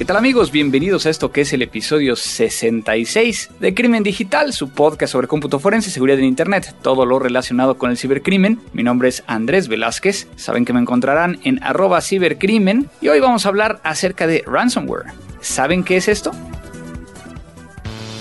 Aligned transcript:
¿Qué 0.00 0.06
tal 0.06 0.16
amigos? 0.16 0.50
Bienvenidos 0.50 1.04
a 1.04 1.10
esto 1.10 1.30
que 1.30 1.42
es 1.42 1.52
el 1.52 1.60
episodio 1.60 2.16
66 2.16 3.50
de 3.60 3.74
Crimen 3.74 4.02
Digital, 4.02 4.54
su 4.54 4.70
podcast 4.70 5.12
sobre 5.12 5.26
cómputo 5.26 5.58
forense, 5.58 5.90
seguridad 5.90 6.18
en 6.18 6.24
Internet, 6.24 6.74
todo 6.80 7.04
lo 7.04 7.18
relacionado 7.18 7.76
con 7.76 7.90
el 7.90 7.98
cibercrimen. 7.98 8.62
Mi 8.72 8.82
nombre 8.82 9.10
es 9.10 9.22
Andrés 9.26 9.68
Velázquez, 9.68 10.26
saben 10.36 10.64
que 10.64 10.72
me 10.72 10.80
encontrarán 10.80 11.38
en 11.44 11.62
arroba 11.62 12.00
cibercrimen 12.00 12.88
y 13.02 13.08
hoy 13.08 13.20
vamos 13.20 13.44
a 13.44 13.50
hablar 13.50 13.78
acerca 13.84 14.26
de 14.26 14.42
ransomware. 14.46 15.12
¿Saben 15.42 15.84
qué 15.84 15.98
es 15.98 16.08
esto? 16.08 16.32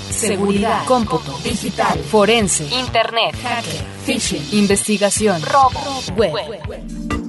Seguridad, 0.09 0.83
cómputo, 0.85 1.39
digital, 1.45 1.97
forense, 1.99 2.65
internet, 2.65 3.33
hacker, 3.41 3.85
phishing, 4.05 4.43
investigación, 4.51 5.41
robo, 5.43 5.79
web. 6.17 7.28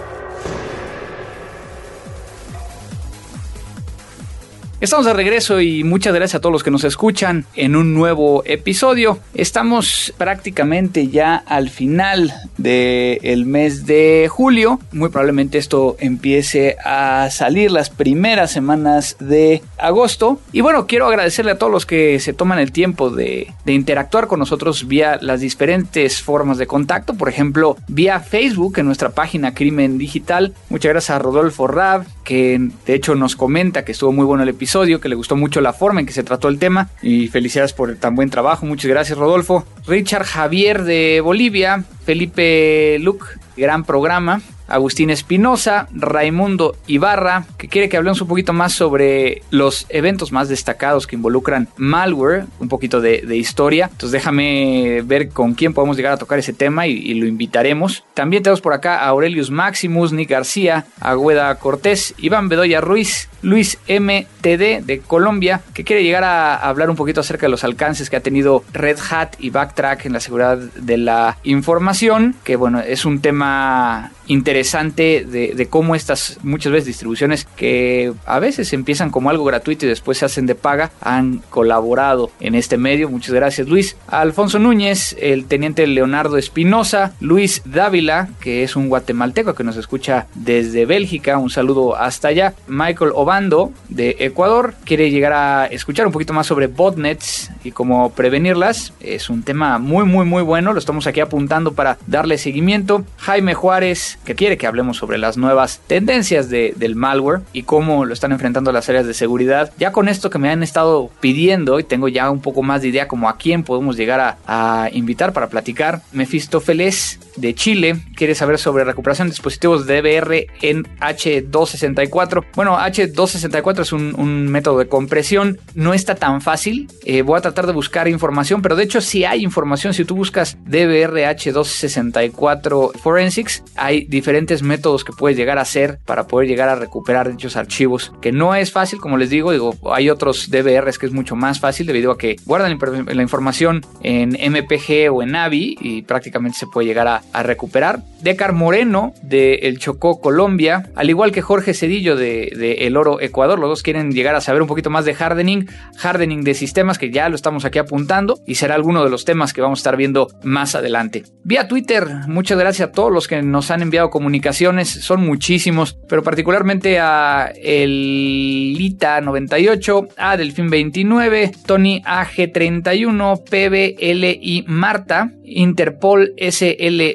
Estamos 4.81 5.05
de 5.05 5.13
regreso 5.13 5.61
y 5.61 5.83
muchas 5.83 6.11
gracias 6.11 6.39
a 6.39 6.41
todos 6.41 6.53
los 6.53 6.63
que 6.63 6.71
nos 6.71 6.83
escuchan 6.83 7.45
en 7.55 7.75
un 7.75 7.93
nuevo 7.93 8.41
episodio. 8.47 9.19
Estamos 9.35 10.11
prácticamente 10.17 11.07
ya 11.07 11.35
al 11.35 11.69
final 11.69 12.33
del 12.57 13.45
mes 13.45 13.85
de 13.85 14.27
julio. 14.27 14.79
Muy 14.91 15.09
probablemente 15.09 15.59
esto 15.59 15.97
empiece 15.99 16.77
a 16.83 17.29
salir 17.29 17.69
las 17.69 17.91
primeras 17.91 18.49
semanas 18.49 19.17
de 19.19 19.61
agosto. 19.77 20.39
Y 20.51 20.61
bueno, 20.61 20.87
quiero 20.87 21.05
agradecerle 21.05 21.51
a 21.51 21.59
todos 21.59 21.71
los 21.71 21.85
que 21.85 22.19
se 22.19 22.33
toman 22.33 22.57
el 22.57 22.71
tiempo 22.71 23.11
de, 23.11 23.53
de 23.65 23.73
interactuar 23.73 24.25
con 24.25 24.39
nosotros 24.39 24.87
vía 24.87 25.19
las 25.21 25.41
diferentes 25.41 26.23
formas 26.23 26.57
de 26.57 26.65
contacto. 26.65 27.13
Por 27.13 27.29
ejemplo, 27.29 27.77
vía 27.87 28.19
Facebook 28.19 28.79
en 28.79 28.87
nuestra 28.87 29.11
página 29.11 29.53
Crimen 29.53 29.99
Digital. 29.99 30.55
Muchas 30.69 30.91
gracias 30.91 31.15
a 31.15 31.19
Rodolfo 31.19 31.67
Rab, 31.67 32.03
que 32.23 32.69
de 32.85 32.93
hecho 32.93 33.15
nos 33.15 33.35
comenta 33.35 33.83
que 33.83 33.91
estuvo 33.91 34.11
muy 34.11 34.25
bueno 34.25 34.43
el 34.43 34.49
episodio 34.49 35.01
que 35.01 35.09
le 35.09 35.15
gustó 35.15 35.35
mucho 35.35 35.61
la 35.61 35.73
forma 35.73 35.99
en 35.99 36.05
que 36.05 36.13
se 36.13 36.23
trató 36.23 36.47
el 36.47 36.59
tema 36.59 36.89
y 37.01 37.27
felicidades 37.27 37.73
por 37.73 37.95
tan 37.95 38.15
buen 38.15 38.29
trabajo. 38.29 38.65
Muchas 38.65 38.89
gracias 38.89 39.17
Rodolfo. 39.17 39.65
Richard 39.87 40.25
Javier 40.25 40.83
de 40.83 41.21
Bolivia, 41.21 41.83
Felipe 42.05 42.97
Luc, 42.99 43.25
gran 43.57 43.83
programa. 43.83 44.41
Agustín 44.71 45.09
Espinosa, 45.09 45.87
Raimundo 45.93 46.75
Ibarra, 46.87 47.45
que 47.57 47.67
quiere 47.67 47.89
que 47.89 47.97
hablemos 47.97 48.21
un 48.21 48.27
poquito 48.27 48.53
más 48.53 48.73
sobre 48.73 49.41
los 49.49 49.85
eventos 49.89 50.31
más 50.31 50.49
destacados 50.49 51.07
que 51.07 51.15
involucran 51.15 51.67
malware, 51.77 52.45
un 52.59 52.69
poquito 52.69 53.01
de, 53.01 53.21
historia. 53.35 53.85
Entonces 53.85 54.11
déjame 54.11 55.01
ver 55.05 55.29
con 55.29 55.53
quién 55.53 55.73
podemos 55.73 55.97
llegar 55.97 56.13
a 56.13 56.17
tocar 56.17 56.39
ese 56.39 56.53
tema 56.53 56.87
y, 56.87 57.13
lo 57.13 57.27
invitaremos. 57.27 58.03
También 58.13 58.43
tenemos 58.43 58.61
por 58.61 58.73
acá 58.73 58.99
a 58.99 59.07
Aurelius 59.07 59.51
Maximus, 59.51 60.11
Nick 60.13 60.29
García, 60.29 60.85
Agüeda 60.99 61.53
Cortés, 61.55 62.13
Iván 62.17 62.49
Bedoya 62.49 62.81
Ruiz, 62.81 63.29
Luis 63.41 63.77
MTD 63.87 64.83
de 64.83 65.01
Colombia, 65.05 65.61
que 65.73 65.83
quiere 65.83 66.03
llegar 66.03 66.23
a 66.23 66.55
hablar 66.55 66.89
un 66.89 66.95
poquito 66.95 67.21
acerca 67.21 67.45
de 67.47 67.51
los 67.51 67.63
alcances 67.63 68.09
que 68.09 68.15
ha 68.15 68.21
tenido 68.21 68.63
Red 68.73 68.97
Hat 69.09 69.33
y 69.39 69.49
Backtrack 69.49 70.05
en 70.05 70.13
la 70.13 70.19
seguridad 70.19 70.57
de 70.57 70.97
la 70.97 71.37
información, 71.43 72.35
que 72.43 72.55
bueno, 72.55 72.79
es 72.79 73.05
un 73.05 73.21
tema 73.21 74.11
interesante 74.31 75.25
de, 75.25 75.67
cómo 75.69 75.93
estas 75.93 76.39
muchas 76.41 76.71
veces 76.71 76.87
distribuciones 76.87 77.45
que 77.55 78.13
a 78.25 78.39
veces 78.39 78.71
empiezan 78.73 79.09
como 79.09 79.29
algo 79.29 79.43
gratuito 79.43 79.85
y 79.85 79.89
después 79.89 80.19
se 80.19 80.25
hacen 80.25 80.45
de 80.45 80.55
paga 80.55 80.91
han 81.01 81.39
colaborado 81.49 82.31
en 82.39 82.55
este 82.55 82.77
medio. 82.77 83.09
Muchas 83.09 83.33
gracias 83.33 83.67
Luis. 83.67 83.97
Alfonso 84.07 84.57
Núñez, 84.57 85.15
el 85.19 85.45
teniente 85.45 85.85
Leonardo 85.85 86.37
Espinosa, 86.37 87.13
Luis 87.19 87.61
Dávila, 87.65 88.29
que 88.39 88.63
es 88.63 88.75
un 88.75 88.87
guatemalteco 88.87 89.53
que 89.53 89.63
nos 89.63 89.75
escucha 89.75 90.27
desde 90.35 90.85
Bélgica, 90.85 91.37
un 91.37 91.49
saludo 91.49 91.97
hasta 91.97 92.29
allá. 92.29 92.53
Michael 92.67 93.11
Obando 93.13 93.73
de 93.89 94.15
Ecuador 94.19 94.75
quiere 94.85 95.11
llegar 95.11 95.33
a 95.33 95.65
escuchar 95.65 96.07
un 96.07 96.13
poquito 96.13 96.33
más 96.33 96.47
sobre 96.47 96.67
botnets 96.67 97.51
y 97.63 97.71
cómo 97.71 98.11
prevenirlas. 98.11 98.93
Es 98.99 99.29
un 99.29 99.43
tema 99.43 99.77
muy 99.79 100.05
muy 100.05 100.25
muy 100.25 100.43
bueno, 100.43 100.73
lo 100.73 100.79
estamos 100.79 101.07
aquí 101.07 101.19
apuntando 101.19 101.73
para 101.73 101.97
darle 102.07 102.37
seguimiento. 102.37 103.03
Jaime 103.17 103.53
Juárez 103.53 104.19
que 104.25 104.35
quiere 104.35 104.57
que 104.57 104.67
hablemos 104.67 104.97
sobre 104.97 105.17
las 105.17 105.37
nuevas 105.37 105.81
tendencias 105.87 106.49
del 106.49 106.95
malware 106.95 107.41
y 107.53 107.63
cómo 107.63 108.05
lo 108.05 108.13
están 108.13 108.31
enfrentando 108.31 108.71
las 108.71 108.89
áreas 108.89 109.05
de 109.05 109.13
seguridad. 109.13 109.71
Ya 109.77 109.91
con 109.91 110.07
esto 110.07 110.29
que 110.29 110.39
me 110.39 110.49
han 110.49 110.63
estado 110.63 111.09
pidiendo 111.19 111.79
y 111.79 111.83
tengo 111.83 112.07
ya 112.07 112.29
un 112.29 112.41
poco 112.41 112.63
más 112.63 112.81
de 112.81 112.89
idea 112.89 113.07
como 113.07 113.29
a 113.29 113.37
quién 113.37 113.63
podemos 113.63 113.97
llegar 113.97 114.19
a, 114.19 114.37
a 114.45 114.89
invitar 114.91 115.33
para 115.33 115.49
platicar. 115.49 116.01
Mefistófeles 116.11 117.19
de 117.35 117.53
Chile 117.55 117.97
quiere 118.15 118.35
saber 118.35 118.57
sobre 118.57 118.83
recuperación 118.83 119.27
de 119.27 119.31
dispositivos 119.31 119.87
DVR 119.87 120.47
en 120.61 120.83
H264. 120.99 122.45
Bueno, 122.55 122.77
H264 122.77 123.81
es 123.81 123.93
un, 123.93 124.47
método 124.47 124.79
de 124.79 124.87
compresión, 124.87 125.59
no 125.75 125.93
está 125.93 126.15
tan 126.15 126.41
fácil. 126.41 126.87
Eh, 127.05 127.21
voy 127.21 127.37
a 127.37 127.41
tratar 127.41 127.67
de 127.67 127.73
buscar 127.73 128.07
información, 128.07 128.61
pero 128.61 128.75
de 128.75 128.83
hecho 128.83 129.01
si 129.01 129.25
hay 129.25 129.43
información. 129.43 129.93
Si 129.93 130.05
tú 130.05 130.15
buscas 130.15 130.57
DVR 130.65 131.25
H264 131.25 132.97
Forensics, 132.97 133.63
hay 133.75 134.05
diferentes 134.05 134.61
métodos 134.61 135.03
que 135.03 135.13
puedes 135.13 135.37
llegar 135.37 135.57
a 135.57 135.61
hacer 135.61 135.99
para 136.05 136.27
poder 136.27 136.47
llegar 136.47 136.69
a 136.69 136.75
recuperar 136.75 137.31
dichos 137.31 137.55
archivos, 137.55 138.11
que 138.21 138.31
no 138.31 138.55
es 138.55 138.71
fácil, 138.71 138.99
como 138.99 139.17
les 139.17 139.29
digo, 139.29 139.51
digo, 139.51 139.75
hay 139.91 140.09
otros 140.09 140.49
DVRs 140.49 140.97
que 140.97 141.05
es 141.05 141.11
mucho 141.11 141.35
más 141.35 141.59
fácil 141.59 141.87
debido 141.87 142.11
a 142.11 142.17
que 142.17 142.35
guardan 142.45 142.77
la 143.07 143.21
información 143.21 143.81
en 144.03 144.31
MPG 144.31 145.11
o 145.11 145.23
en 145.23 145.35
AVI 145.35 145.77
y 145.79 146.01
prácticamente 146.03 146.59
se 146.59 146.67
puede 146.67 146.87
llegar 146.87 147.07
a 147.07 147.20
a, 147.33 147.43
recuperar. 147.43 148.01
Decar 148.21 148.53
Moreno 148.53 149.13
de 149.23 149.55
El 149.63 149.79
Chocó, 149.79 150.21
Colombia, 150.21 150.89
al 150.95 151.09
igual 151.09 151.31
que 151.31 151.41
Jorge 151.41 151.73
Cedillo 151.73 152.15
de, 152.15 152.77
El 152.81 152.97
Oro, 152.97 153.19
Ecuador. 153.19 153.59
Los 153.59 153.69
dos 153.69 153.83
quieren 153.83 154.11
llegar 154.11 154.35
a 154.35 154.41
saber 154.41 154.61
un 154.61 154.67
poquito 154.67 154.89
más 154.89 155.05
de 155.05 155.13
hardening, 155.13 155.67
hardening 156.01 156.43
de 156.43 156.53
sistemas, 156.53 156.97
que 156.97 157.09
ya 157.09 157.29
lo 157.29 157.35
estamos 157.35 157.65
aquí 157.65 157.79
apuntando 157.79 158.39
y 158.45 158.55
será 158.55 158.75
alguno 158.75 159.03
de 159.03 159.09
los 159.09 159.25
temas 159.25 159.53
que 159.53 159.61
vamos 159.61 159.79
a 159.79 159.81
estar 159.81 159.97
viendo 159.97 160.27
más 160.43 160.75
adelante. 160.75 161.23
Vía 161.43 161.67
Twitter, 161.67 162.07
muchas 162.27 162.59
gracias 162.59 162.89
a 162.89 162.91
todos 162.91 163.11
los 163.11 163.27
que 163.27 163.41
nos 163.41 163.71
han 163.71 163.81
enviado 163.81 164.09
comunicaciones, 164.09 164.89
son 164.89 165.25
muchísimos, 165.25 165.97
pero 166.07 166.23
particularmente 166.23 166.99
a 166.99 167.51
el 167.55 168.75
Lita98, 168.77 170.09
a 170.17 170.37
Delfín 170.37 170.69
29, 170.69 171.51
Tony 171.65 172.01
AG31, 172.03 173.41
PBLI 173.43 174.65
Marta, 174.67 175.31
Interpol 175.43 176.33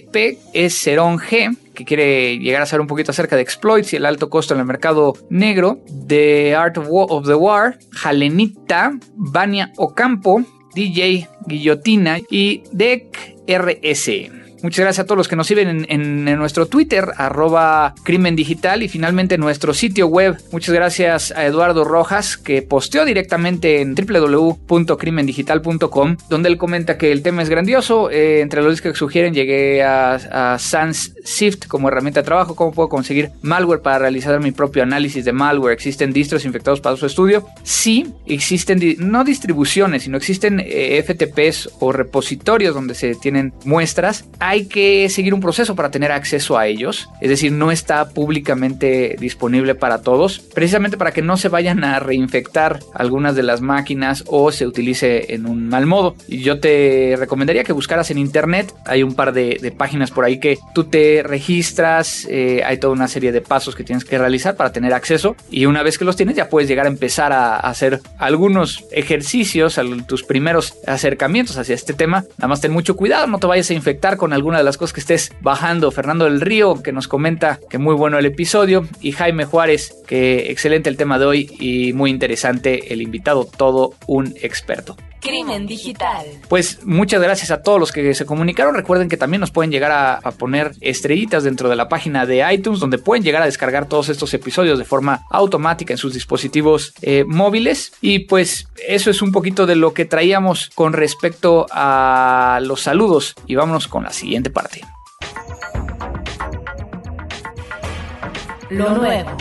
SLP, 0.05 0.39
es 0.53 0.79
Cerón 0.79 1.19
G, 1.19 1.57
que 1.75 1.85
quiere 1.85 2.39
llegar 2.39 2.63
a 2.63 2.67
saber 2.67 2.81
un 2.81 2.87
poquito 2.87 3.11
acerca 3.11 3.37
de 3.37 3.43
exploits 3.43 3.93
y 3.93 3.97
el 3.97 4.07
alto 4.07 4.31
costo 4.31 4.55
en 4.55 4.61
el 4.61 4.67
mercado 4.67 5.15
negro, 5.31 5.79
The 6.07 6.55
Art 6.55 6.79
of 6.79 7.27
the 7.27 7.35
War, 7.35 7.79
Jalenita, 7.93 8.99
Vania 9.15 9.73
Ocampo, 9.77 10.43
DJ 10.75 11.29
Guillotina 11.47 12.19
y 12.31 12.63
Deck 12.73 13.37
RS. 13.47 14.46
Muchas 14.63 14.85
gracias 14.85 15.05
a 15.05 15.07
todos 15.07 15.19
los 15.19 15.29
que 15.29 15.37
nos 15.37 15.47
siguen 15.47 15.87
en, 15.89 16.25
nuestro 16.37 16.67
Twitter, 16.67 17.13
arroba 17.17 17.95
crimen 18.03 18.37
digital 18.37 18.83
y 18.83 18.89
finalmente 18.89 19.39
nuestro 19.39 19.75
sitio 19.75 20.07
web. 20.07 20.37
Muchas 20.51 20.75
gracias 20.75 21.33
a 21.33 21.45
Eduardo 21.45 21.85
Rojas 21.85 22.37
que 22.37 22.63
posteó 22.63 23.05
directamente 23.05 23.81
en 23.81 23.95
www.crimendigital.com 23.95 26.17
donde 26.29 26.49
él 26.49 26.59
comenta 26.59 26.99
que 26.99 27.13
el 27.13 27.23
tema 27.23 27.43
es 27.43 27.49
grandioso. 27.49 28.11
Eh, 28.11 28.41
entre 28.41 28.63
los 28.63 28.81
que 28.81 28.95
sugieren 28.95 29.35
llegué 29.35 29.83
a, 29.83 30.57
Sans 30.59 31.13
Sift 31.25 31.67
como 31.67 31.89
herramienta 31.89 32.21
de 32.21 32.25
trabajo. 32.25 32.57
¿Cómo 32.57 32.73
puedo 32.73 32.89
conseguir 32.89 33.31
malware 33.43 33.81
para 33.81 33.99
realizar 33.99 34.39
mi 34.41 34.53
propio 34.53 34.83
análisis 34.83 35.25
de 35.25 35.33
malware? 35.33 35.75
¿Existen 35.75 36.13
distros 36.13 36.45
infectados 36.45 36.81
para 36.81 36.97
su 36.97 37.07
estudio? 37.07 37.47
Sí, 37.63 38.13
existen 38.27 38.81
no 38.99 39.25
distribuciones, 39.25 40.05
sino 40.05 40.17
existen 40.17 40.63
eh, 40.65 41.03
FTPs 41.07 41.71
o 41.81 41.93
repositorios 41.93 42.75
donde 42.75 42.95
se 42.95 43.15
tienen 43.15 43.53
muestras 43.65 44.25
hay 44.47 44.67
que 44.67 45.09
seguir 45.09 45.35
un 45.35 45.41
proceso 45.41 45.75
para 45.75 45.91
tener 45.91 46.13
acceso 46.13 46.57
a 46.57 46.69
ellos, 46.69 47.09
es 47.21 47.29
decir, 47.29 47.51
no 47.51 47.73
está 47.73 48.11
públicamente 48.11 49.17
disponible 49.19 49.75
para 49.75 50.03
todos, 50.03 50.39
precisamente 50.39 50.97
para 50.97 51.11
que 51.11 51.21
no 51.21 51.37
se 51.37 51.49
vayan 51.49 51.83
a 51.83 51.99
reinfectar 51.99 52.79
algunas 52.95 53.35
de 53.35 53.43
las 53.43 53.61
máquinas 53.61 54.23
o 54.29 54.53
se 54.53 54.65
utilice 54.65 55.35
en 55.35 55.47
un 55.47 55.69
mal 55.69 55.87
modo. 55.87 56.15
Y 56.29 56.43
yo 56.43 56.61
te 56.61 57.17
recomendaría 57.19 57.65
que 57.65 57.73
buscaras 57.73 58.13
en 58.13 58.19
internet, 58.19 58.73
hay 58.85 59.03
un 59.03 59.15
par 59.15 59.33
de, 59.33 59.75
páginas 59.77 60.13
por 60.13 60.25
ahí 60.25 60.39
que 60.39 60.59
tú 60.75 60.85
te 60.85 61.25
registras, 61.25 62.25
eh, 62.31 62.63
hay 62.65 62.79
toda 62.79 62.93
una 62.93 63.09
serie 63.09 63.33
de 63.33 63.41
pasos 63.41 63.75
que 63.75 63.83
tienes 63.83 64.05
que 64.05 64.17
realizar 64.17 64.55
para 64.55 64.71
tener 64.71 64.95
acceso 64.95 65.35
y 65.51 65.67
una 65.67 65.83
vez 65.83 65.99
que 65.99 66.05
los 66.05 66.15
tienes 66.15 66.37
ya 66.37 66.49
puedes 66.49 66.69
llegar 66.69 66.87
a 66.87 66.89
empezar 66.89 67.33
a 67.33 67.57
hacer 67.57 68.01
algunos 68.19 68.85
ejercicios, 68.93 69.81
tus 70.07 70.23
primeros 70.23 70.75
acercamientos 70.87 71.59
hacia 71.59 71.75
este 71.75 71.95
tema. 71.95 72.25
Nada 72.39 72.47
más 72.47 72.61
ten 72.61 72.73
mucho 72.73 72.95
cuidado, 72.95 73.27
no 73.27 73.39
te 73.39 73.49
vayas 73.49 73.71
a 73.71 73.75
infectar 73.75 74.17
con 74.17 74.36
alguna 74.37 74.59
de 74.59 74.65
las 74.65 74.77
cosas 74.77 74.93
que 74.93 75.01
estés 75.01 75.33
bajando. 75.41 75.91
Fernando 75.91 76.27
del 76.27 76.41
Río, 76.41 76.83
que 76.83 76.93
nos 76.93 77.09
comenta 77.09 77.59
que 77.69 77.79
muy 77.79 77.95
bueno 77.95 78.19
el 78.19 78.27
episodio, 78.27 78.87
y 79.01 79.13
Jaime 79.13 79.45
Juárez, 79.45 79.97
que 80.07 80.51
excelente 80.53 80.89
el 80.89 80.97
tema 80.97 81.19
de 81.19 81.25
hoy 81.25 81.51
y 81.59 81.93
muy 81.93 82.11
interesante 82.11 82.93
el 82.93 83.03
invitado, 83.03 83.45
todo 83.45 83.95
un 84.07 84.35
experto. 84.41 84.97
Crimen 85.27 85.67
Digital. 85.67 86.25
Pues 86.49 86.87
muchas 86.87 87.21
gracias 87.21 87.51
a 87.51 87.61
todos 87.61 87.81
los 87.81 87.91
que 87.91 88.15
se 88.15 88.25
comunicaron. 88.25 88.77
Recuerden 88.77 89.09
que 89.09 89.17
también 89.17 89.41
nos 89.41 89.51
pueden 89.51 89.73
llegar 89.73 90.21
a, 90.23 90.31
poner 90.31 90.73
estrellitas 90.81 91.43
dentro 91.43 91.69
de 91.69 91.75
la 91.75 91.89
página 91.89 92.27
de 92.27 92.47
iTunes, 92.53 92.79
donde 92.79 92.99
pueden 92.99 93.25
llegar 93.25 93.43
a 93.43 93.47
descargar 93.47 93.89
todos 93.89 94.09
estos 94.09 94.33
episodios 94.35 94.79
de 94.79 94.85
forma 94.85 95.25
automática 95.31 95.93
en 95.93 95.99
sus 95.99 96.15
dispositivos 96.15 96.95
eh, 97.03 97.25
móviles. 97.27 97.93
Y 98.01 98.21
pues 98.21 98.69
eso 98.87 99.11
es 99.11 99.21
un 99.21 99.33
poquito 99.33 99.67
de 99.67 99.75
lo 99.75 99.95
que 99.95 100.05
traíamos 100.05 100.71
con 100.77 100.93
respecto 100.93 101.67
a 101.73 102.61
los 102.63 102.83
saludos. 102.83 103.35
Y 103.49 103.57
vámonos 103.57 103.89
con 103.89 104.05
la 104.05 104.13
siguiente 104.13 104.51
parte. 104.51 104.83
Lo 108.71 108.91
nuevo. 108.91 109.37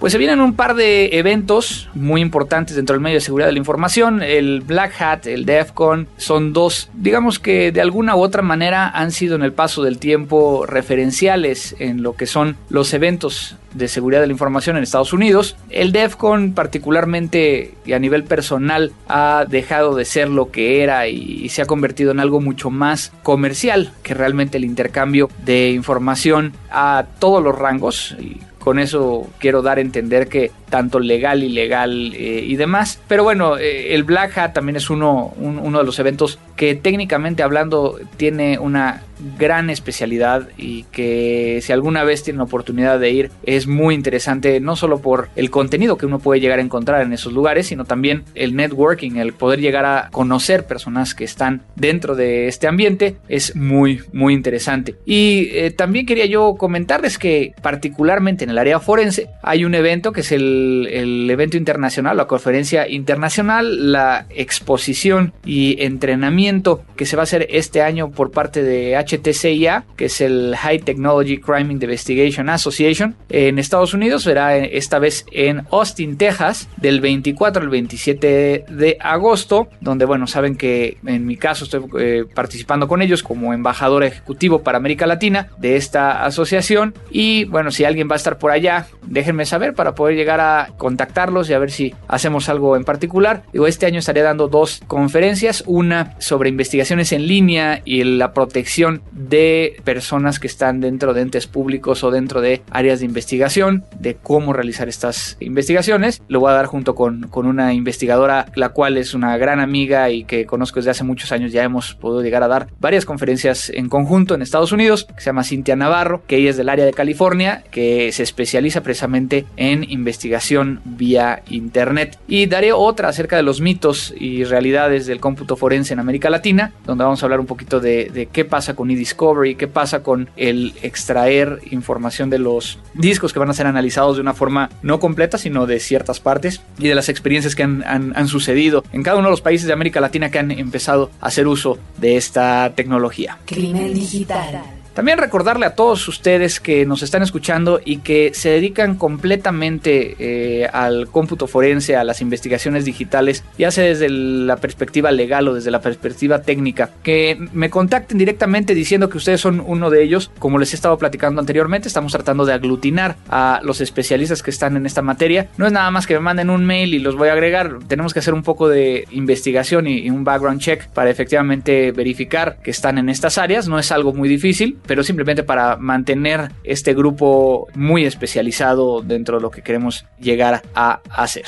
Pues 0.00 0.14
se 0.14 0.18
vienen 0.18 0.40
un 0.40 0.54
par 0.54 0.76
de 0.76 1.18
eventos 1.18 1.90
muy 1.92 2.22
importantes 2.22 2.74
dentro 2.74 2.94
del 2.94 3.02
medio 3.02 3.18
de 3.18 3.20
seguridad 3.20 3.48
de 3.48 3.52
la 3.52 3.58
información. 3.58 4.22
El 4.22 4.62
Black 4.62 4.98
Hat, 4.98 5.26
el 5.26 5.44
DEFCON, 5.44 6.08
son 6.16 6.54
dos, 6.54 6.88
digamos 6.94 7.38
que 7.38 7.70
de 7.70 7.82
alguna 7.82 8.16
u 8.16 8.20
otra 8.20 8.40
manera 8.40 8.88
han 8.88 9.12
sido 9.12 9.36
en 9.36 9.42
el 9.42 9.52
paso 9.52 9.82
del 9.82 9.98
tiempo 9.98 10.64
referenciales 10.64 11.76
en 11.80 12.02
lo 12.02 12.14
que 12.14 12.24
son 12.24 12.56
los 12.70 12.94
eventos 12.94 13.56
de 13.74 13.88
seguridad 13.88 14.22
de 14.22 14.28
la 14.28 14.32
información 14.32 14.78
en 14.78 14.84
Estados 14.84 15.12
Unidos. 15.12 15.56
El 15.68 15.92
DEFCON 15.92 16.54
particularmente 16.54 17.74
y 17.84 17.92
a 17.92 17.98
nivel 17.98 18.24
personal 18.24 18.92
ha 19.06 19.44
dejado 19.46 19.94
de 19.94 20.06
ser 20.06 20.30
lo 20.30 20.50
que 20.50 20.82
era 20.82 21.08
y 21.08 21.46
se 21.50 21.60
ha 21.60 21.66
convertido 21.66 22.10
en 22.10 22.20
algo 22.20 22.40
mucho 22.40 22.70
más 22.70 23.12
comercial 23.22 23.92
que 24.02 24.14
realmente 24.14 24.56
el 24.56 24.64
intercambio 24.64 25.28
de 25.44 25.72
información 25.72 26.54
a 26.70 27.04
todos 27.18 27.44
los 27.44 27.58
rangos. 27.58 28.16
Con 28.60 28.78
eso 28.78 29.26
quiero 29.38 29.62
dar 29.62 29.78
a 29.78 29.80
entender 29.80 30.28
que 30.28 30.52
tanto 30.68 31.00
legal, 31.00 31.42
ilegal 31.42 32.12
eh, 32.14 32.44
y 32.46 32.56
demás. 32.56 33.00
Pero 33.08 33.24
bueno, 33.24 33.56
eh, 33.56 33.94
el 33.94 34.04
Black 34.04 34.36
Hat 34.38 34.52
también 34.52 34.76
es 34.76 34.90
uno, 34.90 35.32
uno 35.38 35.78
de 35.78 35.84
los 35.84 35.98
eventos 35.98 36.38
que 36.56 36.74
técnicamente 36.74 37.42
hablando 37.42 37.98
tiene 38.16 38.58
una 38.58 39.02
gran 39.38 39.70
especialidad 39.70 40.48
y 40.56 40.84
que 40.84 41.60
si 41.62 41.72
alguna 41.72 42.04
vez 42.04 42.22
tienen 42.22 42.40
oportunidad 42.40 42.98
de 42.98 43.10
ir 43.10 43.30
es 43.44 43.66
muy 43.66 43.94
interesante 43.94 44.60
no 44.60 44.76
solo 44.76 45.00
por 45.00 45.28
el 45.36 45.50
contenido 45.50 45.96
que 45.96 46.06
uno 46.06 46.18
puede 46.18 46.40
llegar 46.40 46.58
a 46.58 46.62
encontrar 46.62 47.02
en 47.02 47.12
esos 47.12 47.32
lugares 47.32 47.66
sino 47.66 47.84
también 47.84 48.24
el 48.34 48.56
networking 48.56 49.16
el 49.16 49.32
poder 49.32 49.60
llegar 49.60 49.84
a 49.84 50.08
conocer 50.10 50.66
personas 50.66 51.14
que 51.14 51.24
están 51.24 51.62
dentro 51.76 52.14
de 52.14 52.48
este 52.48 52.66
ambiente 52.66 53.16
es 53.28 53.56
muy 53.56 54.02
muy 54.12 54.34
interesante. 54.34 54.96
Y 55.04 55.48
eh, 55.52 55.70
también 55.70 56.06
quería 56.06 56.26
yo 56.26 56.54
comentarles 56.56 57.18
que 57.18 57.54
particularmente 57.62 58.44
en 58.44 58.50
el 58.50 58.58
área 58.58 58.80
forense 58.80 59.28
hay 59.42 59.64
un 59.64 59.74
evento 59.74 60.12
que 60.12 60.20
es 60.20 60.32
el 60.32 60.50
el, 60.60 61.30
evento 61.30 61.56
internacional, 61.56 62.16
la 62.16 62.26
conferencia 62.26 62.88
internacional, 62.88 63.92
la 63.92 64.26
exposición 64.30 65.32
y 65.44 65.82
entrenamiento 65.82 66.82
que 66.96 67.06
se 67.06 67.16
va 67.16 67.22
a 67.22 67.24
hacer 67.24 67.46
este 67.50 67.82
año 67.82 68.10
por 68.10 68.30
parte 68.30 68.62
de 68.62 68.96
HTCIA, 69.10 69.84
que 69.96 70.06
es 70.06 70.20
el 70.20 70.54
High 70.56 70.80
Technology 70.80 71.38
Crime 71.38 71.72
Investigation 71.72 72.48
Association 72.48 73.16
en 73.28 73.58
Estados 73.58 73.94
Unidos. 73.94 74.24
Será 74.24 74.56
esta 74.56 74.98
vez 74.98 75.26
en 75.32 75.62
Austin, 75.70 76.16
Texas, 76.16 76.68
del 76.76 77.00
24 77.00 77.62
al 77.62 77.68
27 77.68 78.64
de 78.68 78.96
agosto, 79.00 79.68
donde, 79.80 80.04
bueno, 80.04 80.26
saben 80.26 80.56
que 80.56 80.98
en 81.06 81.26
mi 81.26 81.36
caso 81.36 81.64
estoy 81.64 81.84
eh, 81.98 82.24
participando 82.34 82.88
con 82.88 83.02
ellos 83.02 83.22
como 83.22 83.52
embajador 83.52 84.04
ejecutivo 84.04 84.62
para 84.62 84.78
América 84.78 85.06
Latina 85.06 85.48
de 85.58 85.76
esta 85.76 86.24
asociación. 86.24 86.94
Y 87.10 87.44
bueno, 87.44 87.70
si 87.70 87.84
alguien 87.84 88.08
va 88.08 88.14
a 88.14 88.16
estar 88.16 88.38
por 88.38 88.50
allá, 88.50 88.86
déjenme 89.06 89.46
saber 89.46 89.74
para 89.74 89.94
poder 89.94 90.16
llegar 90.16 90.40
a 90.40 90.70
contactarlos 90.76 91.48
y 91.50 91.54
a 91.54 91.58
ver 91.58 91.70
si 91.70 91.94
hacemos 92.08 92.48
algo 92.48 92.76
en 92.76 92.84
particular. 92.84 93.42
Este 93.52 93.86
año 93.86 94.00
estaré 94.00 94.22
dando 94.22 94.48
dos 94.48 94.82
conferencias, 94.86 95.62
una 95.66 96.16
sobre 96.18 96.48
investigaciones 96.48 97.12
en 97.12 97.26
línea 97.26 97.82
y 97.84 98.02
la 98.02 98.32
protección 98.32 98.99
de 99.12 99.80
personas 99.84 100.38
que 100.38 100.46
están 100.46 100.80
dentro 100.80 101.14
de 101.14 101.22
entes 101.22 101.46
públicos 101.46 102.04
o 102.04 102.10
dentro 102.10 102.40
de 102.40 102.62
áreas 102.70 103.00
de 103.00 103.06
investigación, 103.06 103.84
de 103.98 104.14
cómo 104.14 104.52
realizar 104.52 104.88
estas 104.88 105.36
investigaciones. 105.40 106.22
Lo 106.28 106.40
voy 106.40 106.50
a 106.50 106.54
dar 106.54 106.66
junto 106.66 106.94
con, 106.94 107.28
con 107.28 107.46
una 107.46 107.74
investigadora, 107.74 108.46
la 108.54 108.70
cual 108.70 108.96
es 108.96 109.14
una 109.14 109.36
gran 109.36 109.60
amiga 109.60 110.10
y 110.10 110.24
que 110.24 110.46
conozco 110.46 110.80
desde 110.80 110.90
hace 110.92 111.04
muchos 111.04 111.32
años. 111.32 111.52
Ya 111.52 111.64
hemos 111.64 111.94
podido 111.94 112.22
llegar 112.22 112.42
a 112.42 112.48
dar 112.48 112.68
varias 112.80 113.04
conferencias 113.04 113.70
en 113.70 113.88
conjunto 113.88 114.34
en 114.34 114.42
Estados 114.42 114.72
Unidos, 114.72 115.04
que 115.04 115.20
se 115.20 115.26
llama 115.26 115.44
Cintia 115.44 115.76
Navarro, 115.76 116.22
que 116.26 116.36
ella 116.36 116.50
es 116.50 116.56
del 116.56 116.68
área 116.68 116.84
de 116.84 116.92
California, 116.92 117.64
que 117.70 118.12
se 118.12 118.22
especializa 118.22 118.82
precisamente 118.82 119.44
en 119.56 119.90
investigación 119.90 120.80
vía 120.84 121.42
Internet. 121.48 122.18
Y 122.28 122.46
daré 122.46 122.72
otra 122.72 123.08
acerca 123.08 123.36
de 123.36 123.42
los 123.42 123.60
mitos 123.60 124.14
y 124.18 124.44
realidades 124.44 125.06
del 125.06 125.20
cómputo 125.20 125.56
forense 125.56 125.92
en 125.92 126.00
América 126.00 126.30
Latina, 126.30 126.72
donde 126.86 127.04
vamos 127.04 127.22
a 127.22 127.26
hablar 127.26 127.40
un 127.40 127.46
poquito 127.46 127.80
de, 127.80 128.28
qué 128.32 128.44
pasa 128.44 128.74
con 128.74 128.89
eDiscovery, 128.90 129.54
qué 129.54 129.68
pasa 129.68 130.02
con 130.02 130.30
el 130.36 130.74
extraer 130.82 131.60
información 131.70 132.30
de 132.30 132.38
los 132.38 132.78
discos 132.94 133.32
que 133.32 133.38
van 133.38 133.50
a 133.50 133.54
ser 133.54 133.66
analizados 133.66 134.16
de 134.16 134.22
una 134.22 134.34
forma 134.34 134.70
no 134.82 135.00
completa, 135.00 135.38
sino 135.38 135.66
de 135.66 135.80
ciertas 135.80 136.20
partes 136.20 136.60
y 136.78 136.88
de 136.88 136.94
las 136.94 137.08
experiencias 137.08 137.54
que 137.54 137.62
han 137.62 138.28
sucedido 138.28 138.84
en 138.92 139.02
cada 139.02 139.18
uno 139.18 139.28
de 139.28 139.32
los 139.32 139.40
países 139.40 139.66
de 139.66 139.72
América 139.72 140.00
Latina 140.00 140.30
que 140.30 140.38
han 140.38 140.50
empezado 140.50 141.10
a 141.20 141.26
hacer 141.26 141.46
uso 141.46 141.78
de 141.98 142.16
esta 142.16 142.72
tecnología. 142.74 143.38
Crimen 143.46 143.94
digital. 143.94 144.79
También 144.94 145.18
recordarle 145.18 145.66
a 145.66 145.74
todos 145.74 146.06
ustedes 146.08 146.58
que 146.58 146.84
nos 146.84 147.02
están 147.02 147.22
escuchando 147.22 147.80
y 147.84 147.98
que 147.98 148.32
se 148.34 148.50
dedican 148.50 148.96
completamente 148.96 150.16
eh, 150.18 150.66
al 150.72 151.08
cómputo 151.08 151.46
forense, 151.46 151.96
a 151.96 152.04
las 152.04 152.20
investigaciones 152.20 152.84
digitales, 152.84 153.44
ya 153.56 153.70
sea 153.70 153.84
desde 153.84 154.08
la 154.08 154.56
perspectiva 154.56 155.12
legal 155.12 155.46
o 155.48 155.54
desde 155.54 155.70
la 155.70 155.80
perspectiva 155.80 156.42
técnica, 156.42 156.90
que 157.02 157.38
me 157.52 157.70
contacten 157.70 158.18
directamente 158.18 158.74
diciendo 158.74 159.08
que 159.08 159.18
ustedes 159.18 159.40
son 159.40 159.62
uno 159.64 159.90
de 159.90 160.02
ellos. 160.02 160.30
Como 160.38 160.58
les 160.58 160.72
he 160.72 160.76
estado 160.76 160.98
platicando 160.98 161.40
anteriormente, 161.40 161.88
estamos 161.88 162.12
tratando 162.12 162.44
de 162.44 162.52
aglutinar 162.52 163.16
a 163.28 163.60
los 163.62 163.80
especialistas 163.80 164.42
que 164.42 164.50
están 164.50 164.76
en 164.76 164.86
esta 164.86 165.02
materia. 165.02 165.48
No 165.56 165.66
es 165.66 165.72
nada 165.72 165.90
más 165.90 166.06
que 166.06 166.14
me 166.14 166.20
manden 166.20 166.50
un 166.50 166.64
mail 166.64 166.94
y 166.94 166.98
los 166.98 167.16
voy 167.16 167.28
a 167.28 167.32
agregar. 167.32 167.78
Tenemos 167.86 168.12
que 168.12 168.18
hacer 168.18 168.34
un 168.34 168.42
poco 168.42 168.68
de 168.68 169.06
investigación 169.12 169.86
y, 169.86 170.00
y 170.00 170.10
un 170.10 170.24
background 170.24 170.60
check 170.60 170.88
para 170.88 171.10
efectivamente 171.10 171.92
verificar 171.92 172.58
que 172.62 172.72
están 172.72 172.98
en 172.98 173.08
estas 173.08 173.38
áreas. 173.38 173.68
No 173.68 173.78
es 173.78 173.92
algo 173.92 174.12
muy 174.12 174.28
difícil 174.28 174.78
pero 174.90 175.04
simplemente 175.04 175.44
para 175.44 175.76
mantener 175.76 176.50
este 176.64 176.94
grupo 176.94 177.68
muy 177.76 178.06
especializado 178.06 179.02
dentro 179.02 179.36
de 179.36 179.42
lo 179.42 179.48
que 179.48 179.62
queremos 179.62 180.04
llegar 180.18 180.62
a 180.74 181.00
hacer. 181.10 181.46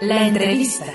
La 0.00 0.26
entrevista. 0.26 0.86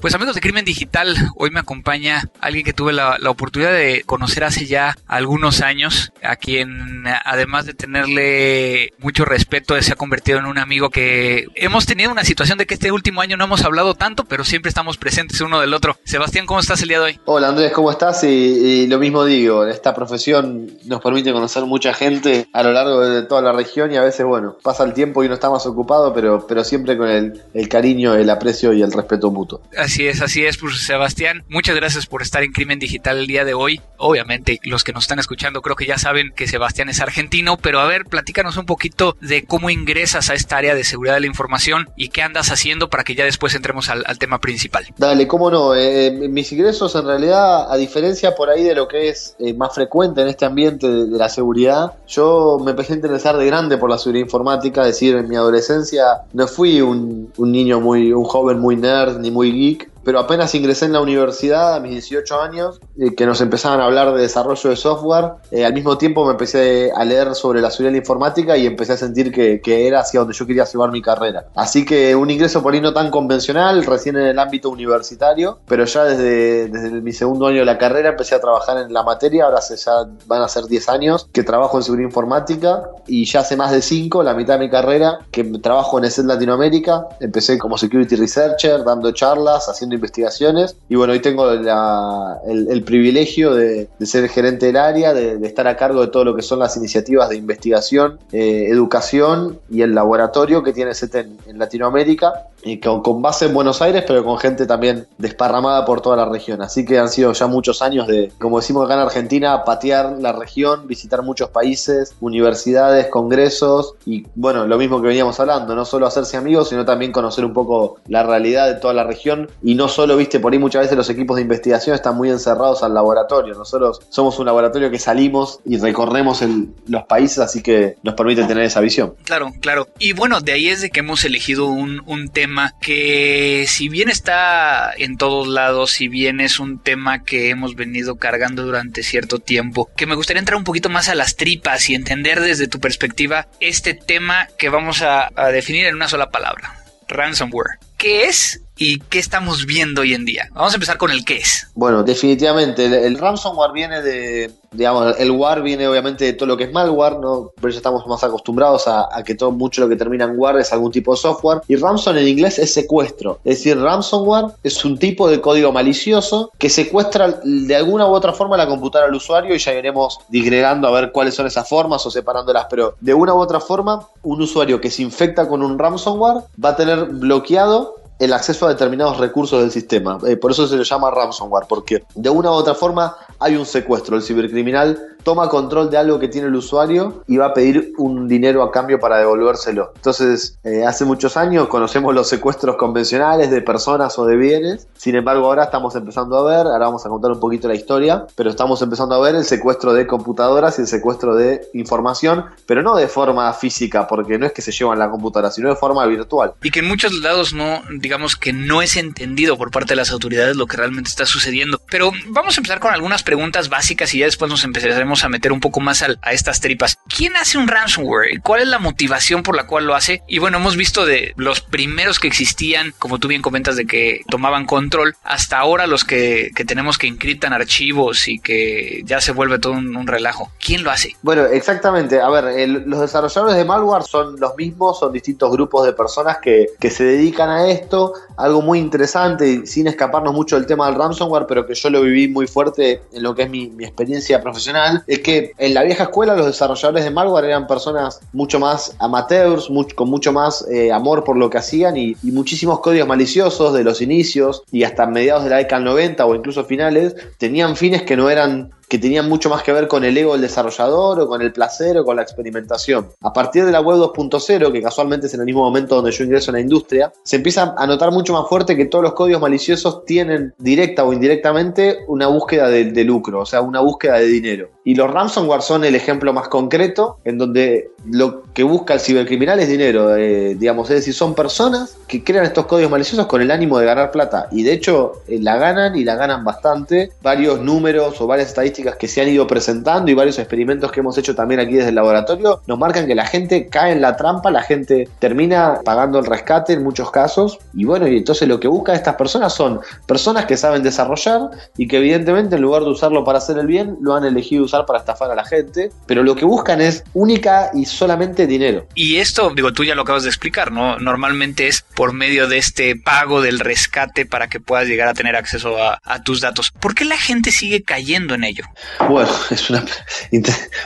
Pues 0.00 0.14
amigos 0.14 0.36
de 0.36 0.40
Crimen 0.40 0.64
Digital, 0.64 1.16
hoy 1.34 1.50
me 1.50 1.58
acompaña 1.58 2.30
alguien 2.40 2.64
que 2.64 2.72
tuve 2.72 2.92
la, 2.92 3.18
oportunidad 3.26 3.72
de 3.72 4.04
conocer 4.06 4.44
hace 4.44 4.66
ya 4.66 4.96
algunos 5.08 5.60
años, 5.60 6.12
a 6.22 6.36
quien 6.36 7.04
además 7.24 7.66
de 7.66 7.74
tenerle 7.74 8.92
mucho 8.98 9.24
respeto 9.24 9.80
se 9.82 9.92
ha 9.92 9.96
convertido 9.96 10.38
en 10.38 10.46
un 10.46 10.58
amigo 10.58 10.90
que 10.90 11.46
hemos 11.56 11.84
tenido 11.84 12.12
una 12.12 12.22
situación 12.22 12.58
de 12.58 12.66
que 12.66 12.74
este 12.74 12.92
último 12.92 13.20
año 13.20 13.36
no 13.36 13.44
hemos 13.44 13.64
hablado 13.64 13.94
tanto, 13.94 14.24
pero 14.24 14.44
siempre 14.44 14.68
estamos 14.68 14.98
presentes 14.98 15.40
uno 15.40 15.60
del 15.60 15.74
otro. 15.74 15.96
Sebastián, 16.04 16.46
¿cómo 16.46 16.60
estás 16.60 16.80
el 16.82 16.88
día 16.88 16.98
de 16.98 17.04
hoy? 17.04 17.20
Hola 17.24 17.48
Andrés, 17.48 17.72
¿cómo 17.72 17.90
estás? 17.90 18.22
Y, 18.22 18.86
lo 18.86 18.98
mismo 18.98 19.24
digo, 19.24 19.66
esta 19.66 19.94
profesión 19.94 20.70
nos 20.84 21.00
permite 21.00 21.32
conocer 21.32 21.64
mucha 21.64 21.92
gente 21.92 22.48
a 22.52 22.62
lo 22.62 22.72
largo 22.72 23.00
de 23.00 23.22
toda 23.22 23.42
la 23.42 23.52
región 23.52 23.92
y 23.92 23.96
a 23.96 24.02
veces, 24.02 24.24
bueno, 24.24 24.56
pasa 24.62 24.84
el 24.84 24.92
tiempo 24.92 25.22
y 25.22 25.26
uno 25.26 25.34
está 25.34 25.50
más 25.50 25.66
ocupado, 25.66 26.14
pero, 26.14 26.46
pero 26.46 26.62
siempre 26.62 26.96
con 26.96 27.08
el, 27.08 27.68
cariño, 27.68 28.14
el 28.14 28.30
aprecio 28.30 28.72
y 28.72 28.82
el 28.82 28.92
respeto 28.92 29.30
mutuo 29.30 29.60
es, 29.96 30.20
así 30.20 30.44
es, 30.44 30.58
pues 30.58 30.84
Sebastián, 30.84 31.44
muchas 31.48 31.74
gracias 31.74 32.06
por 32.06 32.22
estar 32.22 32.42
en 32.42 32.52
Crimen 32.52 32.78
Digital 32.78 33.18
el 33.18 33.26
día 33.26 33.44
de 33.44 33.54
hoy. 33.54 33.80
Obviamente, 33.96 34.60
los 34.64 34.84
que 34.84 34.92
nos 34.92 35.04
están 35.04 35.18
escuchando 35.18 35.62
creo 35.62 35.76
que 35.76 35.86
ya 35.86 35.98
saben 35.98 36.32
que 36.36 36.46
Sebastián 36.46 36.88
es 36.88 37.00
argentino, 37.00 37.56
pero 37.56 37.80
a 37.80 37.86
ver, 37.86 38.04
platícanos 38.04 38.56
un 38.56 38.66
poquito 38.66 39.16
de 39.20 39.44
cómo 39.44 39.70
ingresas 39.70 40.30
a 40.30 40.34
esta 40.34 40.56
área 40.56 40.74
de 40.74 40.84
seguridad 40.84 41.14
de 41.14 41.20
la 41.20 41.26
información 41.26 41.88
y 41.96 42.08
qué 42.08 42.22
andas 42.22 42.50
haciendo 42.50 42.90
para 42.90 43.04
que 43.04 43.14
ya 43.14 43.24
después 43.24 43.54
entremos 43.54 43.88
al, 43.88 44.04
tema 44.18 44.40
principal. 44.40 44.84
Dale, 44.96 45.26
cómo 45.28 45.50
no. 45.50 45.74
Eh, 45.74 46.06
eh, 46.06 46.10
mis 46.10 46.52
ingresos 46.52 46.94
en 46.94 47.06
realidad, 47.06 47.72
a 47.72 47.76
diferencia 47.76 48.34
por 48.34 48.50
ahí 48.50 48.64
de 48.64 48.74
lo 48.74 48.88
que 48.88 49.08
es 49.08 49.36
eh, 49.38 49.54
más 49.54 49.74
frecuente 49.74 50.22
en 50.22 50.28
este 50.28 50.44
ambiente 50.44 50.88
de, 50.88 51.06
de, 51.06 51.18
la 51.18 51.28
seguridad, 51.28 51.92
yo 52.06 52.58
me 52.64 52.72
empecé 52.72 52.92
a 52.92 52.96
interesar 52.96 53.36
de 53.36 53.46
grande 53.46 53.78
por 53.78 53.90
la 53.90 53.98
seguridad 53.98 54.24
informática, 54.24 54.82
es 54.82 54.88
decir, 54.88 55.16
en 55.16 55.28
mi 55.28 55.36
adolescencia 55.36 56.04
no 56.32 56.46
fui 56.46 56.80
un, 56.80 57.32
un 57.36 57.52
niño 57.52 57.80
muy, 57.80 58.12
un 58.12 58.24
joven 58.24 58.58
muy 58.58 58.76
nerd 58.76 59.18
ni 59.18 59.30
muy 59.30 59.52
geek, 59.52 59.77
pero 60.08 60.20
apenas 60.20 60.54
ingresé 60.54 60.86
en 60.86 60.94
la 60.94 61.02
universidad 61.02 61.74
a 61.74 61.80
mis 61.80 61.90
18 61.90 62.40
años, 62.40 62.80
eh, 62.98 63.14
que 63.14 63.26
nos 63.26 63.42
empezaban 63.42 63.78
a 63.82 63.84
hablar 63.84 64.14
de 64.14 64.22
desarrollo 64.22 64.70
de 64.70 64.74
software, 64.74 65.32
eh, 65.50 65.66
al 65.66 65.74
mismo 65.74 65.98
tiempo 65.98 66.24
me 66.24 66.30
empecé 66.30 66.90
a 66.96 67.04
leer 67.04 67.34
sobre 67.34 67.60
la 67.60 67.70
seguridad 67.70 67.90
de 67.90 67.98
la 67.98 67.98
informática 67.98 68.56
y 68.56 68.64
empecé 68.64 68.94
a 68.94 68.96
sentir 68.96 69.30
que, 69.30 69.60
que, 69.60 69.86
era 69.86 70.00
hacia 70.00 70.20
donde 70.20 70.34
yo 70.34 70.46
quería 70.46 70.64
llevar 70.64 70.92
mi 70.92 71.02
carrera. 71.02 71.48
Así 71.54 71.84
que 71.84 72.16
un 72.16 72.30
ingreso 72.30 72.62
por 72.62 72.72
ahí 72.72 72.80
no 72.80 72.94
tan 72.94 73.10
convencional, 73.10 73.84
recién 73.84 74.16
en 74.16 74.28
el 74.28 74.38
ámbito 74.38 74.70
universitario, 74.70 75.58
pero 75.68 75.84
ya 75.84 76.04
desde, 76.04 76.68
desde 76.68 76.90
mi 77.02 77.12
segundo 77.12 77.46
año 77.46 77.58
de 77.58 77.66
la 77.66 77.76
carrera 77.76 78.08
empecé 78.08 78.34
a 78.34 78.40
trabajar 78.40 78.78
en 78.78 78.90
la 78.90 79.02
materia, 79.02 79.44
ahora 79.44 79.60
se, 79.60 79.76
ya 79.76 79.92
van 80.24 80.40
a 80.40 80.48
ser 80.48 80.64
10 80.64 80.88
años 80.88 81.28
que 81.34 81.42
trabajo 81.42 81.76
en 81.76 81.82
seguridad 81.82 82.08
informática 82.08 82.80
y 83.06 83.26
ya 83.26 83.40
hace 83.40 83.58
más 83.58 83.72
de 83.72 83.82
5, 83.82 84.22
la 84.22 84.32
mitad 84.32 84.54
de 84.54 84.60
mi 84.60 84.70
carrera, 84.70 85.18
que 85.30 85.44
trabajo 85.44 85.98
en 85.98 86.06
ESET 86.06 86.24
Latinoamérica, 86.24 87.08
empecé 87.20 87.58
como 87.58 87.76
security 87.76 88.16
researcher, 88.16 88.82
dando 88.84 89.12
charlas, 89.12 89.68
haciendo 89.68 89.97
investigaciones. 89.98 90.76
Y 90.88 90.94
bueno, 90.94 91.12
hoy 91.12 91.20
tengo 91.20 91.50
el, 91.50 92.82
privilegio 92.84 93.54
de, 93.54 93.88
ser 94.00 94.28
gerente 94.28 94.66
del 94.66 94.76
área, 94.76 95.12
de, 95.12 95.46
estar 95.46 95.66
a 95.66 95.76
cargo 95.76 96.00
de 96.00 96.08
todo 96.08 96.24
lo 96.24 96.34
que 96.34 96.42
son 96.42 96.58
las 96.58 96.76
iniciativas 96.76 97.28
de 97.28 97.36
investigación, 97.36 98.18
eh, 98.32 98.66
educación 98.68 99.58
y 99.70 99.82
el 99.82 99.94
laboratorio 99.94 100.62
que 100.62 100.72
tiene 100.72 100.94
SET 100.94 101.14
en, 101.14 101.58
Latinoamérica, 101.58 102.48
y 102.62 102.78
con, 102.78 103.22
base 103.22 103.46
en 103.46 103.54
Buenos 103.54 103.80
Aires, 103.82 104.04
pero 104.06 104.24
con 104.24 104.38
gente 104.38 104.66
también 104.66 105.06
desparramada 105.18 105.84
por 105.84 106.00
toda 106.00 106.16
la 106.16 106.26
región. 106.26 106.62
Así 106.62 106.84
que 106.84 106.98
han 106.98 107.08
sido 107.08 107.32
ya 107.32 107.46
muchos 107.46 107.82
años 107.82 108.06
de, 108.06 108.32
como 108.38 108.58
decimos 108.60 108.84
acá 108.84 108.94
en 108.94 109.00
Argentina, 109.00 109.64
patear 109.64 110.16
la 110.18 110.32
región, 110.32 110.86
visitar 110.86 111.22
muchos 111.22 111.50
países, 111.50 112.14
universidades, 112.20 113.06
congresos 113.06 113.94
y 114.04 114.26
bueno, 114.34 114.66
lo 114.66 114.78
mismo 114.78 115.00
que 115.00 115.08
veníamos 115.08 115.38
hablando, 115.40 115.74
no 115.74 115.84
solo 115.84 116.06
hacerse 116.06 116.36
amigos, 116.36 116.68
sino 116.68 116.84
también 116.84 117.12
conocer 117.12 117.44
un 117.44 117.52
poco 117.52 117.98
la 118.06 118.22
realidad 118.22 118.66
de 118.66 118.74
toda 118.74 118.94
la 118.94 119.04
región 119.04 119.48
y 119.62 119.74
no 119.74 119.88
solo, 119.88 120.16
viste, 120.16 120.40
por 120.40 120.52
ahí 120.52 120.58
muchas 120.58 120.82
veces 120.82 120.96
los 120.96 121.10
equipos 121.10 121.36
de 121.36 121.42
investigación 121.42 121.94
están 121.94 122.16
muy 122.16 122.30
encerrados 122.30 122.82
al 122.82 122.94
laboratorio. 122.94 123.54
Nosotros 123.54 124.00
somos 124.08 124.38
un 124.38 124.46
laboratorio 124.46 124.90
que 124.90 124.98
salimos 124.98 125.60
y 125.64 125.78
recorremos 125.78 126.42
los 126.86 127.04
países, 127.04 127.38
así 127.38 127.62
que 127.62 127.96
nos 128.02 128.14
permite 128.14 128.44
tener 128.44 128.64
esa 128.64 128.80
visión. 128.80 129.14
Claro, 129.24 129.52
claro. 129.60 129.88
Y 129.98 130.12
bueno, 130.12 130.40
de 130.40 130.52
ahí 130.52 130.68
es 130.68 130.80
de 130.80 130.90
que 130.90 131.00
hemos 131.00 131.24
elegido 131.24 131.66
un, 131.66 132.02
un 132.06 132.28
tema 132.28 132.47
que 132.80 133.66
si 133.68 133.88
bien 133.88 134.08
está 134.08 134.92
en 134.96 135.16
todos 135.16 135.48
lados, 135.48 135.90
si 135.90 136.08
bien 136.08 136.40
es 136.40 136.58
un 136.60 136.78
tema 136.82 137.22
que 137.24 137.50
hemos 137.50 137.74
venido 137.74 138.16
cargando 138.16 138.64
durante 138.64 139.02
cierto 139.02 139.38
tiempo, 139.38 139.90
que 139.96 140.06
me 140.06 140.14
gustaría 140.14 140.40
entrar 140.40 140.56
un 140.56 140.64
poquito 140.64 140.88
más 140.88 141.08
a 141.08 141.14
las 141.14 141.36
tripas 141.36 141.88
y 141.90 141.94
entender 141.94 142.40
desde 142.40 142.68
tu 142.68 142.80
perspectiva 142.80 143.48
este 143.60 143.94
tema 143.94 144.48
que 144.58 144.68
vamos 144.68 145.02
a, 145.02 145.30
definir 145.52 145.86
en 145.86 145.94
una 145.94 146.08
sola 146.08 146.30
palabra. 146.30 146.74
Ransomware. 147.08 147.78
¿Qué 147.98 148.26
es 148.26 148.62
y 148.78 149.00
qué 149.00 149.18
estamos 149.18 149.66
viendo 149.66 150.02
hoy 150.02 150.14
en 150.14 150.24
día. 150.24 150.48
Vamos 150.52 150.72
a 150.72 150.76
empezar 150.76 150.96
con 150.96 151.10
el 151.10 151.24
qué 151.24 151.38
es. 151.38 151.68
Bueno, 151.74 152.02
definitivamente, 152.02 153.06
el, 153.06 153.18
ransomware 153.18 153.72
viene 153.72 154.02
de, 154.02 154.50
digamos, 154.70 155.18
el 155.18 155.32
war 155.32 155.62
viene 155.62 155.86
obviamente 155.88 156.24
de 156.24 156.32
todo 156.32 156.46
lo 156.46 156.56
que 156.56 156.64
es 156.64 156.72
malware, 156.72 157.18
¿no? 157.18 157.50
Por 157.60 157.70
eso 157.70 157.78
estamos 157.78 158.06
más 158.06 158.22
acostumbrados 158.22 158.86
a, 158.86 159.08
que 159.24 159.34
todo 159.34 159.50
mucho 159.50 159.80
lo 159.80 159.88
que 159.88 159.96
termina 159.96 160.24
en 160.24 160.38
war 160.38 160.56
es 160.58 160.72
algún 160.72 160.92
tipo 160.92 161.12
de 161.12 161.18
software. 161.18 161.60
Y 161.66 161.76
ransom 161.76 162.16
en 162.16 162.28
inglés 162.28 162.58
es 162.58 162.72
secuestro. 162.72 163.40
Es 163.44 163.58
decir, 163.58 163.78
ransomware 163.78 164.52
es 164.62 164.84
un 164.84 164.96
tipo 164.96 165.28
de 165.28 165.40
código 165.40 165.72
malicioso 165.72 166.52
que 166.58 166.70
secuestra 166.70 167.40
de 167.42 167.76
alguna 167.76 168.06
u 168.06 168.10
otra 168.10 168.32
forma 168.32 168.56
la 168.56 168.68
computadora 168.68 169.08
al 169.08 169.14
usuario 169.14 169.54
y 169.54 169.58
ya 169.58 169.74
iremos 169.74 170.20
digregando 170.28 170.86
a 170.86 170.92
ver 170.92 171.10
cuáles 171.10 171.34
son 171.34 171.46
esas 171.46 171.68
formas 171.68 172.06
o 172.06 172.10
separándolas. 172.10 172.66
Pero 172.70 172.94
de 173.00 173.12
una 173.12 173.34
u 173.34 173.38
otra 173.38 173.58
forma, 173.58 174.06
un 174.22 174.40
usuario 174.40 174.80
que 174.80 174.90
se 174.90 175.02
infecta 175.02 175.48
con 175.48 175.62
un 175.62 175.78
ransomware 175.78 176.44
va 176.62 176.70
a 176.70 176.76
tener 176.76 177.06
bloqueado 177.06 177.87
el 178.18 178.32
acceso 178.32 178.66
a 178.66 178.70
determinados 178.70 179.18
recursos 179.18 179.60
del 179.60 179.70
sistema. 179.70 180.18
Eh, 180.26 180.36
por 180.36 180.50
eso 180.50 180.66
se 180.66 180.76
le 180.76 180.84
llama 180.84 181.10
ransomware, 181.10 181.66
porque 181.68 182.04
de 182.14 182.30
una 182.30 182.50
u 182.50 182.54
otra 182.54 182.74
forma 182.74 183.16
hay 183.38 183.56
un 183.56 183.64
secuestro. 183.64 184.16
El 184.16 184.22
cibercriminal 184.22 185.16
toma 185.28 185.50
control 185.50 185.90
de 185.90 185.98
algo 185.98 186.18
que 186.18 186.28
tiene 186.28 186.48
el 186.48 186.54
usuario 186.54 187.22
y 187.26 187.36
va 187.36 187.48
a 187.48 187.52
pedir 187.52 187.92
un 187.98 188.26
dinero 188.26 188.62
a 188.62 188.72
cambio 188.72 188.98
para 188.98 189.18
devolvérselo. 189.18 189.92
Entonces, 189.94 190.58
eh, 190.64 190.86
hace 190.86 191.04
muchos 191.04 191.36
años 191.36 191.68
conocemos 191.68 192.14
los 192.14 192.30
secuestros 192.30 192.76
convencionales 192.76 193.50
de 193.50 193.60
personas 193.60 194.18
o 194.18 194.24
de 194.24 194.38
bienes. 194.38 194.88
Sin 194.96 195.16
embargo, 195.16 195.44
ahora 195.44 195.64
estamos 195.64 195.94
empezando 195.96 196.38
a 196.38 196.44
ver, 196.44 196.66
ahora 196.66 196.86
vamos 196.86 197.04
a 197.04 197.10
contar 197.10 197.32
un 197.32 197.40
poquito 197.40 197.68
la 197.68 197.74
historia, 197.74 198.24
pero 198.36 198.48
estamos 198.48 198.80
empezando 198.80 199.16
a 199.16 199.20
ver 199.20 199.34
el 199.34 199.44
secuestro 199.44 199.92
de 199.92 200.06
computadoras 200.06 200.78
y 200.78 200.80
el 200.80 200.88
secuestro 200.88 201.34
de 201.34 201.60
información, 201.74 202.46
pero 202.64 202.80
no 202.80 202.96
de 202.96 203.06
forma 203.06 203.52
física, 203.52 204.06
porque 204.06 204.38
no 204.38 204.46
es 204.46 204.52
que 204.52 204.62
se 204.62 204.72
llevan 204.72 204.98
la 204.98 205.10
computadora, 205.10 205.50
sino 205.50 205.68
de 205.68 205.76
forma 205.76 206.06
virtual. 206.06 206.54
Y 206.62 206.70
que 206.70 206.78
en 206.78 206.88
muchos 206.88 207.12
lados 207.20 207.52
no, 207.52 207.82
digamos 208.00 208.34
que 208.34 208.54
no 208.54 208.80
es 208.80 208.96
entendido 208.96 209.58
por 209.58 209.70
parte 209.70 209.92
de 209.92 209.96
las 209.96 210.10
autoridades 210.10 210.56
lo 210.56 210.66
que 210.66 210.78
realmente 210.78 211.10
está 211.10 211.26
sucediendo. 211.26 211.82
Pero 211.90 212.12
vamos 212.28 212.56
a 212.56 212.60
empezar 212.60 212.80
con 212.80 212.94
algunas 212.94 213.22
preguntas 213.22 213.68
básicas 213.68 214.14
y 214.14 214.20
ya 214.20 214.24
después 214.24 214.50
nos 214.50 214.64
empezaremos 214.64 215.17
a 215.24 215.28
meter 215.28 215.52
un 215.52 215.60
poco 215.60 215.80
más 215.80 216.02
a, 216.02 216.32
estas 216.32 216.60
tripas. 216.60 216.98
¿Quién 217.14 217.36
hace 217.36 217.58
un 217.58 217.68
ransomware? 217.68 218.40
¿Cuál 218.42 218.62
es 218.62 218.68
la 218.68 218.78
motivación 218.78 219.42
por 219.42 219.56
la 219.56 219.66
cual 219.66 219.86
lo 219.86 219.94
hace? 219.94 220.22
Y 220.28 220.38
bueno, 220.38 220.58
hemos 220.58 220.76
visto 220.76 221.06
de 221.06 221.34
los 221.36 221.60
primeros 221.60 222.18
que 222.18 222.28
existían, 222.28 222.92
como 222.98 223.18
tú 223.18 223.28
bien 223.28 223.42
comentas, 223.42 223.76
de 223.76 223.86
que 223.86 224.22
tomaban 224.28 224.66
control, 224.66 225.16
hasta 225.24 225.58
ahora 225.58 225.86
los 225.86 226.04
que, 226.04 226.50
tenemos 226.66 226.98
que 226.98 227.06
encriptan 227.06 227.52
archivos 227.52 228.28
y 228.28 228.38
que 228.38 229.02
ya 229.04 229.20
se 229.20 229.32
vuelve 229.32 229.58
todo 229.58 229.72
un, 229.72 230.06
relajo. 230.06 230.50
¿Quién 230.64 230.84
lo 230.84 230.90
hace? 230.90 231.16
Bueno, 231.22 231.44
exactamente. 231.46 232.20
A 232.20 232.30
ver, 232.30 232.68
los 232.86 233.00
desarrolladores 233.00 233.56
de 233.56 233.64
malware 233.64 234.04
son 234.04 234.38
los 234.40 234.56
mismos, 234.56 234.98
son 234.98 235.12
distintos 235.12 235.50
grupos 235.50 235.84
de 235.84 235.92
personas 235.92 236.38
que, 236.38 236.68
que 236.80 236.90
se 236.90 237.04
dedican 237.04 237.50
a 237.50 237.68
esto. 237.70 238.14
Algo 238.36 238.62
muy 238.62 238.78
interesante, 238.78 239.66
sin 239.66 239.86
escaparnos 239.86 240.32
mucho 240.32 240.56
del 240.56 240.66
tema 240.66 240.86
del 240.86 240.94
ransomware, 240.94 241.46
pero 241.46 241.66
que 241.66 241.74
yo 241.74 241.90
lo 241.90 242.02
viví 242.02 242.28
muy 242.28 242.46
fuerte 242.46 243.02
en 243.12 243.22
lo 243.22 243.34
que 243.34 243.42
es 243.42 243.50
mi, 243.50 243.68
mi 243.68 243.84
experiencia 243.84 244.40
profesional, 244.40 244.97
es 245.06 245.20
que 245.20 245.52
en 245.58 245.74
la 245.74 245.82
vieja 245.82 246.04
escuela 246.04 246.34
los 246.34 246.46
desarrolladores 246.46 247.04
de 247.04 247.10
malware 247.10 247.46
eran 247.46 247.66
personas 247.66 248.20
mucho 248.32 248.58
más 248.58 248.94
amateurs, 248.98 249.68
con 249.94 250.10
mucho 250.10 250.32
más 250.32 250.66
eh, 250.70 250.92
amor 250.92 251.24
por 251.24 251.36
lo 251.36 251.50
que 251.50 251.58
hacían 251.58 251.96
y, 251.96 252.16
muchísimos 252.22 252.80
códigos 252.80 253.08
maliciosos 253.08 253.74
de 253.74 253.82
los 253.82 254.00
inicios 254.00 254.62
y 254.70 254.84
hasta 254.84 255.06
mediados 255.06 255.44
de 255.44 255.50
la 255.50 255.56
década 255.56 255.82
90 255.82 256.24
o 256.24 256.34
incluso 256.34 256.64
finales 256.64 257.16
tenían 257.38 257.76
fines 257.76 258.02
que 258.02 258.16
no 258.16 258.30
eran 258.30 258.70
que 258.88 258.98
tenían 258.98 259.28
mucho 259.28 259.50
más 259.50 259.62
que 259.62 259.72
ver 259.72 259.88
con 259.88 260.04
el 260.04 260.16
ego 260.16 260.32
del 260.32 260.42
desarrollador 260.42 261.20
o 261.20 261.28
con 261.28 261.42
el 261.42 261.52
placer 261.52 261.98
o 261.98 262.04
con 262.04 262.16
la 262.16 262.22
experimentación. 262.22 263.08
A 263.20 263.32
partir 263.32 263.64
de 263.64 263.72
la 263.72 263.80
web 263.80 263.98
2.0, 263.98 264.72
que 264.72 264.82
casualmente 264.82 265.26
es 265.26 265.34
en 265.34 265.40
el 265.40 265.46
mismo 265.46 265.62
momento 265.62 265.96
donde 265.96 266.10
yo 266.10 266.24
ingreso 266.24 266.50
en 266.50 266.56
la 266.56 266.60
industria, 266.60 267.12
se 267.22 267.36
empieza 267.36 267.74
a 267.76 267.86
notar 267.86 268.10
mucho 268.10 268.32
más 268.32 268.48
fuerte 268.48 268.76
que 268.76 268.86
todos 268.86 269.04
los 269.04 269.12
códigos 269.12 269.40
maliciosos 269.40 270.04
tienen 270.04 270.54
directa 270.58 271.04
o 271.04 271.12
indirectamente 271.12 271.98
una 272.06 272.28
búsqueda 272.28 272.68
de, 272.68 272.86
de 272.86 273.04
lucro, 273.04 273.40
o 273.40 273.46
sea, 273.46 273.60
una 273.60 273.80
búsqueda 273.80 274.14
de 274.14 274.26
dinero. 274.26 274.70
Y 274.84 274.94
los 274.94 275.10
ransomware 275.10 275.60
son 275.60 275.84
el 275.84 275.94
ejemplo 275.94 276.32
más 276.32 276.48
concreto 276.48 277.18
en 277.24 277.36
donde 277.36 277.90
lo 278.06 278.42
que 278.54 278.62
busca 278.62 278.94
el 278.94 279.00
cibercriminal 279.00 279.60
es 279.60 279.68
dinero, 279.68 280.16
eh, 280.16 280.54
digamos, 280.54 280.88
es 280.90 280.96
decir, 280.96 281.12
son 281.12 281.34
personas 281.34 281.96
que 282.06 282.24
crean 282.24 282.44
estos 282.44 282.66
códigos 282.66 282.90
maliciosos 282.90 283.26
con 283.26 283.42
el 283.42 283.50
ánimo 283.50 283.78
de 283.78 283.86
ganar 283.86 284.10
plata 284.10 284.48
y 284.50 284.62
de 284.62 284.72
hecho 284.72 285.22
eh, 285.28 285.38
la 285.40 285.56
ganan 285.56 285.94
y 285.96 286.04
la 286.04 286.14
ganan 286.14 286.44
bastante. 286.44 287.12
Varios 287.22 287.60
números 287.60 288.20
o 288.20 288.26
varias 288.26 288.48
estadísticas 288.48 288.77
que 288.98 289.08
se 289.08 289.20
han 289.20 289.28
ido 289.28 289.46
presentando 289.46 290.10
y 290.10 290.14
varios 290.14 290.38
experimentos 290.38 290.92
que 290.92 291.00
hemos 291.00 291.16
hecho 291.18 291.34
también 291.34 291.60
aquí 291.60 291.74
desde 291.74 291.90
el 291.90 291.94
laboratorio 291.94 292.62
nos 292.66 292.78
marcan 292.78 293.06
que 293.06 293.14
la 293.14 293.26
gente 293.26 293.66
cae 293.66 293.92
en 293.92 294.00
la 294.00 294.16
trampa, 294.16 294.50
la 294.50 294.62
gente 294.62 295.08
termina 295.18 295.80
pagando 295.84 296.18
el 296.18 296.26
rescate 296.26 296.72
en 296.72 296.82
muchos 296.82 297.10
casos 297.10 297.58
y 297.74 297.84
bueno, 297.84 298.06
y 298.08 298.16
entonces 298.16 298.48
lo 298.48 298.60
que 298.60 298.68
buscan 298.68 298.94
estas 298.94 299.16
personas 299.16 299.54
son 299.54 299.80
personas 300.06 300.46
que 300.46 300.56
saben 300.56 300.82
desarrollar 300.82 301.50
y 301.76 301.88
que 301.88 301.98
evidentemente 301.98 302.56
en 302.56 302.62
lugar 302.62 302.82
de 302.82 302.90
usarlo 302.90 303.24
para 303.24 303.38
hacer 303.38 303.58
el 303.58 303.66
bien, 303.66 303.96
lo 304.00 304.14
han 304.14 304.24
elegido 304.24 304.64
usar 304.64 304.86
para 304.86 304.98
estafar 304.98 305.30
a 305.30 305.34
la 305.34 305.44
gente, 305.44 305.90
pero 306.06 306.22
lo 306.22 306.34
que 306.34 306.44
buscan 306.44 306.80
es 306.80 307.04
única 307.14 307.70
y 307.74 307.84
solamente 307.84 308.46
dinero. 308.46 308.86
Y 308.94 309.16
esto, 309.16 309.52
digo, 309.54 309.72
tú 309.72 309.84
ya 309.84 309.94
lo 309.94 310.02
acabas 310.02 310.22
de 310.22 310.28
explicar, 310.28 310.72
¿no? 310.72 310.98
Normalmente 310.98 311.68
es 311.68 311.84
por 311.94 312.12
medio 312.12 312.48
de 312.48 312.58
este 312.58 312.96
pago 312.96 313.40
del 313.40 313.58
rescate 313.58 314.26
para 314.26 314.48
que 314.48 314.60
puedas 314.60 314.86
llegar 314.86 315.08
a 315.08 315.14
tener 315.14 315.36
acceso 315.36 315.76
a, 315.82 315.98
tus 316.24 316.40
datos. 316.40 316.70
¿Por 316.70 316.94
qué 316.94 317.04
la 317.04 317.16
gente 317.16 317.52
sigue 317.52 317.82
cayendo 317.82 318.34
en 318.34 318.44
ello? 318.44 318.64
Bueno, 319.08 319.30
es 319.50 319.70
una... 319.70 319.84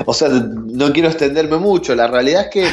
O 0.07 0.15
sea, 0.15 0.29
no 0.29 0.93
quiero 0.93 1.09
extenderme 1.09 1.59
mucho. 1.59 1.95
La 1.95 2.07
realidad 2.07 2.43
es 2.43 2.49
que, 2.51 2.65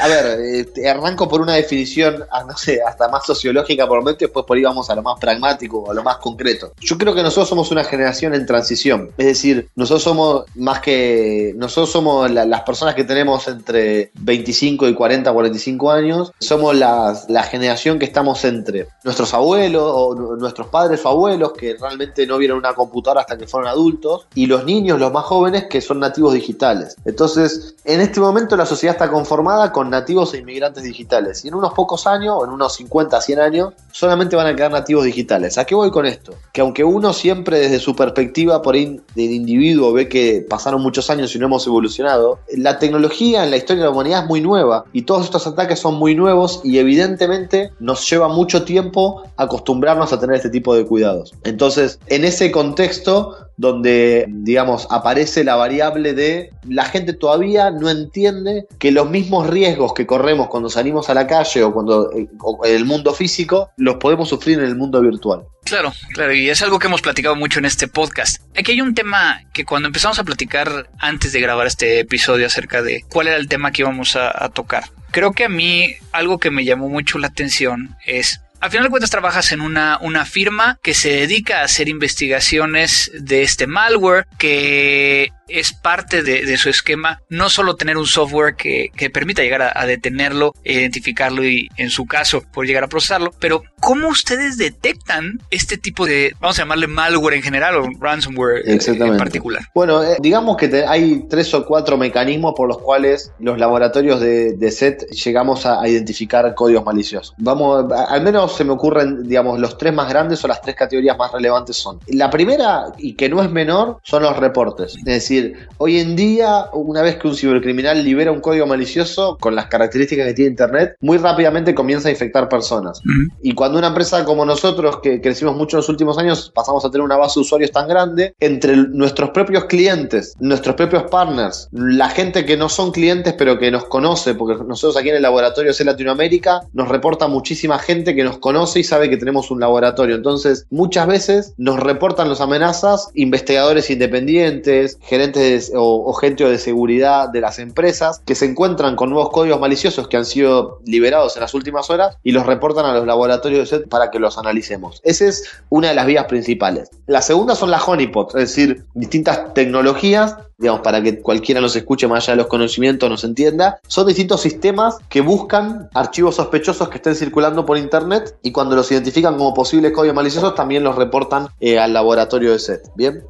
a 0.00 0.08
ver, 0.08 0.66
eh, 0.76 0.88
arranco 0.88 1.28
por 1.28 1.40
una 1.40 1.54
definición, 1.54 2.24
ah, 2.30 2.44
no 2.46 2.56
sé, 2.56 2.80
hasta 2.82 3.08
más 3.08 3.26
sociológica 3.26 3.86
por 3.86 3.98
lo 3.98 4.04
menos, 4.04 4.20
y 4.20 4.24
después 4.24 4.44
por 4.46 4.56
ahí 4.56 4.62
vamos 4.62 4.90
a 4.90 4.94
lo 4.94 5.02
más 5.02 5.18
pragmático, 5.20 5.90
a 5.90 5.94
lo 5.94 6.02
más 6.02 6.16
concreto. 6.18 6.72
Yo 6.80 6.98
creo 6.98 7.14
que 7.14 7.22
nosotros 7.22 7.48
somos 7.48 7.70
una 7.70 7.84
generación 7.84 8.34
en 8.34 8.46
transición. 8.46 9.10
Es 9.18 9.26
decir, 9.26 9.68
nosotros 9.76 10.02
somos 10.02 10.44
más 10.54 10.80
que... 10.80 11.52
Nosotros 11.56 11.90
somos 11.90 12.30
las 12.30 12.62
personas 12.62 12.94
que 12.94 13.04
tenemos 13.04 13.46
entre 13.48 14.10
25 14.14 14.88
y 14.88 14.94
40, 14.94 15.32
45 15.32 15.90
años. 15.90 16.32
Somos 16.38 16.74
la 16.76 17.42
generación 17.50 17.98
que 17.98 18.06
estamos 18.06 18.44
entre 18.44 18.88
nuestros 19.04 19.34
abuelos 19.34 19.82
o 19.86 20.14
nuestros 20.36 20.68
padres 20.68 21.04
o 21.04 21.08
abuelos 21.08 21.52
que 21.52 21.76
realmente 21.78 22.26
no 22.26 22.38
vieron 22.38 22.58
una 22.58 22.74
computadora 22.74 23.22
hasta 23.22 23.38
que 23.38 23.46
fueron 23.46 23.68
adultos 23.68 24.26
y 24.34 24.46
los 24.46 24.64
niños, 24.64 25.00
los 25.00 25.12
más 25.12 25.24
jóvenes, 25.24 25.64
que 25.68 25.80
son 25.80 26.00
nativos 26.00 26.34
digitales. 26.34 26.96
Entonces, 27.04 27.74
en 27.84 28.00
este 28.00 28.20
momento 28.20 28.56
la 28.56 28.66
sociedad 28.66 28.94
está 28.94 29.10
conformada 29.10 29.72
con 29.72 29.90
nativos 29.90 30.34
e 30.34 30.38
inmigrantes 30.38 30.84
digitales. 30.84 31.44
Y 31.44 31.48
en 31.48 31.54
unos 31.54 31.72
pocos 31.72 32.06
años, 32.06 32.38
en 32.44 32.50
unos 32.50 32.74
50, 32.76 33.20
100 33.20 33.40
años, 33.40 33.74
solamente 33.92 34.36
van 34.36 34.46
a 34.46 34.54
quedar 34.54 34.70
nativos 34.70 35.04
digitales. 35.04 35.58
¿A 35.58 35.64
qué 35.64 35.74
voy 35.74 35.90
con 35.90 36.06
esto? 36.06 36.34
Que 36.52 36.60
aunque 36.60 36.84
uno 36.84 37.12
siempre 37.12 37.58
desde 37.58 37.78
su 37.78 37.96
perspectiva 37.96 38.62
por 38.62 38.74
ahí 38.74 39.00
del 39.14 39.30
individuo 39.30 39.92
ve 39.92 40.08
que 40.08 40.46
pasaron 40.48 40.82
muchos 40.82 41.10
años 41.10 41.34
y 41.34 41.38
no 41.38 41.46
hemos 41.46 41.66
evolucionado, 41.66 42.38
la 42.56 42.78
tecnología 42.78 43.44
en 43.44 43.50
la 43.50 43.56
historia 43.56 43.82
de 43.82 43.88
la 43.88 43.92
humanidad 43.92 44.22
es 44.22 44.28
muy 44.28 44.40
nueva 44.40 44.84
y 44.92 45.02
todos 45.02 45.24
estos 45.24 45.46
ataques 45.46 45.78
son 45.78 45.94
muy 45.94 46.14
nuevos 46.14 46.60
y 46.64 46.78
evidentemente 46.78 47.72
nos 47.80 48.08
lleva 48.08 48.28
mucho 48.28 48.64
tiempo 48.64 49.22
acostumbrarnos 49.36 50.12
a 50.12 50.20
tener 50.20 50.36
este 50.36 50.50
tipo 50.50 50.74
de 50.74 50.86
cuidados. 50.86 51.32
Entonces, 51.44 51.98
en 52.06 52.24
ese 52.24 52.50
contexto, 52.50 53.36
donde, 53.60 54.24
digamos, 54.26 54.86
aparece 54.90 55.44
la 55.44 55.54
variable 55.54 56.14
de 56.14 56.50
la 56.66 56.86
gente 56.86 57.12
todavía 57.12 57.70
no 57.70 57.90
entiende 57.90 58.66
que 58.78 58.90
los 58.90 59.10
mismos 59.10 59.50
riesgos 59.50 59.92
que 59.92 60.06
corremos 60.06 60.48
cuando 60.48 60.70
salimos 60.70 61.10
a 61.10 61.14
la 61.14 61.26
calle 61.26 61.62
o 61.62 61.70
cuando 61.70 62.10
eh, 62.12 62.26
en 62.64 62.74
el 62.74 62.86
mundo 62.86 63.12
físico 63.12 63.68
los 63.76 63.96
podemos 63.96 64.30
sufrir 64.30 64.58
en 64.60 64.64
el 64.64 64.76
mundo 64.76 65.02
virtual. 65.02 65.42
Claro, 65.64 65.92
claro, 66.14 66.32
y 66.32 66.48
es 66.48 66.62
algo 66.62 66.78
que 66.78 66.86
hemos 66.86 67.02
platicado 67.02 67.36
mucho 67.36 67.58
en 67.58 67.66
este 67.66 67.86
podcast. 67.86 68.40
Aquí 68.56 68.72
hay 68.72 68.80
un 68.80 68.94
tema 68.94 69.42
que 69.52 69.66
cuando 69.66 69.88
empezamos 69.88 70.18
a 70.18 70.24
platicar 70.24 70.88
antes 70.98 71.32
de 71.32 71.40
grabar 71.42 71.66
este 71.66 72.00
episodio 72.00 72.46
acerca 72.46 72.80
de 72.80 73.04
cuál 73.10 73.28
era 73.28 73.36
el 73.36 73.48
tema 73.48 73.72
que 73.72 73.82
íbamos 73.82 74.16
a, 74.16 74.32
a 74.42 74.48
tocar, 74.48 74.84
creo 75.10 75.32
que 75.32 75.44
a 75.44 75.50
mí 75.50 75.96
algo 76.12 76.38
que 76.38 76.50
me 76.50 76.64
llamó 76.64 76.88
mucho 76.88 77.18
la 77.18 77.26
atención 77.26 77.94
es 78.06 78.40
al 78.60 78.70
final 78.70 78.84
de 78.84 78.90
cuentas 78.90 79.10
trabajas 79.10 79.52
en 79.52 79.60
una, 79.60 79.98
una 80.00 80.24
firma 80.24 80.78
que 80.82 80.94
se 80.94 81.10
dedica 81.10 81.60
a 81.60 81.64
hacer 81.64 81.88
investigaciones 81.88 83.10
de 83.14 83.42
este 83.42 83.66
malware 83.66 84.26
que 84.38 85.32
es 85.50 85.72
parte 85.72 86.22
de, 86.22 86.56
su 86.56 86.68
esquema 86.68 87.22
no 87.28 87.48
solo 87.48 87.76
tener 87.76 87.96
un 87.96 88.06
software 88.06 88.54
que, 88.54 88.90
permita 89.12 89.42
llegar 89.42 89.72
a, 89.74 89.86
detenerlo, 89.86 90.52
identificarlo 90.64 91.44
y 91.44 91.68
en 91.76 91.90
su 91.90 92.06
caso 92.06 92.42
por 92.52 92.66
llegar 92.66 92.84
a 92.84 92.88
procesarlo, 92.88 93.32
pero 93.40 93.62
¿cómo 93.80 94.08
ustedes 94.08 94.56
detectan 94.56 95.40
este 95.50 95.76
tipo 95.76 96.06
de, 96.06 96.32
vamos 96.40 96.58
a 96.58 96.62
llamarle 96.62 96.86
malware 96.86 97.34
en 97.34 97.42
general 97.42 97.76
o 97.76 97.88
ransomware 97.98 98.62
en 98.66 99.16
particular? 99.16 99.62
Bueno, 99.74 100.02
eh, 100.02 100.16
digamos 100.20 100.56
que 100.56 100.84
hay 100.86 101.26
tres 101.28 101.52
o 101.54 101.64
cuatro 101.64 101.96
mecanismos 101.96 102.54
por 102.56 102.68
los 102.68 102.78
cuales 102.78 103.32
los 103.38 103.58
laboratorios 103.58 104.20
de, 104.20 104.70
SET 104.70 105.10
llegamos 105.10 105.66
a, 105.66 105.86
identificar 105.88 106.54
códigos 106.54 106.84
maliciosos. 106.84 107.34
Vamos, 107.38 107.86
al 107.92 108.22
menos 108.22 108.56
se 108.56 108.64
me 108.64 108.72
ocurren, 108.72 109.26
digamos, 109.26 109.58
los 109.58 109.76
tres 109.78 109.92
más 109.92 110.08
grandes 110.08 110.44
o 110.44 110.48
las 110.48 110.60
tres 110.60 110.76
categorías 110.76 111.18
más 111.18 111.32
relevantes 111.32 111.76
son. 111.76 111.98
La 112.06 112.30
primera, 112.30 112.92
y 112.98 113.14
que 113.14 113.28
no 113.28 113.42
es 113.42 113.50
menor, 113.50 113.98
son 114.02 114.22
los 114.22 114.36
reportes. 114.36 114.96
Es 114.96 115.04
decir, 115.04 115.39
hoy 115.78 115.98
en 115.98 116.16
día, 116.16 116.66
una 116.72 117.02
vez 117.02 117.16
que 117.16 117.28
un 117.28 117.34
cibercriminal 117.34 118.02
libera 118.04 118.32
un 118.32 118.40
código 118.40 118.66
malicioso 118.66 119.36
con 119.40 119.54
las 119.54 119.66
características 119.66 120.26
que 120.26 120.34
tiene 120.34 120.50
Internet, 120.50 120.96
muy 121.00 121.18
rápidamente 121.18 121.74
comienza 121.74 122.08
a 122.08 122.12
infectar 122.12 122.48
personas. 122.48 123.00
Y 123.42 123.54
cuando 123.54 123.78
una 123.78 123.88
empresa 123.88 124.24
como 124.24 124.44
nosotros, 124.44 124.98
que 125.02 125.20
crecimos 125.20 125.56
mucho 125.56 125.76
en 125.76 125.78
los 125.78 125.88
últimos 125.88 126.18
años, 126.18 126.52
pasamos 126.54 126.84
a 126.84 126.90
tener 126.90 127.04
una 127.04 127.16
base 127.16 127.38
de 127.38 127.42
usuarios 127.42 127.70
tan 127.70 127.88
grande, 127.88 128.34
entre 128.40 128.76
nuestros 128.76 129.30
propios 129.30 129.64
clientes, 129.66 130.34
nuestros 130.40 130.74
propios 130.76 131.04
partners, 131.04 131.68
la 131.72 132.08
gente 132.08 132.44
que 132.44 132.56
no 132.56 132.68
son 132.68 132.92
clientes 132.92 133.34
pero 133.36 133.58
que 133.58 133.70
nos 133.70 133.84
conoce, 133.84 134.34
porque 134.34 134.62
nosotros 134.64 134.96
aquí 134.96 135.08
en 135.10 135.16
el 135.16 135.22
laboratorio 135.22 135.72
C 135.72 135.84
Latinoamérica 135.84 136.60
nos 136.72 136.88
reporta 136.88 137.28
muchísima 137.28 137.78
gente 137.78 138.14
que 138.14 138.24
nos 138.24 138.38
conoce 138.38 138.80
y 138.80 138.84
sabe 138.84 139.08
que 139.08 139.16
tenemos 139.16 139.50
un 139.50 139.60
laboratorio. 139.60 140.16
Entonces, 140.16 140.66
muchas 140.70 141.06
veces 141.06 141.54
nos 141.56 141.80
reportan 141.80 142.28
las 142.28 142.40
amenazas 142.40 143.08
investigadores 143.14 143.90
independientes, 143.90 144.98
gerentes 145.02 145.29
o, 145.74 146.12
gente 146.14 146.44
de 146.44 146.58
seguridad 146.58 147.28
de 147.28 147.40
las 147.40 147.58
empresas 147.58 148.20
que 148.24 148.34
se 148.34 148.46
encuentran 148.46 148.96
con 148.96 149.10
nuevos 149.10 149.30
códigos 149.30 149.60
maliciosos 149.60 150.08
que 150.08 150.16
han 150.16 150.24
sido 150.24 150.80
liberados 150.84 151.36
en 151.36 151.42
las 151.42 151.54
últimas 151.54 151.90
horas 151.90 152.16
y 152.22 152.32
los 152.32 152.46
reportan 152.46 152.86
a 152.86 152.94
los 152.94 153.06
laboratorios 153.06 153.70
de 153.70 153.78
SET 153.78 153.88
para 153.88 154.10
que 154.10 154.18
los 154.18 154.38
analicemos. 154.38 155.00
Esa 155.04 155.26
es 155.26 155.44
una 155.68 155.88
de 155.88 155.94
las 155.94 156.06
vías 156.06 156.26
principales. 156.26 156.90
La 157.06 157.22
segunda 157.22 157.54
son 157.54 157.70
las 157.70 157.86
honeypots, 157.86 158.34
es 158.34 158.40
decir, 158.40 158.84
distintas 158.94 159.54
tecnologías 159.54 160.36
digamos, 160.60 160.82
para 160.82 161.02
que 161.02 161.20
cualquiera 161.20 161.60
nos 161.60 161.74
escuche 161.74 162.06
más 162.06 162.24
allá 162.24 162.34
de 162.34 162.42
los 162.42 162.46
conocimientos, 162.46 163.08
nos 163.08 163.24
entienda, 163.24 163.80
son 163.88 164.06
distintos 164.06 164.42
sistemas 164.42 164.98
que 165.08 165.22
buscan 165.22 165.88
archivos 165.94 166.36
sospechosos 166.36 166.88
que 166.90 166.98
estén 166.98 167.14
circulando 167.14 167.64
por 167.64 167.78
internet 167.78 168.36
y 168.42 168.52
cuando 168.52 168.76
los 168.76 168.92
identifican 168.92 169.38
como 169.38 169.54
posibles 169.54 169.92
códigos 169.92 170.14
maliciosos 170.14 170.54
también 170.54 170.84
los 170.84 170.96
reportan 170.96 171.48
eh, 171.60 171.78
al 171.78 171.94
laboratorio 171.94 172.52
de 172.52 172.58
SET. 172.58 172.82
Bien. 172.94 173.24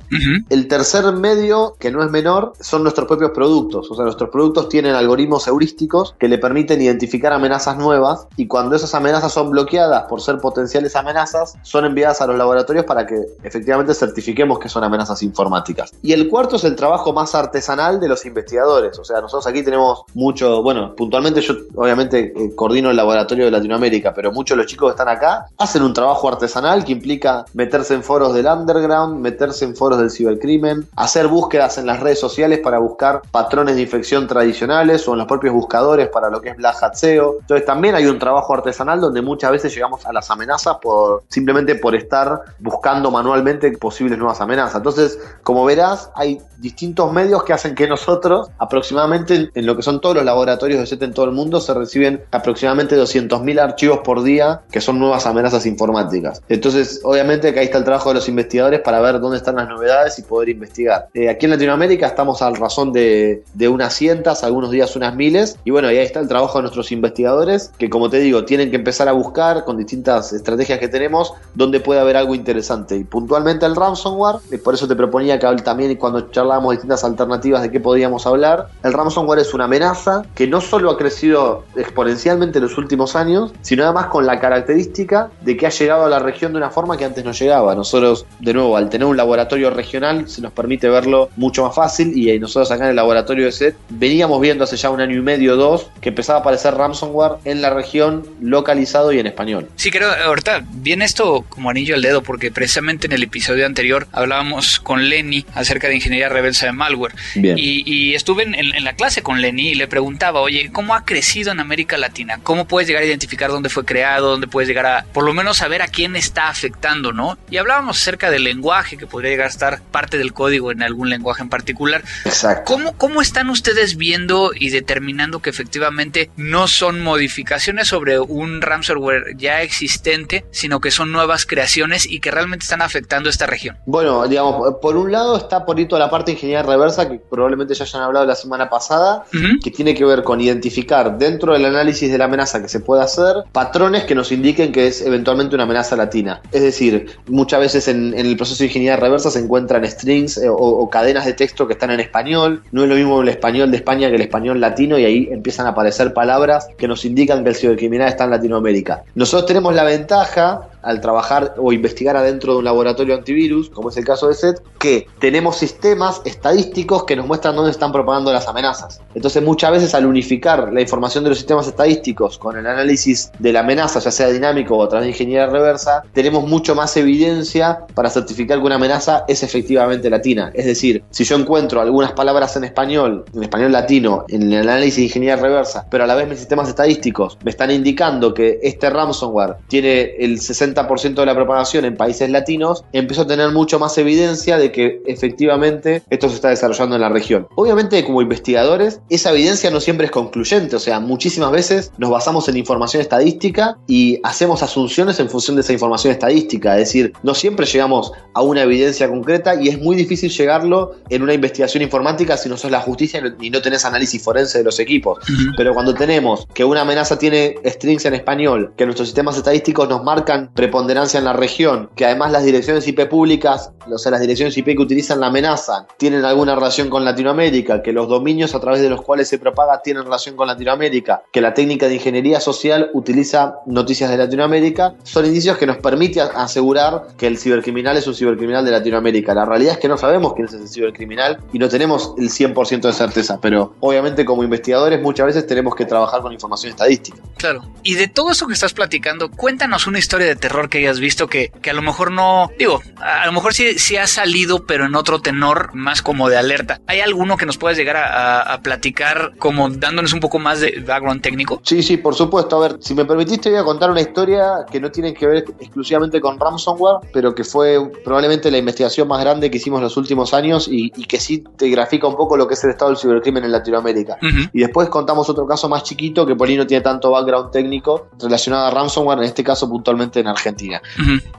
El 0.48 0.66
tercer 0.66 1.04
medio, 1.12 1.76
que 1.78 1.92
no 1.92 2.02
es 2.02 2.10
menor, 2.10 2.52
son 2.60 2.82
nuestros 2.82 3.06
propios 3.06 3.30
productos. 3.30 3.88
O 3.90 3.94
sea, 3.94 4.04
nuestros 4.04 4.30
productos 4.30 4.68
tienen 4.68 4.96
algoritmos 4.96 5.46
heurísticos 5.46 6.16
que 6.18 6.28
le 6.28 6.38
permiten 6.38 6.82
identificar 6.82 7.32
amenazas 7.32 7.76
nuevas 7.78 8.26
y 8.36 8.48
cuando 8.48 8.74
esas 8.74 8.94
amenazas 8.94 9.32
son 9.32 9.50
bloqueadas 9.50 10.04
por 10.08 10.20
ser 10.20 10.38
potenciales 10.38 10.96
amenazas, 10.96 11.54
son 11.62 11.84
enviadas 11.84 12.20
a 12.20 12.26
los 12.26 12.36
laboratorios 12.36 12.84
para 12.84 13.06
que 13.06 13.20
efectivamente 13.44 13.94
certifiquemos 13.94 14.58
que 14.58 14.68
son 14.68 14.82
amenazas 14.82 15.22
informáticas. 15.22 15.92
Y 16.02 16.12
el 16.12 16.28
cuarto 16.28 16.56
es 16.56 16.64
el 16.64 16.74
trabajo 16.74 17.12
más 17.12 17.19
más 17.20 17.34
artesanal 17.34 18.00
de 18.00 18.08
los 18.08 18.24
investigadores. 18.24 18.98
O 18.98 19.04
sea, 19.04 19.20
nosotros 19.20 19.46
aquí 19.46 19.62
tenemos 19.62 20.02
mucho, 20.14 20.62
bueno, 20.62 20.94
puntualmente 20.96 21.40
yo 21.40 21.54
obviamente 21.74 22.32
eh, 22.34 22.54
coordino 22.54 22.90
el 22.90 22.96
laboratorio 22.96 23.44
de 23.44 23.50
Latinoamérica, 23.50 24.14
pero 24.14 24.32
muchos 24.32 24.56
de 24.56 24.62
los 24.62 24.70
chicos 24.70 24.88
que 24.88 25.00
están 25.00 25.08
acá 25.08 25.46
hacen 25.58 25.82
un 25.82 25.92
trabajo 25.92 26.28
artesanal 26.28 26.84
que 26.84 26.92
implica 26.92 27.44
meterse 27.52 27.94
en 27.94 28.02
foros 28.02 28.34
del 28.34 28.46
underground, 28.46 29.20
meterse 29.20 29.64
en 29.64 29.76
foros 29.76 29.98
del 29.98 30.10
cibercrimen, 30.10 30.88
hacer 30.96 31.28
búsquedas 31.28 31.78
en 31.78 31.86
las 31.86 32.00
redes 32.00 32.18
sociales 32.18 32.60
para 32.60 32.78
buscar 32.78 33.22
patrones 33.30 33.76
de 33.76 33.82
infección 33.82 34.26
tradicionales 34.26 35.06
o 35.06 35.12
en 35.12 35.18
los 35.18 35.26
propios 35.26 35.52
buscadores 35.54 36.08
para 36.08 36.30
lo 36.30 36.40
que 36.40 36.50
es 36.50 36.56
Black 36.56 36.82
Hat 36.82 36.94
SEO. 36.94 37.36
Entonces 37.40 37.66
también 37.66 37.94
hay 37.94 38.06
un 38.06 38.18
trabajo 38.18 38.54
artesanal 38.54 39.00
donde 39.00 39.20
muchas 39.22 39.50
veces 39.50 39.74
llegamos 39.74 40.06
a 40.06 40.12
las 40.12 40.30
amenazas 40.30 40.76
por 40.80 41.22
simplemente 41.28 41.74
por 41.74 41.94
estar 41.94 42.40
buscando 42.58 43.10
manualmente 43.10 43.70
posibles 43.76 44.18
nuevas 44.18 44.40
amenazas. 44.40 44.76
Entonces, 44.76 45.18
como 45.42 45.64
verás, 45.64 46.10
hay 46.14 46.40
distintos 46.58 47.09
medios 47.12 47.44
que 47.44 47.52
hacen 47.52 47.74
que 47.74 47.86
nosotros, 47.88 48.48
aproximadamente 48.58 49.50
en 49.54 49.66
lo 49.66 49.76
que 49.76 49.82
son 49.82 50.00
todos 50.00 50.16
los 50.16 50.24
laboratorios 50.24 50.80
de 50.80 50.86
SET 50.86 51.02
en 51.02 51.14
todo 51.14 51.26
el 51.26 51.32
mundo, 51.32 51.60
se 51.60 51.74
reciben 51.74 52.22
aproximadamente 52.30 52.96
200.000 52.96 53.60
archivos 53.60 54.00
por 54.04 54.22
día 54.22 54.62
que 54.70 54.80
son 54.80 54.98
nuevas 54.98 55.26
amenazas 55.26 55.66
informáticas. 55.66 56.42
Entonces, 56.48 57.00
obviamente 57.04 57.52
que 57.52 57.60
ahí 57.60 57.66
está 57.66 57.78
el 57.78 57.84
trabajo 57.84 58.10
de 58.10 58.16
los 58.16 58.28
investigadores 58.28 58.80
para 58.80 59.00
ver 59.00 59.20
dónde 59.20 59.36
están 59.36 59.56
las 59.56 59.68
novedades 59.68 60.18
y 60.18 60.22
poder 60.22 60.48
investigar. 60.48 61.08
Eh, 61.14 61.28
aquí 61.28 61.46
en 61.46 61.52
Latinoamérica 61.52 62.06
estamos 62.06 62.42
al 62.42 62.56
razón 62.56 62.92
de, 62.92 63.42
de 63.54 63.68
unas 63.68 63.94
cientas, 63.94 64.44
algunos 64.44 64.70
días 64.70 64.96
unas 64.96 65.14
miles, 65.14 65.58
y 65.64 65.70
bueno, 65.70 65.88
ahí 65.88 65.98
está 65.98 66.20
el 66.20 66.28
trabajo 66.28 66.58
de 66.58 66.62
nuestros 66.62 66.92
investigadores, 66.92 67.72
que 67.78 67.90
como 67.90 68.10
te 68.10 68.18
digo, 68.18 68.44
tienen 68.44 68.70
que 68.70 68.76
empezar 68.76 69.08
a 69.08 69.12
buscar 69.12 69.64
con 69.64 69.76
distintas 69.76 70.32
estrategias 70.32 70.78
que 70.78 70.88
tenemos, 70.88 71.32
donde 71.54 71.80
puede 71.80 72.00
haber 72.00 72.16
algo 72.16 72.34
interesante. 72.34 72.96
Y 72.96 73.04
puntualmente 73.04 73.66
el 73.66 73.76
ransomware, 73.76 74.36
y 74.50 74.56
por 74.58 74.74
eso 74.74 74.86
te 74.88 74.96
proponía 74.96 75.38
que 75.38 75.46
también 75.62 75.96
cuando 75.96 76.30
charlábamos 76.30 76.74
distintas 76.90 77.04
alternativas 77.04 77.62
de 77.62 77.70
qué 77.70 77.78
podríamos 77.78 78.26
hablar. 78.26 78.68
El 78.82 78.92
ransomware 78.92 79.38
es 79.40 79.54
una 79.54 79.64
amenaza 79.64 80.24
que 80.34 80.46
no 80.46 80.60
solo 80.60 80.90
ha 80.90 80.98
crecido 80.98 81.64
exponencialmente 81.76 82.58
en 82.58 82.64
los 82.64 82.76
últimos 82.78 83.14
años, 83.14 83.52
sino 83.62 83.84
además 83.84 84.06
con 84.06 84.26
la 84.26 84.40
característica 84.40 85.30
de 85.42 85.56
que 85.56 85.66
ha 85.66 85.70
llegado 85.70 86.06
a 86.06 86.08
la 86.08 86.18
región 86.18 86.52
de 86.52 86.58
una 86.58 86.70
forma 86.70 86.96
que 86.96 87.04
antes 87.04 87.24
no 87.24 87.32
llegaba. 87.32 87.74
Nosotros, 87.74 88.26
de 88.40 88.54
nuevo, 88.54 88.76
al 88.76 88.90
tener 88.90 89.06
un 89.06 89.16
laboratorio 89.16 89.70
regional, 89.70 90.28
se 90.28 90.42
nos 90.42 90.52
permite 90.52 90.88
verlo 90.88 91.30
mucho 91.36 91.64
más 91.64 91.74
fácil 91.74 92.16
y 92.16 92.36
nosotros 92.40 92.70
acá 92.72 92.84
en 92.84 92.90
el 92.90 92.96
laboratorio 92.96 93.44
de 93.44 93.52
SET 93.52 93.76
veníamos 93.90 94.40
viendo 94.40 94.64
hace 94.64 94.76
ya 94.76 94.90
un 94.90 95.00
año 95.00 95.16
y 95.16 95.22
medio 95.22 95.54
o 95.54 95.56
dos 95.56 95.90
que 96.00 96.08
empezaba 96.08 96.38
a 96.38 96.40
aparecer 96.40 96.74
ransomware 96.74 97.34
en 97.44 97.62
la 97.62 97.70
región 97.70 98.26
localizado 98.40 99.12
y 99.12 99.20
en 99.20 99.26
español. 99.26 99.68
Sí, 99.76 99.90
creo, 99.90 100.10
ahorita 100.24 100.64
viene 100.72 101.04
esto 101.04 101.44
como 101.48 101.70
anillo 101.70 101.94
al 101.94 102.02
dedo 102.02 102.22
porque 102.22 102.50
precisamente 102.50 103.06
en 103.06 103.12
el 103.12 103.22
episodio 103.22 103.66
anterior 103.66 104.08
hablábamos 104.12 104.80
con 104.80 105.08
Lenny 105.08 105.44
acerca 105.54 105.88
de 105.88 105.96
ingeniería 105.96 106.28
reversa 106.28 106.66
de 106.66 106.72
malware. 106.80 107.14
Y, 107.34 108.14
estuve 108.14 108.44
en, 108.44 108.84
la 108.84 108.94
clase 108.94 109.22
con 109.22 109.40
Lenny 109.40 109.68
y 109.70 109.74
le 109.74 109.86
preguntaba, 109.86 110.40
oye, 110.40 110.70
¿cómo 110.72 110.94
ha 110.94 111.04
crecido 111.04 111.52
en 111.52 111.60
América 111.60 111.98
Latina? 111.98 112.40
¿Cómo 112.42 112.66
puedes 112.66 112.88
llegar 112.88 113.02
a 113.02 113.06
identificar 113.06 113.50
dónde 113.50 113.68
fue 113.68 113.84
creado? 113.84 114.30
¿Dónde 114.30 114.46
puedes 114.46 114.68
llegar 114.68 114.86
a, 114.86 115.04
por 115.12 115.24
lo 115.24 115.34
menos, 115.34 115.58
saber 115.58 115.82
a 115.82 115.88
quién 115.88 116.16
está 116.16 116.48
afectando, 116.48 117.12
¿no? 117.12 117.38
Y 117.50 117.58
hablábamos 117.58 118.00
acerca 118.00 118.30
del 118.30 118.44
lenguaje, 118.44 118.96
que 118.96 119.06
podría 119.06 119.30
llegar 119.30 119.46
a 119.46 119.50
estar 119.50 119.82
parte 119.82 120.16
del 120.16 120.32
código 120.32 120.72
en 120.72 120.82
algún 120.82 121.10
lenguaje 121.10 121.42
en 121.42 121.48
particular. 121.50 122.02
Exacto. 122.24 122.72
¿Cómo, 122.72 122.96
cómo 122.96 123.20
están 123.20 123.50
ustedes 123.50 123.96
viendo 123.96 124.52
y 124.54 124.70
determinando 124.70 125.40
que 125.40 125.50
efectivamente 125.50 126.30
no 126.36 126.66
son 126.66 127.02
modificaciones 127.02 127.88
sobre 127.88 128.18
un 128.18 128.62
ransomware 128.62 129.36
ya 129.36 129.62
existente, 129.62 130.44
sino 130.50 130.80
que 130.80 130.90
son 130.90 131.12
nuevas 131.12 131.46
creaciones 131.46 132.06
y 132.06 132.20
que 132.20 132.30
realmente 132.30 132.62
están 132.62 132.82
afectando 132.82 133.28
esta 133.28 133.46
región? 133.46 133.76
Bueno, 133.86 134.26
digamos, 134.28 134.76
por 134.80 134.96
un 134.96 135.12
lado 135.12 135.36
está 135.36 135.64
por 135.66 135.80
toda 135.86 136.00
la 136.00 136.10
parte 136.10 136.30
de 136.30 136.36
ingeniería 136.36 136.62
reversa, 136.70 137.08
que 137.08 137.18
probablemente 137.18 137.74
ya 137.74 137.84
hayan 137.84 138.02
hablado 138.02 138.26
la 138.26 138.34
semana 138.34 138.70
pasada, 138.70 139.24
que 139.62 139.70
tiene 139.70 139.94
que 139.94 140.04
ver 140.04 140.22
con 140.22 140.40
identificar 140.40 141.18
dentro 141.18 141.52
del 141.52 141.64
análisis 141.64 142.10
de 142.10 142.18
la 142.18 142.24
amenaza 142.24 142.62
que 142.62 142.68
se 142.68 142.80
puede 142.80 143.02
hacer 143.02 143.36
patrones 143.52 144.04
que 144.04 144.14
nos 144.14 144.32
indiquen 144.32 144.72
que 144.72 144.86
es 144.86 145.02
eventualmente 145.02 145.54
una 145.54 145.64
amenaza 145.64 145.96
latina. 145.96 146.40
Es 146.52 146.62
decir, 146.62 147.16
muchas 147.26 147.60
veces 147.60 147.88
en, 147.88 148.14
el 148.14 148.36
proceso 148.36 148.58
de 148.60 148.66
ingeniería 148.66 148.96
reversa 148.96 149.30
se 149.30 149.40
encuentran 149.40 149.84
strings 149.86 150.38
eh, 150.38 150.48
o, 150.48 150.88
cadenas 150.90 151.26
de 151.26 151.32
texto 151.32 151.66
que 151.66 151.74
están 151.74 151.90
en 151.90 152.00
español. 152.00 152.62
No 152.72 152.82
es 152.82 152.88
lo 152.88 152.94
mismo 152.94 153.22
el 153.22 153.28
español 153.28 153.70
de 153.70 153.76
España 153.76 154.08
que 154.08 154.16
el 154.16 154.22
español 154.22 154.60
latino 154.60 154.98
y 154.98 155.04
ahí 155.04 155.28
empiezan 155.30 155.66
a 155.66 155.70
aparecer 155.70 156.12
palabras 156.12 156.68
que 156.78 156.88
nos 156.88 157.04
indican 157.04 157.42
que 157.42 157.50
el 157.50 157.56
cibercriminal 157.56 158.08
está 158.08 158.24
en 158.24 158.30
Latinoamérica. 158.30 159.02
Nosotros 159.14 159.46
tenemos 159.46 159.74
la 159.74 159.84
ventaja 159.84 160.68
al 160.82 161.00
trabajar 161.00 161.54
o 161.58 161.72
investigar 161.72 162.16
adentro 162.16 162.52
de 162.52 162.58
un 162.60 162.64
laboratorio 162.64 163.14
antivirus, 163.14 163.70
como 163.70 163.90
es 163.90 163.96
el 163.96 164.04
caso 164.04 164.28
de 164.28 164.34
SET, 164.34 164.62
que 164.78 165.06
tenemos 165.18 165.56
sistemas 165.56 166.22
estadísticos 166.24 167.04
que 167.04 167.16
nos 167.16 167.26
muestran 167.26 167.56
dónde 167.56 167.70
están 167.70 167.92
propagando 167.92 168.32
las 168.32 168.48
amenazas. 168.48 169.00
Entonces 169.14 169.42
muchas 169.42 169.72
veces 169.72 169.94
al 169.94 170.06
unificar 170.06 170.72
la 170.72 170.80
información 170.80 171.24
de 171.24 171.30
los 171.30 171.38
sistemas 171.38 171.66
estadísticos 171.66 172.38
con 172.38 172.56
el 172.56 172.66
análisis 172.66 173.30
de 173.38 173.52
la 173.52 173.60
amenaza, 173.60 174.00
ya 174.00 174.10
sea 174.10 174.28
dinámico 174.28 174.76
o 174.76 174.84
a 174.84 174.88
través 174.88 175.06
de 175.06 175.10
ingeniería 175.10 175.46
reversa, 175.46 176.02
tenemos 176.12 176.46
mucho 176.46 176.74
más 176.74 176.96
evidencia 176.96 177.80
para 177.94 178.10
certificar 178.10 178.58
que 178.58 178.64
una 178.64 178.76
amenaza 178.76 179.24
es 179.28 179.42
efectivamente 179.42 180.08
latina. 180.08 180.50
Es 180.54 180.66
decir, 180.66 181.04
si 181.10 181.24
yo 181.24 181.36
encuentro 181.36 181.80
algunas 181.80 182.12
palabras 182.12 182.56
en 182.56 182.64
español, 182.64 183.24
en 183.34 183.42
español 183.42 183.72
latino, 183.72 184.24
en 184.28 184.52
el 184.52 184.68
análisis 184.68 184.96
de 184.96 185.02
ingeniería 185.02 185.36
reversa, 185.36 185.86
pero 185.90 186.04
a 186.04 186.06
la 186.06 186.14
vez 186.14 186.28
mis 186.28 186.38
sistemas 186.38 186.68
estadísticos 186.68 187.38
me 187.44 187.50
están 187.50 187.70
indicando 187.70 188.32
que 188.32 188.58
este 188.62 188.88
ransomware 188.88 189.56
tiene 189.68 190.14
el 190.18 190.40
60 190.40 190.69
de 190.74 191.26
la 191.26 191.34
propagación 191.34 191.84
en 191.84 191.96
países 191.96 192.30
latinos, 192.30 192.84
empezó 192.92 193.22
a 193.22 193.26
tener 193.26 193.50
mucho 193.50 193.78
más 193.78 193.96
evidencia 193.98 194.58
de 194.58 194.72
que 194.72 195.02
efectivamente 195.06 196.02
esto 196.10 196.28
se 196.28 196.36
está 196.36 196.48
desarrollando 196.48 196.96
en 196.96 197.02
la 197.02 197.08
región. 197.08 197.46
Obviamente, 197.54 198.04
como 198.04 198.22
investigadores, 198.22 199.00
esa 199.08 199.30
evidencia 199.30 199.70
no 199.70 199.80
siempre 199.80 200.06
es 200.06 200.12
concluyente, 200.12 200.76
o 200.76 200.80
sea, 200.80 201.00
muchísimas 201.00 201.52
veces 201.52 201.92
nos 201.98 202.10
basamos 202.10 202.48
en 202.48 202.56
información 202.56 203.00
estadística 203.00 203.76
y 203.86 204.20
hacemos 204.22 204.62
asunciones 204.62 205.20
en 205.20 205.28
función 205.28 205.56
de 205.56 205.62
esa 205.62 205.72
información 205.72 206.12
estadística, 206.12 206.74
es 206.74 206.88
decir, 206.88 207.12
no 207.22 207.34
siempre 207.34 207.66
llegamos 207.66 208.12
a 208.34 208.42
una 208.42 208.62
evidencia 208.62 209.08
concreta 209.08 209.60
y 209.60 209.68
es 209.68 209.80
muy 209.80 209.96
difícil 209.96 210.30
llegarlo 210.30 210.96
en 211.08 211.22
una 211.22 211.34
investigación 211.34 211.82
informática 211.82 212.36
si 212.36 212.48
no 212.48 212.56
sos 212.56 212.70
la 212.70 212.80
justicia 212.80 213.22
y 213.40 213.50
no 213.50 213.60
tenés 213.60 213.84
análisis 213.84 214.22
forense 214.22 214.58
de 214.58 214.64
los 214.64 214.78
equipos. 214.78 215.18
Pero 215.56 215.74
cuando 215.74 215.94
tenemos 215.94 216.46
que 216.54 216.64
una 216.64 216.82
amenaza 216.82 217.18
tiene 217.18 217.56
strings 217.64 218.04
en 218.04 218.14
español, 218.14 218.72
que 218.76 218.84
nuestros 218.84 219.08
sistemas 219.08 219.36
estadísticos 219.36 219.88
nos 219.88 220.02
marcan 220.02 220.50
preponderancia 220.60 221.16
en 221.16 221.24
la 221.24 221.32
región, 221.32 221.88
que 221.96 222.04
además 222.04 222.32
las 222.32 222.44
direcciones 222.44 222.86
IP 222.86 223.08
públicas, 223.08 223.72
o 223.90 223.96
sea, 223.96 224.12
las 224.12 224.20
direcciones 224.20 224.58
IP 224.58 224.66
que 224.66 224.82
utilizan 224.82 225.18
la 225.18 225.28
amenaza, 225.28 225.86
tienen 225.96 226.22
alguna 226.26 226.54
relación 226.54 226.90
con 226.90 227.02
Latinoamérica, 227.02 227.80
que 227.80 227.94
los 227.94 228.08
dominios 228.08 228.54
a 228.54 228.60
través 228.60 228.82
de 228.82 228.90
los 228.90 229.00
cuales 229.00 229.26
se 229.26 229.38
propaga 229.38 229.80
tienen 229.80 230.04
relación 230.04 230.36
con 230.36 230.48
Latinoamérica, 230.48 231.22
que 231.32 231.40
la 231.40 231.54
técnica 231.54 231.88
de 231.88 231.94
ingeniería 231.94 232.40
social 232.40 232.90
utiliza 232.92 233.54
noticias 233.64 234.10
de 234.10 234.18
Latinoamérica, 234.18 234.96
son 235.02 235.24
indicios 235.24 235.56
que 235.56 235.64
nos 235.64 235.78
permiten 235.78 236.28
asegurar 236.36 237.06
que 237.16 237.26
el 237.26 237.38
cibercriminal 237.38 237.96
es 237.96 238.06
un 238.06 238.14
cibercriminal 238.14 238.62
de 238.62 238.72
Latinoamérica. 238.72 239.32
La 239.32 239.46
realidad 239.46 239.72
es 239.72 239.78
que 239.78 239.88
no 239.88 239.96
sabemos 239.96 240.34
quién 240.34 240.46
es 240.46 240.52
ese 240.52 240.68
cibercriminal 240.68 241.38
y 241.54 241.58
no 241.58 241.70
tenemos 241.70 242.12
el 242.18 242.28
100% 242.28 242.82
de 242.82 242.92
certeza, 242.92 243.38
pero 243.40 243.76
obviamente 243.80 244.26
como 244.26 244.44
investigadores 244.44 245.00
muchas 245.00 245.24
veces 245.24 245.46
tenemos 245.46 245.74
que 245.74 245.86
trabajar 245.86 246.20
con 246.20 246.34
información 246.34 246.72
estadística. 246.72 247.16
Claro. 247.38 247.62
Y 247.82 247.94
de 247.94 248.08
todo 248.08 248.32
eso 248.32 248.46
que 248.46 248.52
estás 248.52 248.74
platicando, 248.74 249.30
cuéntanos 249.30 249.86
una 249.86 249.98
historia 249.98 250.26
de 250.26 250.36
terror 250.36 250.49
que 250.68 250.78
hayas 250.78 251.00
visto 251.00 251.28
que, 251.28 251.52
que 251.62 251.70
a 251.70 251.74
lo 251.74 251.82
mejor 251.82 252.10
no, 252.10 252.50
digo, 252.58 252.80
a 253.00 253.26
lo 253.26 253.32
mejor 253.32 253.54
sí, 253.54 253.78
sí, 253.78 253.96
ha 253.96 254.06
salido, 254.06 254.66
pero 254.66 254.86
en 254.86 254.94
otro 254.94 255.20
tenor 255.20 255.74
más 255.74 256.02
como 256.02 256.28
de 256.28 256.36
alerta. 256.36 256.80
¿Hay 256.86 257.00
alguno 257.00 257.36
que 257.36 257.46
nos 257.46 257.56
puedas 257.56 257.78
llegar 257.78 257.96
a, 257.96 258.60
platicar 258.62 259.32
como 259.38 259.70
dándonos 259.70 260.12
un 260.12 260.20
poco 260.20 260.38
más 260.38 260.60
de 260.60 260.82
background 260.86 261.22
técnico? 261.22 261.60
Sí, 261.64 261.82
sí, 261.82 261.96
por 261.96 262.14
supuesto. 262.14 262.56
A 262.56 262.68
ver, 262.68 262.78
si 262.80 262.94
me 262.94 263.04
permitiste 263.04 263.50
voy 263.50 263.58
a 263.58 263.64
contar 263.64 263.90
una 263.90 264.00
historia 264.00 264.66
que 264.70 264.80
no 264.80 264.90
tiene 264.90 265.14
que 265.14 265.26
ver 265.26 265.44
exclusivamente 265.60 266.20
con 266.20 266.38
ransomware, 266.38 267.08
pero 267.12 267.34
que 267.34 267.44
fue 267.44 267.78
probablemente 268.04 268.50
la 268.50 268.58
investigación 268.58 269.08
más 269.08 269.20
grande 269.20 269.50
que 269.50 269.56
hicimos 269.56 269.80
los 269.80 269.96
últimos 269.96 270.34
años 270.34 270.68
y, 270.70 270.90
que 270.90 271.18
sí 271.18 271.42
te 271.56 271.68
grafica 271.68 272.06
un 272.06 272.14
poco 272.14 272.36
lo 272.36 272.46
que 272.46 272.54
es 272.54 272.64
el 272.64 272.70
estado 272.70 272.90
del 272.90 272.98
cibercrimen 272.98 273.44
en 273.44 273.52
Latinoamérica. 273.52 274.18
Y 274.52 274.60
después 274.60 274.88
contamos 274.88 275.28
otro 275.28 275.46
caso 275.46 275.68
más 275.68 275.82
chiquito 275.82 276.26
que 276.26 276.36
por 276.36 276.48
ahí 276.48 276.56
no 276.56 276.66
tiene 276.66 276.82
tanto 276.82 277.10
background 277.10 277.50
técnico 277.50 278.08
relacionado 278.20 278.66
a 278.66 278.70
ransomware, 278.70 279.18
en 279.18 279.24
este 279.24 279.42
caso 279.42 279.68
puntualmente 279.68 280.20
en 280.20 280.28
Argentina. 280.28 280.39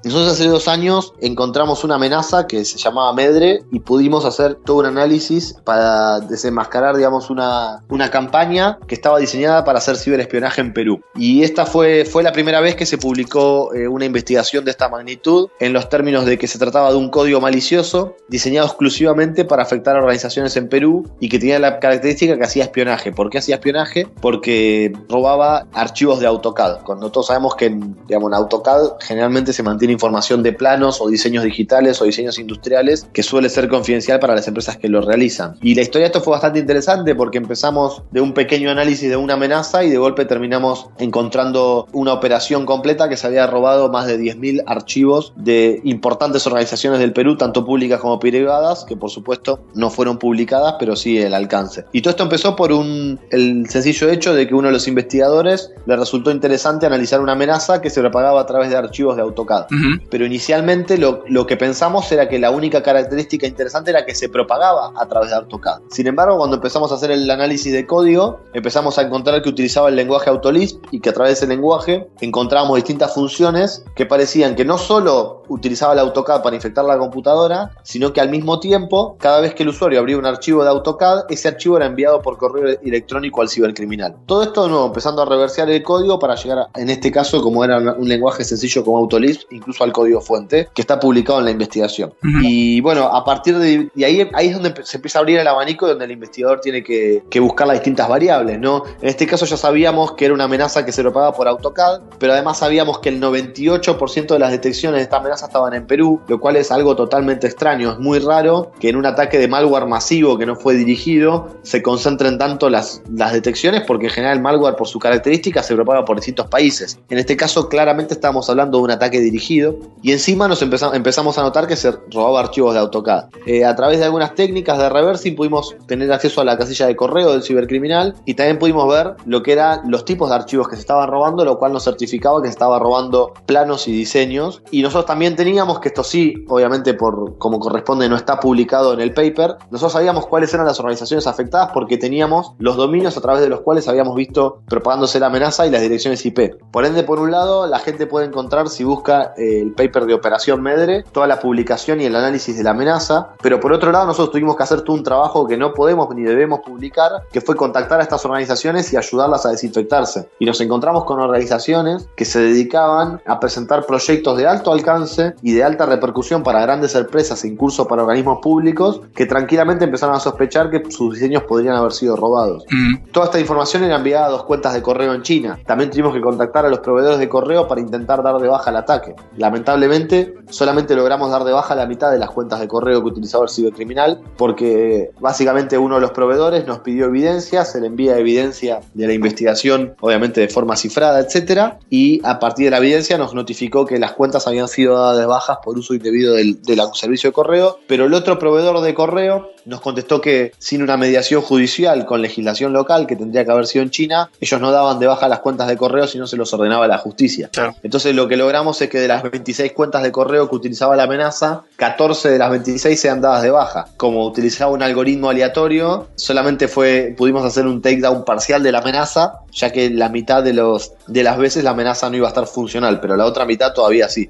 Nosotros 0.03 0.33
hace 0.33 0.47
dos 0.47 0.67
años 0.67 1.13
encontramos 1.19 1.83
una 1.83 1.95
amenaza 1.95 2.47
que 2.47 2.65
se 2.65 2.77
llamaba 2.77 3.13
Medre 3.13 3.63
y 3.71 3.79
pudimos 3.79 4.25
hacer 4.25 4.55
todo 4.55 4.77
un 4.77 4.85
análisis 4.85 5.55
para 5.63 6.19
desenmascarar, 6.19 6.95
digamos, 6.95 7.29
una, 7.29 7.83
una 7.89 8.09
campaña 8.09 8.79
que 8.87 8.95
estaba 8.95 9.19
diseñada 9.19 9.63
para 9.63 9.79
hacer 9.79 9.97
ciberespionaje 9.97 10.61
en 10.61 10.73
Perú. 10.73 11.01
Y 11.15 11.43
esta 11.43 11.65
fue, 11.65 12.05
fue 12.05 12.23
la 12.23 12.31
primera 12.31 12.59
vez 12.59 12.75
que 12.75 12.85
se 12.85 12.97
publicó 12.97 13.73
eh, 13.73 13.87
una 13.87 14.05
investigación 14.05 14.65
de 14.65 14.71
esta 14.71 14.89
magnitud 14.89 15.49
en 15.59 15.73
los 15.73 15.89
términos 15.89 16.25
de 16.25 16.37
que 16.37 16.47
se 16.47 16.59
trataba 16.59 16.91
de 16.91 16.97
un 16.97 17.09
código 17.09 17.41
malicioso 17.41 18.15
diseñado 18.27 18.67
exclusivamente 18.67 19.45
para 19.45 19.63
afectar 19.63 19.95
a 19.95 19.99
organizaciones 19.99 20.55
en 20.57 20.69
Perú 20.69 21.09
y 21.19 21.29
que 21.29 21.39
tenía 21.39 21.59
la 21.59 21.79
característica 21.79 22.37
que 22.37 22.43
hacía 22.43 22.63
espionaje. 22.63 23.11
¿Por 23.11 23.29
qué 23.29 23.37
hacía 23.39 23.55
espionaje? 23.55 24.07
Porque 24.21 24.93
robaba 25.09 25.67
archivos 25.73 26.19
de 26.19 26.27
AutoCAD. 26.27 26.83
Cuando 26.83 27.11
todos 27.11 27.27
sabemos 27.27 27.55
que 27.55 27.69
digamos, 28.07 28.29
en 28.29 28.33
AutoCAD 28.33 28.90
generalmente 28.99 29.53
se 29.53 29.63
mantiene 29.63 29.93
información 29.93 30.43
de 30.43 30.53
planos 30.53 31.01
o 31.01 31.07
diseños 31.07 31.43
digitales 31.43 32.01
o 32.01 32.05
diseños 32.05 32.39
industriales 32.39 33.07
que 33.13 33.23
suele 33.23 33.49
ser 33.49 33.67
confidencial 33.67 34.19
para 34.19 34.35
las 34.35 34.47
empresas 34.47 34.77
que 34.77 34.89
lo 34.89 35.01
realizan. 35.01 35.57
Y 35.61 35.75
la 35.75 35.81
historia 35.81 36.05
de 36.05 36.07
esto 36.07 36.21
fue 36.21 36.31
bastante 36.31 36.59
interesante 36.59 37.15
porque 37.15 37.37
empezamos 37.37 38.03
de 38.11 38.21
un 38.21 38.33
pequeño 38.33 38.69
análisis 38.71 39.09
de 39.09 39.17
una 39.17 39.33
amenaza 39.33 39.83
y 39.83 39.89
de 39.89 39.97
golpe 39.97 40.25
terminamos 40.25 40.89
encontrando 40.97 41.87
una 41.91 42.13
operación 42.13 42.65
completa 42.65 43.09
que 43.09 43.17
se 43.17 43.27
había 43.27 43.47
robado 43.47 43.89
más 43.89 44.07
de 44.07 44.19
10.000 44.19 44.63
archivos 44.67 45.33
de 45.35 45.81
importantes 45.83 46.45
organizaciones 46.47 46.99
del 46.99 47.13
Perú, 47.13 47.37
tanto 47.37 47.65
públicas 47.65 47.99
como 47.99 48.19
privadas, 48.19 48.85
que 48.85 48.95
por 48.95 49.09
supuesto 49.09 49.61
no 49.73 49.89
fueron 49.89 50.17
publicadas, 50.17 50.75
pero 50.79 50.95
sí 50.95 51.17
el 51.17 51.33
alcance. 51.33 51.85
Y 51.91 52.01
todo 52.01 52.11
esto 52.11 52.23
empezó 52.23 52.55
por 52.55 52.71
un, 52.71 53.19
el 53.29 53.69
sencillo 53.69 54.09
hecho 54.09 54.33
de 54.33 54.47
que 54.47 54.55
uno 54.55 54.67
de 54.67 54.73
los 54.73 54.87
investigadores 54.87 55.71
le 55.85 55.95
resultó 55.95 56.31
interesante 56.31 56.85
analizar 56.85 57.21
una 57.21 57.33
amenaza 57.33 57.81
que 57.81 57.89
se 57.89 58.01
propagaba 58.01 58.41
a 58.41 58.45
través 58.45 58.69
de 58.69 58.77
archivos 58.85 59.15
de 59.15 59.21
AutoCAD. 59.21 59.67
Pero 60.09 60.25
inicialmente 60.25 60.97
lo, 60.97 61.23
lo, 61.27 61.45
que 61.45 61.57
pensamos 61.57 62.11
era 62.11 62.27
que 62.29 62.39
la 62.39 62.51
única 62.51 62.83
característica 62.83 63.47
interesante 63.47 63.91
era 63.91 64.05
que 64.05 64.15
se 64.15 64.29
propagaba 64.29 64.91
a 64.95 65.07
través 65.07 65.29
de 65.29 65.35
AutoCAD. 65.37 65.81
Sin 65.89 66.07
embargo, 66.07 66.37
cuando 66.37 66.57
empezamos 66.57 66.91
a 66.91 66.95
hacer 66.95 67.11
el 67.11 67.29
análisis 67.29 67.71
de 67.73 67.85
código, 67.85 68.41
empezamos 68.53 68.97
a 68.97 69.03
encontrar 69.03 69.41
que 69.41 69.49
utilizaba 69.49 69.89
el 69.89 69.95
lenguaje 69.95 70.29
Autolisp 70.29 70.83
y 70.91 70.99
que 70.99 71.09
a 71.09 71.13
través 71.13 71.31
de 71.31 71.45
ese 71.45 71.47
lenguaje 71.47 72.07
encontrábamos 72.21 72.75
distintas 72.75 73.13
funciones 73.13 73.85
que 73.95 74.05
parecían 74.05 74.55
que 74.55 74.65
no 74.65 74.77
solo 74.77 75.43
utilizaba 75.47 75.93
el 75.93 75.99
AutoCAD 75.99 76.41
para 76.41 76.55
infectar 76.55 76.85
la 76.85 76.97
computadora, 76.97 77.71
sino 77.83 78.13
que 78.13 78.21
al 78.21 78.29
mismo 78.29 78.59
tiempo, 78.59 79.17
cada 79.19 79.41
vez 79.41 79.53
que 79.53 79.63
el 79.63 79.69
usuario 79.69 79.99
abría 79.99 80.17
un 80.17 80.25
archivo 80.25 80.63
de 80.63 80.69
AutoCAD, 80.69 81.25
ese 81.29 81.49
archivo 81.49 81.77
era 81.77 81.85
enviado 81.85 82.21
por 82.21 82.37
correo 82.37 82.77
electrónico 82.81 83.41
al 83.41 83.49
cibercriminal. 83.49 84.15
Todo 84.25 84.43
esto 84.43 84.63
de 84.63 84.69
nuevo, 84.69 84.85
empezando 84.87 85.21
a 85.21 85.25
reversear 85.25 85.69
el 85.69 85.83
código 85.83 86.19
para 86.19 86.35
llegar, 86.35 86.67
en 86.75 86.89
este 86.89 87.11
caso, 87.11 87.41
como 87.41 87.63
era 87.65 87.77
un 87.77 88.07
lenguaje 88.07 88.43
sencillo 88.43 88.70
como 88.79 88.97
Autolisp, 88.97 89.51
incluso 89.51 89.83
al 89.83 89.91
código 89.91 90.21
fuente, 90.21 90.69
que 90.73 90.81
está 90.81 90.99
publicado 90.99 91.39
en 91.39 91.45
la 91.45 91.51
investigación. 91.51 92.13
Y 92.41 92.79
bueno, 92.81 93.03
a 93.03 93.23
partir 93.23 93.57
de, 93.57 93.89
ahí, 94.05 94.29
ahí 94.33 94.47
es 94.47 94.53
donde 94.53 94.73
se 94.83 94.97
empieza 94.97 95.19
a 95.19 95.21
abrir 95.21 95.39
el 95.39 95.47
abanico 95.47 95.87
donde 95.87 96.05
el 96.05 96.11
investigador 96.11 96.61
tiene 96.61 96.83
que, 96.83 97.23
buscar 97.41 97.65
las 97.67 97.77
distintas 97.77 98.07
variables, 98.07 98.59
¿no? 98.59 98.83
En 99.01 99.09
este 99.09 99.25
caso 99.25 99.45
ya 99.45 99.57
sabíamos 99.57 100.13
que 100.13 100.25
era 100.25 100.33
una 100.33 100.43
amenaza 100.43 100.85
que 100.85 100.91
se 100.91 101.01
lo 101.01 101.11
pagaba 101.11 101.33
por 101.33 101.47
AutoCAD, 101.47 102.01
pero 102.19 102.33
además 102.33 102.59
sabíamos 102.59 102.99
que 102.99 103.09
el 103.09 103.19
98% 103.19 104.27
de 104.27 104.39
las 104.39 104.51
detecciones 104.51 104.99
de 104.99 105.03
esta 105.03 105.17
amenaza 105.17 105.47
estaban 105.47 105.73
en 105.73 105.87
Perú, 105.87 106.21
lo 106.27 106.39
cual 106.39 106.55
es 106.55 106.71
algo 106.71 106.95
totalmente 106.95 107.47
extraño. 107.47 107.93
Es 107.93 107.99
muy 107.99 108.19
raro 108.19 108.71
que 108.79 108.89
en 108.89 108.95
un 108.95 109.07
ataque 109.07 109.39
de 109.39 109.47
malware 109.47 109.87
masivo 109.87 110.37
que 110.37 110.45
no 110.45 110.55
fue 110.55 110.75
dirigido 110.75 111.47
se 111.63 111.81
concentren 111.81 112.37
tanto 112.37 112.69
las, 112.69 113.01
las 113.11 113.33
detecciones, 113.33 113.81
porque 113.87 114.05
en 114.05 114.11
general 114.11 114.37
el 114.37 114.43
malware 114.43 114.75
por 114.75 114.87
su 114.87 114.99
característica 114.99 115.63
se 115.63 115.73
propaga 115.75 116.05
por 116.05 116.17
distintos 116.17 116.47
países. 116.47 116.99
En 117.09 117.17
este 117.17 117.35
caso 117.35 117.69
claramente 117.69 118.13
estamos 118.13 118.49
hablando 118.49 118.60
de 118.69 118.83
un 118.83 118.91
ataque 118.91 119.19
dirigido. 119.19 119.77
Y 120.01 120.11
encima 120.11 120.47
nos 120.47 120.61
empezamos 120.61 121.37
a 121.37 121.43
notar 121.43 121.67
que 121.67 121.75
se 121.75 121.91
robaba 122.11 122.39
archivos 122.39 122.73
de 122.73 122.79
AutoCAD. 122.79 123.25
Eh, 123.45 123.65
a 123.65 123.75
través 123.75 123.99
de 123.99 124.05
algunas 124.05 124.35
técnicas 124.35 124.77
de 124.77 124.89
reversing 124.89 125.35
pudimos 125.35 125.75
tener 125.87 126.11
acceso 126.11 126.41
a 126.41 126.45
la 126.45 126.57
casilla 126.57 126.87
de 126.87 126.95
correo 126.95 127.31
del 127.31 127.43
cibercriminal 127.43 128.15
y 128.25 128.33
también 128.33 128.59
pudimos 128.59 128.87
ver 128.87 129.15
lo 129.25 129.43
que 129.43 129.53
eran 129.53 129.89
los 129.89 130.05
tipos 130.05 130.29
de 130.29 130.35
archivos 130.35 130.67
que 130.67 130.75
se 130.75 130.81
estaban 130.81 131.09
robando, 131.09 131.45
lo 131.45 131.57
cual 131.57 131.73
nos 131.73 131.83
certificaba 131.83 132.41
que 132.41 132.47
se 132.47 132.53
estaba 132.53 132.79
robando 132.79 133.33
planos 133.45 133.87
y 133.87 133.91
diseños. 133.91 134.61
Y 134.71 134.81
nosotros 134.81 135.05
también 135.05 135.35
teníamos 135.35 135.79
que 135.79 135.89
esto 135.89 136.03
sí, 136.03 136.45
obviamente 136.47 136.93
por 136.93 137.37
como 137.37 137.59
corresponde 137.59 138.09
no 138.09 138.15
está 138.15 138.39
publicado 138.39 138.93
en 138.93 139.01
el 139.01 139.13
paper, 139.13 139.55
nosotros 139.69 139.93
sabíamos 139.93 140.27
cuáles 140.27 140.53
eran 140.53 140.65
las 140.65 140.79
organizaciones 140.79 141.27
afectadas 141.27 141.71
porque 141.73 141.97
teníamos 141.97 142.53
los 142.59 142.75
dominios 142.75 143.17
a 143.17 143.21
través 143.21 143.41
de 143.41 143.49
los 143.49 143.61
cuales 143.61 143.87
habíamos 143.87 144.15
visto 144.15 144.61
propagándose 144.67 145.19
la 145.19 145.27
amenaza 145.27 145.65
y 145.65 145.69
las 145.69 145.81
direcciones 145.81 146.25
IP. 146.25 146.55
Por 146.71 146.85
ende, 146.85 147.03
por 147.03 147.19
un 147.19 147.31
lado, 147.31 147.67
la 147.67 147.79
gente 147.79 148.07
puede 148.07 148.27
encontrar 148.27 148.40
si 148.67 148.83
busca 148.83 149.33
eh, 149.37 149.61
el 149.61 149.73
paper 149.73 150.05
de 150.05 150.13
Operación 150.13 150.61
Medre, 150.61 151.03
toda 151.11 151.27
la 151.27 151.39
publicación 151.39 152.01
y 152.01 152.05
el 152.05 152.15
análisis 152.15 152.57
de 152.57 152.63
la 152.63 152.71
amenaza, 152.71 153.29
pero 153.41 153.59
por 153.59 153.73
otro 153.73 153.91
lado 153.91 154.05
nosotros 154.05 154.31
tuvimos 154.31 154.55
que 154.55 154.63
hacer 154.63 154.81
todo 154.81 154.95
un 154.95 155.03
trabajo 155.03 155.47
que 155.47 155.57
no 155.57 155.73
podemos 155.73 156.13
ni 156.15 156.23
debemos 156.23 156.59
publicar, 156.65 157.11
que 157.31 157.41
fue 157.41 157.55
contactar 157.55 157.99
a 157.99 158.03
estas 158.03 158.23
organizaciones 158.25 158.91
y 158.93 158.97
ayudarlas 158.97 159.45
a 159.45 159.49
desinfectarse. 159.49 160.29
Y 160.39 160.45
nos 160.45 160.59
encontramos 160.61 161.05
con 161.05 161.19
organizaciones 161.19 162.07
que 162.15 162.25
se 162.25 162.39
dedicaban 162.39 163.21
a 163.25 163.39
presentar 163.39 163.85
proyectos 163.85 164.37
de 164.37 164.47
alto 164.47 164.71
alcance 164.71 165.33
y 165.41 165.53
de 165.53 165.63
alta 165.63 165.85
repercusión 165.85 166.43
para 166.43 166.61
grandes 166.61 166.95
empresas 166.95 167.43
e 167.43 167.47
incluso 167.47 167.87
para 167.87 168.03
organismos 168.03 168.39
públicos 168.41 169.01
que 169.15 169.25
tranquilamente 169.25 169.85
empezaron 169.85 170.15
a 170.15 170.19
sospechar 170.19 170.69
que 170.69 170.83
sus 170.89 171.13
diseños 171.13 171.43
podrían 171.43 171.75
haber 171.75 171.91
sido 171.91 172.15
robados. 172.15 172.65
Mm. 172.69 173.11
Toda 173.11 173.27
esta 173.27 173.39
información 173.39 173.83
era 173.83 173.95
enviada 173.97 174.27
a 174.27 174.29
dos 174.29 174.43
cuentas 174.43 174.73
de 174.73 174.81
correo 174.81 175.13
en 175.13 175.21
China. 175.21 175.59
También 175.65 175.89
tuvimos 175.89 176.13
que 176.13 176.21
contactar 176.21 176.65
a 176.65 176.69
los 176.69 176.79
proveedores 176.79 177.19
de 177.19 177.29
correo 177.29 177.67
para 177.67 177.81
intentar 177.81 178.23
dar 178.23 178.30
de 178.39 178.47
baja 178.47 178.69
el 178.69 178.77
ataque. 178.77 179.15
Lamentablemente, 179.37 180.35
solamente 180.49 180.95
logramos 180.95 181.31
dar 181.31 181.43
de 181.43 181.51
baja 181.51 181.75
la 181.75 181.87
mitad 181.87 182.11
de 182.11 182.19
las 182.19 182.29
cuentas 182.29 182.59
de 182.59 182.67
correo 182.67 183.01
que 183.01 183.07
utilizaba 183.07 183.45
el 183.45 183.49
cibercriminal 183.49 184.21
porque 184.37 185.11
básicamente 185.19 185.77
uno 185.77 185.95
de 185.95 186.01
los 186.01 186.11
proveedores 186.11 186.65
nos 186.67 186.79
pidió 186.79 187.05
evidencia, 187.05 187.65
se 187.65 187.81
le 187.81 187.87
envía 187.87 188.17
evidencia 188.17 188.79
de 188.93 189.07
la 189.07 189.13
investigación, 189.13 189.95
obviamente 189.99 190.41
de 190.41 190.49
forma 190.49 190.75
cifrada, 190.75 191.19
etcétera, 191.19 191.79
y 191.89 192.21
a 192.23 192.39
partir 192.39 192.65
de 192.65 192.71
la 192.71 192.77
evidencia 192.77 193.17
nos 193.17 193.33
notificó 193.33 193.85
que 193.85 193.99
las 193.99 194.13
cuentas 194.13 194.47
habían 194.47 194.67
sido 194.67 194.95
dadas 194.95 195.17
de 195.17 195.25
bajas 195.25 195.57
por 195.63 195.77
uso 195.77 195.93
indebido 195.93 196.33
del, 196.33 196.61
del 196.61 196.81
servicio 196.93 197.29
de 197.29 197.33
correo, 197.33 197.79
pero 197.87 198.05
el 198.05 198.13
otro 198.13 198.39
proveedor 198.39 198.81
de 198.81 198.93
correo 198.93 199.51
nos 199.65 199.81
contestó 199.81 200.21
que 200.21 200.51
sin 200.57 200.81
una 200.81 200.97
mediación 200.97 201.41
judicial 201.41 202.05
con 202.05 202.21
legislación 202.21 202.73
local, 202.73 203.07
que 203.07 203.15
tendría 203.15 203.45
que 203.45 203.51
haber 203.51 203.67
sido 203.67 203.83
en 203.83 203.91
China, 203.91 204.29
ellos 204.39 204.59
no 204.59 204.71
daban 204.71 204.99
de 204.99 205.07
baja 205.07 205.27
las 205.27 205.39
cuentas 205.39 205.67
de 205.67 205.77
correo 205.77 206.07
si 206.07 206.17
no 206.17 206.27
se 206.27 206.37
los 206.37 206.53
ordenaba 206.53 206.87
la 206.87 206.97
justicia. 206.97 207.49
Entonces 207.83 208.15
lo 208.15 208.20
que 208.27 208.37
logramos 208.37 208.81
es 208.81 208.89
que 208.89 208.99
de 208.99 209.07
las 209.07 209.23
26 209.23 209.71
cuentas 209.73 210.03
de 210.03 210.11
correo 210.11 210.49
que 210.49 210.55
utilizaba 210.55 210.95
la 210.95 211.03
amenaza, 211.03 211.63
14 211.75 212.29
de 212.29 212.37
las 212.37 212.51
26 212.51 212.99
sean 212.99 213.21
dadas 213.21 213.43
de 213.43 213.51
baja. 213.51 213.85
Como 213.97 214.25
utilizaba 214.25 214.71
un 214.71 214.83
algoritmo 214.83 215.29
aleatorio, 215.29 216.07
solamente 216.15 216.67
fue 216.67 217.13
pudimos 217.17 217.45
hacer 217.45 217.65
un 217.67 217.81
takedown 217.81 218.23
parcial 218.25 218.63
de 218.63 218.71
la 218.71 218.79
amenaza, 218.79 219.33
ya 219.51 219.71
que 219.71 219.89
la 219.89 220.09
mitad 220.09 220.43
de 220.43 220.53
los 220.53 220.93
de 221.07 221.23
las 221.23 221.37
veces 221.37 221.63
la 221.63 221.71
amenaza 221.71 222.09
no 222.09 222.17
iba 222.17 222.27
a 222.27 222.29
estar 222.29 222.47
funcional, 222.47 222.99
pero 222.99 223.15
la 223.15 223.25
otra 223.25 223.45
mitad 223.45 223.73
todavía 223.73 224.09
sí. 224.09 224.29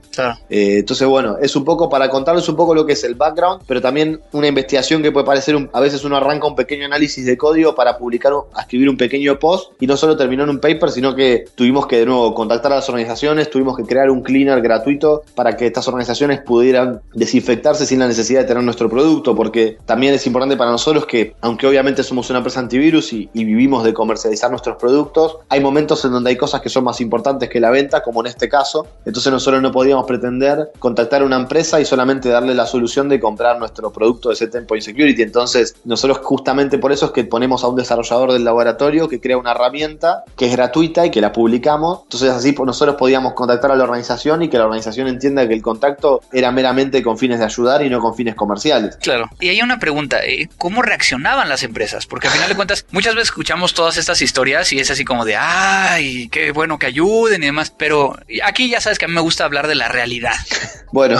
Eh, 0.49 0.79
entonces 0.79 1.07
bueno, 1.07 1.37
es 1.41 1.55
un 1.55 1.65
poco 1.65 1.89
para 1.89 2.09
contarles 2.09 2.47
un 2.49 2.55
poco 2.55 2.73
lo 2.73 2.85
que 2.85 2.93
es 2.93 3.03
el 3.03 3.15
background, 3.15 3.63
pero 3.67 3.81
también 3.81 4.21
una 4.31 4.47
investigación 4.47 5.01
que 5.01 5.11
puede 5.11 5.25
parecer, 5.25 5.55
un, 5.55 5.69
a 5.73 5.79
veces 5.79 6.03
uno 6.03 6.17
arranca 6.17 6.47
un 6.47 6.55
pequeño 6.55 6.85
análisis 6.85 7.25
de 7.25 7.37
código 7.37 7.75
para 7.75 7.97
publicar, 7.97 8.33
a 8.53 8.61
escribir 8.61 8.89
un 8.89 8.97
pequeño 8.97 9.37
post 9.39 9.73
y 9.79 9.87
no 9.87 9.97
solo 9.97 10.15
terminó 10.15 10.43
en 10.43 10.49
un 10.49 10.59
paper, 10.59 10.91
sino 10.91 11.15
que 11.15 11.45
tuvimos 11.55 11.87
que 11.87 11.97
de 11.97 12.05
nuevo 12.05 12.33
contactar 12.33 12.71
a 12.73 12.75
las 12.75 12.89
organizaciones, 12.89 13.49
tuvimos 13.49 13.75
que 13.75 13.80
crear 13.85 14.09
un 14.09 14.21
cleaner 14.21 14.61
gratuito 14.61 15.23
para 15.35 15.55
que 15.55 15.67
estas 15.67 15.87
organizaciones 15.87 16.41
pudieran 16.41 17.01
desinfectarse 17.13 17.85
sin 17.85 17.99
la 17.99 18.07
necesidad 18.07 18.41
de 18.41 18.47
tener 18.47 18.63
nuestro 18.63 18.89
producto, 18.89 19.35
porque 19.35 19.77
también 19.85 20.13
es 20.13 20.25
importante 20.27 20.57
para 20.57 20.71
nosotros 20.71 21.05
que, 21.05 21.35
aunque 21.41 21.67
obviamente 21.67 22.03
somos 22.03 22.29
una 22.29 22.39
empresa 22.39 22.59
antivirus 22.59 23.13
y, 23.13 23.29
y 23.33 23.45
vivimos 23.45 23.83
de 23.83 23.93
comercializar 23.93 24.49
nuestros 24.49 24.77
productos, 24.77 25.37
hay 25.49 25.59
momentos 25.59 26.03
en 26.05 26.11
donde 26.11 26.31
hay 26.31 26.37
cosas 26.37 26.61
que 26.61 26.69
son 26.69 26.83
más 26.83 27.01
importantes 27.01 27.49
que 27.49 27.59
la 27.59 27.69
venta, 27.69 28.01
como 28.01 28.21
en 28.21 28.27
este 28.27 28.49
caso, 28.49 28.85
entonces 29.05 29.31
nosotros 29.31 29.61
no 29.61 29.71
podíamos 29.71 30.05
pretender 30.05 30.71
contactar 30.79 31.21
a 31.21 31.25
una 31.25 31.37
empresa 31.37 31.79
y 31.79 31.85
solamente 31.85 32.29
darle 32.29 32.55
la 32.55 32.65
solución 32.65 33.09
de 33.09 33.19
comprar 33.19 33.59
nuestro 33.59 33.91
producto 33.91 34.29
de 34.29 34.35
ese 34.35 34.45
Endpoint 34.45 34.83
Security. 34.83 35.21
Entonces, 35.21 35.75
nosotros 35.85 36.19
justamente 36.23 36.77
por 36.77 36.91
eso 36.91 37.07
es 37.07 37.11
que 37.11 37.23
ponemos 37.23 37.63
a 37.63 37.67
un 37.67 37.75
desarrollador 37.75 38.31
del 38.31 38.43
laboratorio 38.43 39.07
que 39.07 39.19
crea 39.19 39.37
una 39.37 39.51
herramienta 39.51 40.23
que 40.35 40.47
es 40.47 40.51
gratuita 40.51 41.05
y 41.05 41.11
que 41.11 41.21
la 41.21 41.31
publicamos. 41.31 42.01
Entonces, 42.03 42.31
así 42.31 42.55
nosotros 42.63 42.95
podíamos 42.95 43.33
contactar 43.33 43.70
a 43.71 43.75
la 43.75 43.83
organización 43.83 44.43
y 44.43 44.49
que 44.49 44.57
la 44.57 44.65
organización 44.65 45.07
entienda 45.07 45.47
que 45.47 45.53
el 45.53 45.61
contacto 45.61 46.21
era 46.31 46.51
meramente 46.51 47.01
con 47.03 47.17
fines 47.17 47.39
de 47.39 47.45
ayudar 47.45 47.83
y 47.83 47.89
no 47.89 47.99
con 47.99 48.15
fines 48.15 48.35
comerciales. 48.35 48.97
Claro. 48.97 49.29
Y 49.39 49.49
hay 49.49 49.61
una 49.61 49.79
pregunta, 49.79 50.23
eh, 50.25 50.49
¿cómo 50.57 50.81
reaccionaban 50.81 51.49
las 51.49 51.63
empresas? 51.63 52.05
Porque 52.05 52.27
al 52.27 52.33
final 52.33 52.49
de 52.49 52.55
cuentas, 52.55 52.85
muchas 52.91 53.15
veces 53.15 53.29
escuchamos 53.29 53.73
todas 53.73 53.97
estas 53.97 54.21
historias 54.21 54.71
y 54.73 54.79
es 54.79 54.91
así 54.91 55.05
como 55.05 55.25
de, 55.25 55.35
ay, 55.35 56.29
qué 56.29 56.51
bueno 56.51 56.77
que 56.77 56.87
ayuden 56.87 57.43
y 57.43 57.47
demás, 57.47 57.73
pero 57.75 58.17
aquí 58.43 58.69
ya 58.69 58.81
sabes 58.81 58.99
que 58.99 59.05
a 59.05 59.07
mí 59.07 59.13
me 59.13 59.21
gusta 59.21 59.45
hablar 59.45 59.67
de 59.67 59.75
la 59.75 59.87
realidad. 59.87 60.33
Bueno, 60.91 61.17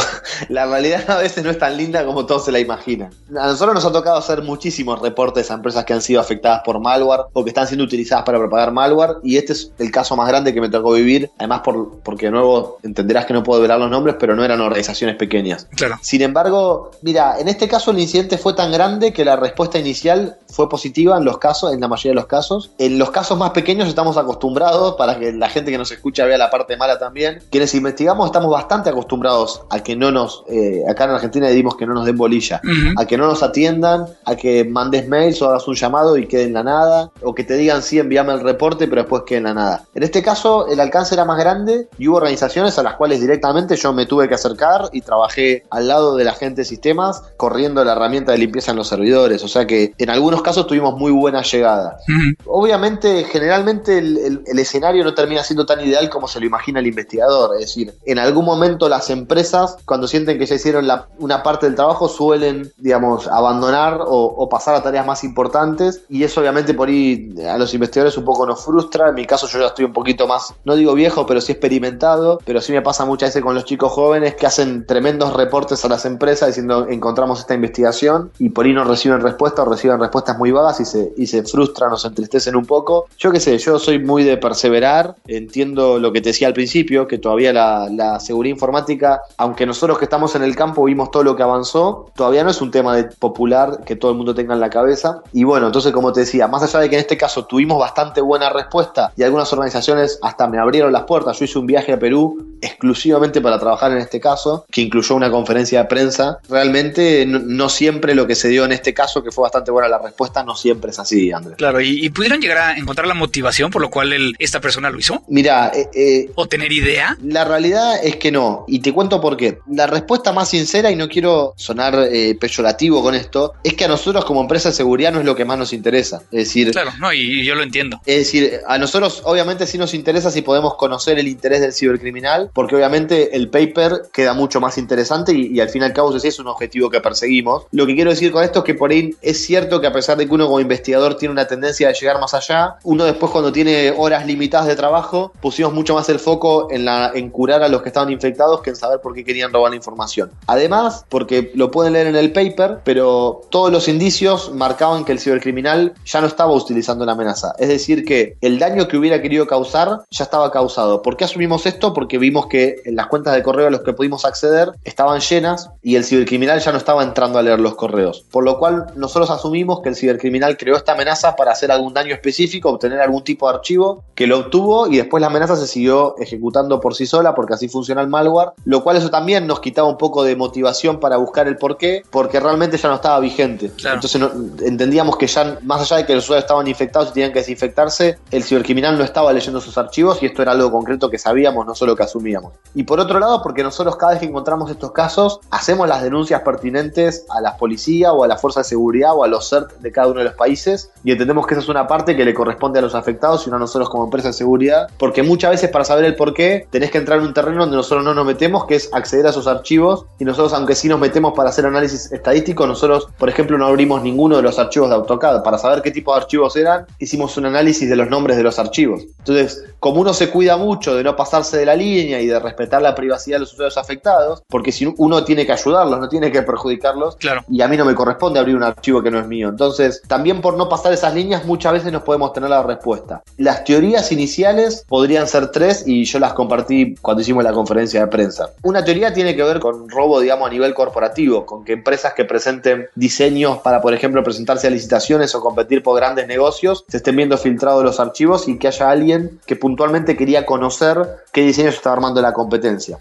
la 0.50 0.66
realidad 0.66 1.10
a 1.10 1.18
veces 1.18 1.46
no 1.46 1.50
es 1.50 1.58
tan 1.58 1.78
linda 1.78 2.06
como 2.06 2.26
todos 2.26 2.44
se 2.44 2.52
la 2.52 2.60
imaginan. 2.60 3.10
A 3.40 3.48
nosotros 3.48 3.74
nos 3.74 3.86
ha 3.86 3.92
tocado 3.94 4.18
hacer 4.18 4.42
muchísimos 4.42 5.02
reportes 5.02 5.50
a 5.50 5.54
empresas 5.54 5.86
que 5.86 5.94
han 5.94 6.02
sido 6.02 6.20
afectadas 6.20 6.62
por 6.66 6.82
malware 6.82 7.22
o 7.32 7.44
que 7.44 7.52
están 7.52 7.68
siendo 7.68 7.86
utilizadas 7.86 8.26
para 8.26 8.38
propagar 8.38 8.74
malware 8.74 9.18
y 9.24 9.38
este 9.38 9.54
es 9.54 9.72
el 9.80 9.90
caso 9.90 10.18
más 10.18 10.28
grande 10.28 10.54
que 10.54 10.60
me 10.60 10.70
tocó 10.70 10.92
vivir, 10.92 11.32
además 11.38 11.62
por, 11.62 12.02
porque 12.02 12.26
de 12.26 12.32
nuevo 12.42 12.78
entenderás 12.84 13.26
que 13.26 13.34
no 13.34 13.44
puedo 13.44 13.62
ver 13.62 13.72
los 13.78 13.90
nombres, 13.90 14.16
pero 14.20 14.36
no 14.36 14.44
eran 14.44 14.60
organizaciones 14.62 15.16
pequeñas. 15.16 15.68
Claro. 15.76 15.98
Sin 16.02 16.22
embargo, 16.22 16.92
mira, 17.02 17.40
en 17.40 17.48
este 17.48 17.68
caso 17.68 17.92
el 17.92 18.00
incidente 18.00 18.38
fue 18.38 18.54
tan 18.54 18.72
grande 18.72 19.14
que 19.14 19.24
la 19.24 19.36
respuesta 19.36 19.80
inicial 19.80 20.38
fue 20.48 20.70
positiva 20.70 21.18
en 21.18 21.26
los 21.26 21.38
casos, 21.38 21.74
en 21.74 21.80
la 21.80 21.88
mayoría 21.88 22.12
de 22.12 22.16
los 22.16 22.26
casos. 22.26 22.72
En 22.78 23.00
los 23.00 23.12
casos 23.12 23.38
más 23.38 23.52
pequeños 23.52 23.88
estamos 23.88 24.18
acostumbrados, 24.18 24.96
para 24.96 25.18
que 25.18 25.32
la 25.32 25.50
gente 25.50 25.72
que 25.72 25.78
nos 25.78 25.92
escucha 25.92 26.26
vea 26.26 26.38
la 26.38 26.50
parte 26.50 26.78
mala 26.78 27.00
también, 27.00 27.42
quienes 27.50 27.74
investigamos 27.76 28.26
estamos 28.26 28.52
bastante 28.52 28.90
acostumbrados 28.90 29.62
a 29.70 29.82
que 29.82 29.96
no 29.96 30.12
nos, 30.12 30.44
eh, 30.50 30.84
acá 30.90 31.06
en 31.06 31.12
Argentina 31.12 31.48
decimos 31.48 31.76
que 31.76 31.86
no 31.86 31.94
nos 31.94 32.06
den 32.06 32.18
bolilla, 32.18 32.62
a 32.98 33.06
que 33.06 33.18
no 33.18 33.28
nos 33.28 33.44
atiendan, 33.44 34.06
a 34.26 34.36
que 34.36 34.66
mandes 34.66 35.08
mails 35.08 35.42
o 35.42 35.50
hagas 35.50 35.68
un 35.68 35.76
llamado 35.76 36.18
y 36.18 36.28
quede 36.28 36.44
en 36.44 36.54
la 36.54 36.64
nada, 36.64 37.12
o 37.22 37.34
que 37.34 37.44
te 37.44 37.56
digan 37.56 37.82
sí, 37.82 38.00
envíame 38.00 38.34
el 38.34 38.42
reporte, 38.42 38.88
pero 38.88 39.02
después 39.02 39.24
quede 39.26 39.40
en 39.40 39.44
la 39.46 39.54
nada. 39.54 39.86
En 39.94 40.04
este 40.04 40.22
caso, 40.22 40.68
el 40.68 40.80
alcance 40.80 41.16
era 41.16 41.26
más 41.26 41.38
grande 41.38 41.88
y 41.98 42.08
hubo 42.08 42.18
organizaciones 42.18 42.31
a 42.78 42.84
las 42.84 42.96
cuales 42.96 43.22
directamente 43.22 43.76
yo 43.76 43.94
me 43.94 44.06
tuve 44.06 44.28
que 44.28 44.36
acercar 44.36 44.90
y 44.92 45.02
trabajé 45.02 45.64
al 45.70 45.88
lado 45.88 46.16
de 46.16 46.24
la 46.24 46.34
gente 46.34 46.62
de 46.62 46.66
sistemas, 46.66 47.24
corriendo 47.38 47.84
la 47.84 47.94
herramienta 47.94 48.32
de 48.32 48.38
limpieza 48.38 48.72
en 48.72 48.78
los 48.78 48.88
servidores. 48.88 49.44
O 49.44 49.48
sea 49.48 49.66
que 49.66 49.94
en 49.98 50.10
algunos 50.10 50.42
casos 50.42 50.68
tuvimos 50.68 50.98
muy 50.98 51.12
buena 51.12 51.42
llegada. 51.42 51.98
Obviamente, 52.46 53.24
generalmente 53.26 53.98
el, 53.98 54.44
escenario 54.46 55.04
no 55.04 55.14
termina 55.14 55.44
siendo 55.44 55.66
tan 55.66 55.82
ideal 55.82 56.10
como 56.10 56.28
se 56.28 56.40
lo 56.40 56.46
imagina 56.46 56.80
el 56.80 56.88
investigador. 56.88 57.56
Es 57.56 57.62
decir, 57.62 57.94
en 58.06 58.20
algún 58.20 58.46
momento 58.46 58.90
las 58.90 59.10
empresas, 59.10 59.78
cuando 59.86 60.08
sienten 60.08 60.38
que 60.38 60.46
ya 60.46 60.56
hicieron 60.56 60.88
una 61.20 61.44
parte 61.44 61.66
del 61.66 61.76
trabajo, 61.76 62.08
suelen, 62.08 62.72
digamos, 62.78 63.28
abandonar 63.28 64.00
o, 64.06 64.48
pasar 64.50 64.76
a 64.76 64.84
tareas 64.84 65.06
más 65.06 65.24
importantes. 65.24 66.04
Y 66.10 66.24
eso 66.24 66.42
obviamente 66.42 66.74
por 66.74 66.90
ahí 66.90 67.34
a 67.48 67.58
los 67.58 67.74
investigadores 67.74 68.18
un 68.18 68.26
poco 68.26 68.46
nos 68.46 68.64
frustra. 68.64 69.10
En 69.10 69.16
mi 69.16 69.26
caso 69.26 69.48
yo 69.48 69.60
ya 69.60 69.68
estoy 69.68 69.86
un 69.86 69.94
poquito 69.94 70.28
más, 70.28 70.54
no 70.66 70.76
digo 70.76 70.94
viejo, 70.94 71.26
pero 71.26 71.42
sí 71.42 71.52
experimentado. 71.52 72.21
Pero 72.46 72.62
sí 72.62 72.72
me 72.72 72.82
pasa 72.82 73.06
muchas 73.06 73.30
veces 73.30 73.44
con 73.44 73.56
los 73.56 73.66
chicos 73.66 73.92
jóvenes 73.92 74.36
que 74.36 74.46
hacen 74.46 74.86
tremendos 74.86 75.34
reportes 75.34 75.84
a 75.86 75.88
las 75.88 76.06
empresas 76.06 76.48
diciendo 76.48 76.88
encontramos 76.90 77.40
esta 77.40 77.54
investigación 77.54 78.32
y 78.40 78.50
por 78.50 78.66
ahí 78.66 78.74
no 78.74 78.84
reciben 78.84 79.22
respuesta 79.22 79.64
o 79.64 79.66
reciben 79.66 80.00
respuestas 80.00 80.38
muy 80.38 80.52
vagas 80.52 80.80
y 80.80 80.86
se, 80.86 81.14
y 81.18 81.28
se 81.28 81.44
frustran 81.44 81.92
o 81.94 81.98
se 81.98 82.08
entristecen 82.08 82.56
un 82.56 82.66
poco. 82.66 83.06
Yo 83.18 83.32
qué 83.32 83.40
sé, 83.40 83.58
yo 83.58 83.80
soy 83.80 84.00
muy 84.00 84.24
de 84.24 84.38
perseverar, 84.38 85.16
entiendo 85.28 86.00
lo 86.00 86.12
que 86.12 86.22
te 86.22 86.30
decía 86.30 86.48
al 86.48 86.54
principio, 86.54 87.08
que 87.08 87.18
todavía 87.18 87.54
la, 87.54 87.88
la 87.90 88.20
seguridad 88.20 88.54
informática, 88.54 89.22
aunque 89.38 89.66
nosotros 89.66 89.98
que 89.98 90.06
estamos 90.06 90.36
en 90.36 90.44
el 90.44 90.56
campo 90.56 90.84
vimos 90.84 91.12
todo 91.12 91.24
lo 91.24 91.36
que 91.36 91.44
avanzó, 91.44 92.12
todavía 92.16 92.44
no 92.44 92.52
es 92.52 92.62
un 92.62 92.72
tema 92.72 92.98
popular 93.20 93.84
que 93.86 93.96
todo 93.96 94.12
el 94.12 94.18
mundo 94.18 94.36
tenga 94.36 94.54
en 94.54 94.60
la 94.60 94.70
cabeza. 94.70 95.22
Y 95.34 95.44
bueno, 95.44 95.68
entonces 95.68 95.92
como 95.92 96.12
te 96.12 96.22
decía, 96.22 96.48
más 96.48 96.64
allá 96.64 96.80
de 96.80 96.90
que 96.90 96.96
en 96.96 97.02
este 97.02 97.18
caso 97.18 97.46
tuvimos 97.46 97.80
bastante 97.80 98.22
buena 98.22 98.50
respuesta 98.50 99.12
y 99.16 99.24
algunas 99.24 99.52
organizaciones 99.54 100.20
hasta 100.22 100.48
me 100.48 100.60
abrieron 100.60 100.92
las 100.92 101.04
puertas, 101.04 101.38
yo 101.40 101.46
hice 101.46 101.60
un 101.60 101.68
viaje 101.68 101.94
Perú 102.02 102.52
exclusivamente 102.62 103.42
para 103.42 103.60
trabajar 103.60 103.92
en 103.92 103.98
este 103.98 104.20
caso, 104.20 104.66
que 104.70 104.82
incluyó 104.82 105.16
una 105.16 105.32
conferencia 105.32 105.82
de 105.82 105.86
prensa, 105.86 106.40
realmente 106.50 107.26
no, 107.26 107.40
no 107.40 107.70
siempre 107.70 108.16
lo 108.16 108.28
que 108.28 108.36
se 108.36 108.50
dio 108.50 108.66
en 108.66 108.72
este 108.72 108.94
caso, 108.94 109.24
que 109.24 109.32
fue 109.32 109.44
bastante 109.44 109.72
buena 109.72 109.90
la 109.90 109.98
respuesta, 109.98 110.44
no 110.44 110.56
siempre 110.56 110.92
es 110.92 111.00
así, 111.00 111.32
Andrés. 111.32 111.58
Claro, 111.58 111.82
¿y, 111.82 112.10
pudieron 112.10 112.40
llegar 112.40 112.58
a 112.58 112.78
encontrar 112.78 113.08
la 113.08 113.14
motivación 113.14 113.72
por 113.72 113.82
lo 113.82 113.90
cual 113.90 114.36
esta 114.38 114.62
persona 114.62 114.90
lo 114.90 115.00
hizo? 115.00 115.24
Mira, 115.28 115.72
eh, 115.74 115.90
eh, 115.94 116.32
¿o 116.36 116.48
tener 116.48 116.72
idea? 116.72 117.18
La 117.24 117.46
realidad 117.46 118.04
es 118.04 118.18
que 118.18 118.32
no, 118.32 118.66
y 118.68 118.80
te 118.80 118.94
cuento 118.94 119.20
por 119.20 119.38
qué. 119.38 119.60
La 119.72 119.88
respuesta 119.88 120.32
más 120.32 120.50
sincera, 120.50 120.92
y 120.92 120.96
no 120.96 121.08
quiero 121.08 121.54
sonar 121.58 121.96
eh, 122.12 122.36
peyorativo 122.40 123.02
con 123.02 123.16
esto, 123.16 123.54
es 123.64 123.74
que 123.74 123.86
a 123.86 123.88
nosotros 123.88 124.26
como 124.26 124.42
empresa 124.42 124.70
de 124.70 124.76
seguridad 124.76 125.12
no 125.12 125.20
es 125.20 125.26
lo 125.26 125.36
que 125.36 125.46
más 125.46 125.58
nos 125.58 125.74
interesa. 125.74 126.22
Es 126.32 126.48
decir, 126.48 126.72
claro, 126.72 126.92
no, 127.00 127.12
y 127.12 127.44
yo 127.44 127.56
lo 127.56 127.64
entiendo. 127.64 128.00
Es 128.06 128.18
decir, 128.18 128.60
a 128.68 128.78
nosotros 128.78 129.22
obviamente 129.26 129.66
sí 129.66 129.78
nos 129.78 129.94
interesa 129.94 130.30
si 130.30 130.42
podemos 130.42 130.76
conocer 130.76 131.18
el 131.18 131.28
interés 131.28 131.62
del 131.62 131.74
cibercriminal, 131.92 132.50
porque 132.54 132.76
obviamente 132.76 133.36
el 133.36 133.50
paper 133.50 134.04
queda 134.12 134.34
mucho 134.34 134.60
más 134.60 134.78
interesante 134.78 135.34
y, 135.34 135.60
al 135.60 135.70
fin 135.70 135.82
y 135.82 135.86
al 135.86 135.94
cabo 135.94 136.16
ese 136.16 136.28
es 136.28 136.40
un 136.40 136.48
objetivo 136.48 136.90
que 136.90 137.02
perseguimos. 137.02 137.66
Lo 137.72 137.86
que 137.86 137.96
quiero 137.96 138.12
decir 138.12 138.32
con 138.32 138.44
esto 138.44 138.60
es 138.60 138.66
que 138.66 138.76
por 138.76 138.92
ahí 138.92 139.16
es 139.22 139.46
cierto 139.46 139.82
que 139.82 139.88
a 139.88 139.94
pesar 139.94 140.18
de 140.18 140.28
que 140.28 140.34
uno 140.34 140.46
como 140.46 140.60
investigador 140.60 141.16
tiene 141.16 141.32
una 141.32 141.46
tendencia 141.46 141.88
de 141.88 141.94
llegar 141.94 142.20
más 142.20 142.34
allá, 142.34 142.76
uno 142.84 143.04
después 143.04 143.32
cuando 143.32 143.52
tiene 143.52 143.94
horas 143.98 144.26
limitadas 144.26 144.68
de 144.68 144.76
trabajo, 144.76 145.32
pusimos 145.42 145.74
mucho 145.74 145.94
más 145.94 146.10
el 146.10 146.20
foco 146.20 146.68
en, 146.72 146.88
en 146.88 147.30
curar 147.30 147.64
a 147.64 147.68
los 147.68 147.82
que 147.82 147.90
estaban 147.90 148.12
infectados 148.12 148.62
que 148.62 148.72
en 148.72 148.76
saber 148.76 149.00
por 149.02 149.14
qué 149.14 149.24
querían 149.24 149.52
robar 149.52 149.72
la 149.72 149.78
información. 149.78 150.32
Además, 150.48 151.06
porque 151.10 151.52
lo 151.56 151.72
pueden 151.72 151.94
leer 151.94 152.08
en 152.08 152.16
el 152.16 152.32
paper, 152.32 152.80
pero 152.84 153.42
todos 153.50 153.72
los 153.72 153.88
indicios 153.88 154.52
marcaban 154.54 155.06
que 155.06 155.12
el 155.12 155.20
cibercriminal 155.20 155.94
ya 156.06 156.22
no 156.22 156.28
estaba 156.28 156.52
utilizando 156.52 157.06
la 157.06 157.14
amenaza. 157.14 157.54
Es 157.58 157.70
decir, 157.70 158.06
que 158.06 158.38
el 158.42 158.60
daño 158.60 158.88
que 158.88 158.98
hubiera 158.98 159.22
querido 159.22 159.48
causar 159.48 160.02
ya 160.10 160.24
estaba 160.24 160.52
causado. 160.52 161.02
¿Por 161.02 161.18
qué 161.18 161.26
asumimos 161.26 161.66
esto? 161.66 161.81
Porque 161.82 162.18
vimos 162.18 162.48
que 162.48 162.82
en 162.86 162.96
las 162.96 163.08
cuentas 163.08 163.34
de 163.34 163.44
correo 163.44 163.68
a 163.68 163.72
los 163.72 163.82
que 163.82 163.94
pudimos 163.94 164.26
acceder 164.26 164.72
estaban 164.84 165.20
llenas 165.20 165.70
y 165.82 165.96
el 165.96 166.06
cibercriminal 166.06 166.60
ya 166.60 166.72
no 166.72 166.78
estaba 166.78 167.04
entrando 167.04 167.40
a 167.40 167.42
leer 167.42 167.60
los 167.60 167.76
correos. 167.76 168.26
Por 168.32 168.44
lo 168.44 168.60
cual 168.60 168.88
nosotros 168.96 169.30
asumimos 169.30 169.82
que 169.82 169.90
el 169.90 169.96
cibercriminal 169.96 170.58
creó 170.58 170.78
esta 170.78 170.94
amenaza 170.94 171.36
para 171.36 171.52
hacer 171.52 171.72
algún 171.72 171.94
daño 171.94 172.14
específico, 172.14 172.70
obtener 172.70 173.02
algún 173.02 173.24
tipo 173.24 173.50
de 173.50 173.56
archivo 173.56 174.04
que 174.16 174.28
lo 174.28 174.40
obtuvo 174.40 174.88
y 174.88 174.98
después 174.98 175.22
la 175.22 175.28
amenaza 175.28 175.56
se 175.56 175.68
siguió 175.68 176.16
ejecutando 176.20 176.80
por 176.80 176.96
sí 176.96 177.06
sola 177.06 177.34
porque 177.34 177.54
así 177.54 177.68
funciona 177.68 178.02
el 178.02 178.08
malware, 178.08 178.52
lo 178.66 178.84
cual 178.84 178.98
eso 178.98 179.10
también 179.10 179.48
nos 179.48 179.60
quitaba 179.60 179.88
un 179.88 179.98
poco 179.98 180.24
de 180.24 180.36
motivación 180.36 181.00
para 181.00 181.18
buscar 181.18 181.48
el 181.48 181.58
porqué, 181.58 182.04
porque 182.10 182.40
realmente 182.40 182.78
ya 182.78 182.90
no 182.90 182.96
estaba 182.96 183.20
vigente. 183.20 183.72
Entonces 183.84 184.22
entendíamos 184.62 185.18
que 185.18 185.28
ya 185.28 185.58
más 185.64 185.82
allá 185.82 185.98
de 185.98 186.06
que 186.06 186.16
los 186.16 186.26
usuarios 186.26 186.44
estaban 186.44 186.68
infectados 186.68 187.10
y 187.10 187.14
tenían 187.14 187.32
que 187.32 187.40
desinfectarse, 187.40 188.18
el 188.32 188.44
cibercriminal 188.44 188.98
no 188.98 189.04
estaba 189.04 189.34
leyendo 189.34 189.62
sus 189.62 189.78
archivos 189.78 190.22
y 190.22 190.28
esto 190.28 190.42
era 190.42 190.52
algo 190.52 190.72
concreto 190.72 191.10
que 191.10 191.18
sabíamos, 191.18 191.66
no 191.66 191.71
solo 191.76 191.96
que 191.96 192.04
asumíamos. 192.04 192.54
Y 192.74 192.84
por 192.84 193.00
otro 193.00 193.20
lado, 193.20 193.42
porque 193.42 193.64
nosotros 193.64 193.96
cada 193.96 194.14
vez 194.14 194.22
que 194.22 194.28
encontramos 194.28 194.70
estos 194.70 194.92
casos, 194.92 195.40
hacemos 195.50 195.88
las 195.88 196.04
denuncias 196.04 196.42
pertinentes 196.42 197.26
a 197.30 197.42
la 197.42 197.58
policía 197.58 198.14
o 198.14 198.24
a 198.24 198.28
la 198.28 198.38
fuerza 198.38 198.62
de 198.62 198.66
seguridad 198.66 199.16
o 199.16 199.24
a 199.24 199.28
los 199.28 199.50
CERT 199.50 199.80
de 199.80 199.92
cada 199.92 200.08
uno 200.08 200.20
de 200.20 200.26
los 200.26 200.34
países 200.36 200.92
y 201.04 201.12
entendemos 201.12 201.46
que 201.48 201.54
esa 201.54 201.64
es 201.64 201.70
una 201.70 201.88
parte 201.88 202.16
que 202.16 202.26
le 202.26 202.34
corresponde 202.34 202.80
a 202.80 202.82
los 202.82 202.96
afectados 202.96 203.46
y 203.48 203.50
no 203.50 203.56
a 203.56 203.60
nosotros 203.60 203.90
como 203.90 204.06
empresa 204.06 204.30
de 204.30 204.34
seguridad, 204.34 204.90
porque 204.98 205.24
muchas 205.24 205.52
veces 205.52 205.70
para 205.70 205.86
saber 205.86 206.06
el 206.06 206.16
por 206.16 206.34
qué 206.34 206.68
tenés 206.70 206.92
que 206.92 206.98
entrar 206.98 207.20
en 207.20 207.26
un 207.26 207.34
terreno 207.34 207.62
donde 207.62 207.78
nosotros 207.78 208.04
no 208.04 208.14
nos 208.14 208.26
metemos, 208.26 208.66
que 208.66 208.76
es 208.76 208.90
acceder 208.94 209.28
a 209.28 209.34
sus 209.34 209.48
archivos 209.48 210.06
y 210.20 210.26
nosotros 210.26 210.54
aunque 210.54 210.76
sí 210.76 210.88
nos 210.88 211.00
metemos 211.00 211.34
para 211.34 211.50
hacer 211.50 211.66
análisis 211.66 212.12
estadístico, 212.12 212.68
nosotros 212.68 213.08
por 213.18 213.30
ejemplo 213.30 213.58
no 213.58 213.68
abrimos 213.68 214.02
ninguno 214.02 214.38
de 214.38 214.42
los 214.42 214.60
archivos 214.60 214.90
de 214.90 214.96
AutoCAD. 214.96 215.44
Para 215.44 215.58
saber 215.58 215.82
qué 215.82 215.92
tipo 215.92 216.14
de 216.14 216.22
archivos 216.22 216.56
eran, 216.56 216.86
hicimos 217.00 217.38
un 217.38 217.46
análisis 217.46 217.90
de 217.90 217.96
los 217.96 218.10
nombres 218.10 218.38
de 218.38 218.44
los 218.44 218.60
archivos. 218.60 219.02
Entonces, 219.20 219.64
como 219.80 220.02
uno 220.02 220.14
se 220.14 220.30
cuida 220.30 220.58
mucho 220.58 220.96
de 220.96 221.04
no 221.04 221.16
pasarse 221.16 221.58
de 221.62 221.66
la 221.66 221.76
línea 221.76 222.20
y 222.20 222.28
de 222.28 222.40
respetar 222.40 222.82
la 222.82 222.96
privacidad 222.96 223.36
de 223.36 223.42
los 223.42 223.54
usuarios 223.54 223.78
afectados, 223.78 224.44
porque 224.48 224.72
si 224.72 224.94
uno 224.98 225.24
tiene 225.24 225.46
que 225.46 225.54
ayudarlos, 225.54 226.00
no 226.00 226.10
tiene 226.10 226.32
que 226.32 226.42
perjudicarlos, 226.42 227.16
claro. 227.16 227.44
y 227.50 227.62
a 227.62 227.68
mí 227.68 227.78
no 227.78 227.86
me 227.86 227.96
corresponde 227.96 228.40
abrir 228.40 228.56
un 228.56 228.64
archivo 228.64 229.02
que 229.02 229.12
no 229.12 229.20
es 229.20 229.28
mío. 229.28 229.50
Entonces, 229.50 230.02
también 230.08 230.42
por 230.42 230.58
no 230.58 230.70
pasar 230.70 230.94
esas 230.94 231.14
líneas, 231.14 231.46
muchas 231.46 231.74
veces 231.74 231.92
nos 231.92 232.04
podemos 232.04 232.34
tener 232.34 232.50
la 232.50 232.64
respuesta. 232.64 233.24
Las 233.38 233.64
teorías 233.64 234.12
iniciales 234.12 234.86
podrían 234.88 235.28
ser 235.28 235.52
tres 235.52 235.84
y 235.86 236.04
yo 236.06 236.20
las 236.20 236.34
compartí 236.34 236.96
cuando 237.02 237.22
hicimos 237.22 237.44
la 237.44 237.54
conferencia 237.54 238.02
de 238.02 238.08
prensa. 238.08 238.50
Una 238.64 238.84
teoría 238.84 239.14
tiene 239.14 239.36
que 239.36 239.44
ver 239.44 239.60
con 239.60 239.90
robo, 239.90 240.20
digamos, 240.20 240.48
a 240.48 240.52
nivel 240.52 240.74
corporativo, 240.74 241.46
con 241.46 241.64
que 241.64 241.74
empresas 241.74 242.14
que 242.14 242.26
presenten 242.26 242.88
diseños 242.96 243.60
para, 243.60 243.82
por 243.82 243.94
ejemplo, 243.94 244.24
presentarse 244.24 244.68
a 244.68 244.70
licitaciones 244.70 245.36
o 245.36 245.42
competir 245.42 245.84
por 245.84 245.96
grandes 245.96 246.28
negocios, 246.28 246.84
se 246.88 246.98
estén 246.98 247.16
viendo 247.16 247.38
filtrados 247.38 247.84
los 247.84 248.00
archivos 248.00 248.48
y 248.48 248.58
que 248.58 248.68
haya 248.68 248.90
alguien 248.90 249.40
que 249.46 249.56
puntualmente 249.56 250.18
quería 250.18 250.46
conocer 250.46 250.98
qué 251.32 251.42
diseño 251.52 251.72
se 251.72 251.78
estaba 251.78 251.96
armando 251.96 252.22
la 252.22 252.34
competencia. 252.34 253.00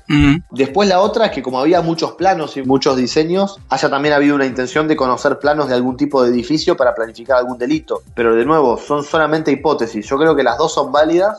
Después 0.50 0.88
la 0.88 1.00
otra 1.00 1.26
es 1.26 1.32
que 1.32 1.42
como 1.42 1.60
había 1.60 1.80
muchos 1.82 2.12
planos 2.12 2.56
y 2.56 2.62
muchos 2.62 2.96
diseños, 2.96 3.58
haya 3.68 3.88
también 3.88 4.14
habido 4.14 4.34
una 4.34 4.46
intención 4.46 4.88
de 4.88 4.96
conocer 4.96 5.38
planos 5.38 5.68
de 5.68 5.74
algún 5.74 5.96
tipo 5.96 6.22
de 6.22 6.30
edificio 6.30 6.76
para 6.76 6.94
planificar 6.94 7.38
algún 7.38 7.58
delito. 7.58 8.02
Pero 8.14 8.34
de 8.34 8.44
nuevo, 8.44 8.78
son 8.78 9.04
solamente 9.04 9.50
hipótesis. 9.50 10.06
Yo 10.06 10.18
creo 10.18 10.34
que 10.36 10.42
las 10.42 10.58
dos 10.58 10.74
son 10.74 10.92
válidas, 10.92 11.38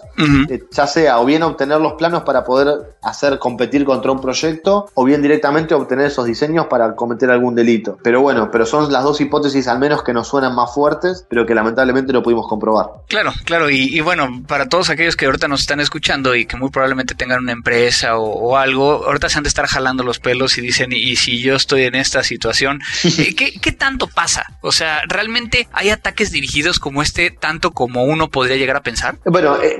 eh, 0.49 0.63
ya 0.71 0.87
sea 0.87 1.19
o 1.19 1.25
bien 1.25 1.43
obtener 1.43 1.79
los 1.79 1.93
planos 1.93 2.23
para 2.23 2.43
poder 2.43 2.95
hacer 3.01 3.39
competir 3.39 3.85
contra 3.85 4.11
un 4.11 4.21
proyecto, 4.21 4.89
o 4.93 5.03
bien 5.03 5.21
directamente 5.21 5.73
obtener 5.73 6.07
esos 6.07 6.25
diseños 6.25 6.67
para 6.67 6.95
cometer 6.95 7.29
algún 7.31 7.55
delito. 7.55 7.97
Pero 8.03 8.21
bueno, 8.21 8.49
pero 8.51 8.65
son 8.65 8.91
las 8.91 9.03
dos 9.03 9.19
hipótesis 9.21 9.67
al 9.67 9.79
menos 9.79 10.03
que 10.03 10.13
nos 10.13 10.27
suenan 10.27 10.55
más 10.55 10.73
fuertes, 10.73 11.25
pero 11.29 11.45
que 11.45 11.55
lamentablemente 11.55 12.13
no 12.13 12.23
pudimos 12.23 12.47
comprobar. 12.47 12.87
Claro, 13.07 13.31
claro, 13.45 13.69
y, 13.69 13.99
bueno, 14.01 14.43
para 14.47 14.67
todos 14.67 14.89
aquellos 14.89 15.15
que 15.15 15.25
ahorita 15.25 15.47
nos 15.47 15.61
están 15.61 15.79
escuchando 15.79 16.35
y 16.35 16.45
que 16.45 16.57
muy 16.57 16.69
probablemente 16.69 17.00
tengan 17.05 17.39
una 17.39 17.51
empresa 17.51 18.17
o, 18.17 18.57
algo, 18.57 19.05
ahorita 19.05 19.29
se 19.29 19.37
han 19.37 19.43
de 19.43 19.49
estar 19.49 19.65
jalando 19.67 20.03
los 20.03 20.19
pelos 20.19 20.57
y 20.57 20.61
dicen, 20.61 20.91
y, 20.91 21.15
si 21.15 21.39
yo 21.41 21.55
estoy 21.55 21.83
en 21.83 21.95
esta 21.95 22.23
situación, 22.23 22.79
eh, 23.03 23.35
¿qué, 23.35 23.53
¿qué 23.59 23.71
tanto 23.71 24.07
pasa? 24.07 24.45
O 24.61 24.71
sea, 24.71 25.01
¿realmente 25.07 25.67
hay 25.71 25.89
ataques 25.89 26.31
dirigidos 26.31 26.79
como 26.79 27.01
este 27.01 27.31
tanto 27.31 27.71
como 27.71 28.03
uno 28.03 28.29
podría 28.29 28.57
llegar 28.57 28.75
a 28.75 28.83
pensar? 28.83 29.17
Bueno, 29.25 29.57
eh, 29.61 29.77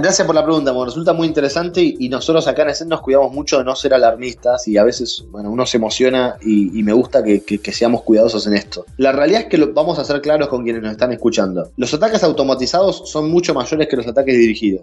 gracias 0.00 0.26
por 0.26 0.34
la 0.34 0.44
pregunta, 0.44 0.72
me 0.72 0.84
resulta 0.84 1.12
muy 1.12 1.26
interesante 1.26 1.80
y, 1.82 2.08
nosotros 2.10 2.48
acá 2.48 2.62
en 2.62 2.70
ESEN 2.70 2.88
nos 2.88 3.02
cuidamos 3.02 3.32
mucho 3.32 3.58
de 3.58 3.64
no 3.64 3.76
ser 3.76 3.94
alarmistas 3.94 4.66
y 4.66 4.76
a 4.76 4.84
veces, 4.84 5.24
bueno, 5.30 5.50
uno 5.50 5.64
se 5.64 5.76
emociona 5.76 6.34
y, 6.42 6.82
me 6.82 6.92
gusta 6.92 7.22
que, 7.22 7.60
seamos 7.72 8.02
cuidadosos 8.02 8.46
en 8.46 8.54
esto. 8.54 8.84
La 8.96 9.12
realidad 9.12 9.42
es 9.42 9.46
que 9.46 9.58
lo, 9.58 9.72
vamos 9.72 9.98
a 9.98 10.04
ser 10.04 10.20
claros 10.20 10.48
con 10.48 10.64
quienes 10.64 10.82
nos 10.82 10.92
están 10.92 11.12
escuchando. 11.12 11.70
Los 11.76 11.94
ataques 11.94 12.24
automatizados 12.24 13.08
son 13.08 13.30
mucho 13.30 13.54
mayores 13.54 13.86
que 13.88 13.96
los 13.96 14.06
ataques 14.06 14.36
dirigidos, 14.36 14.82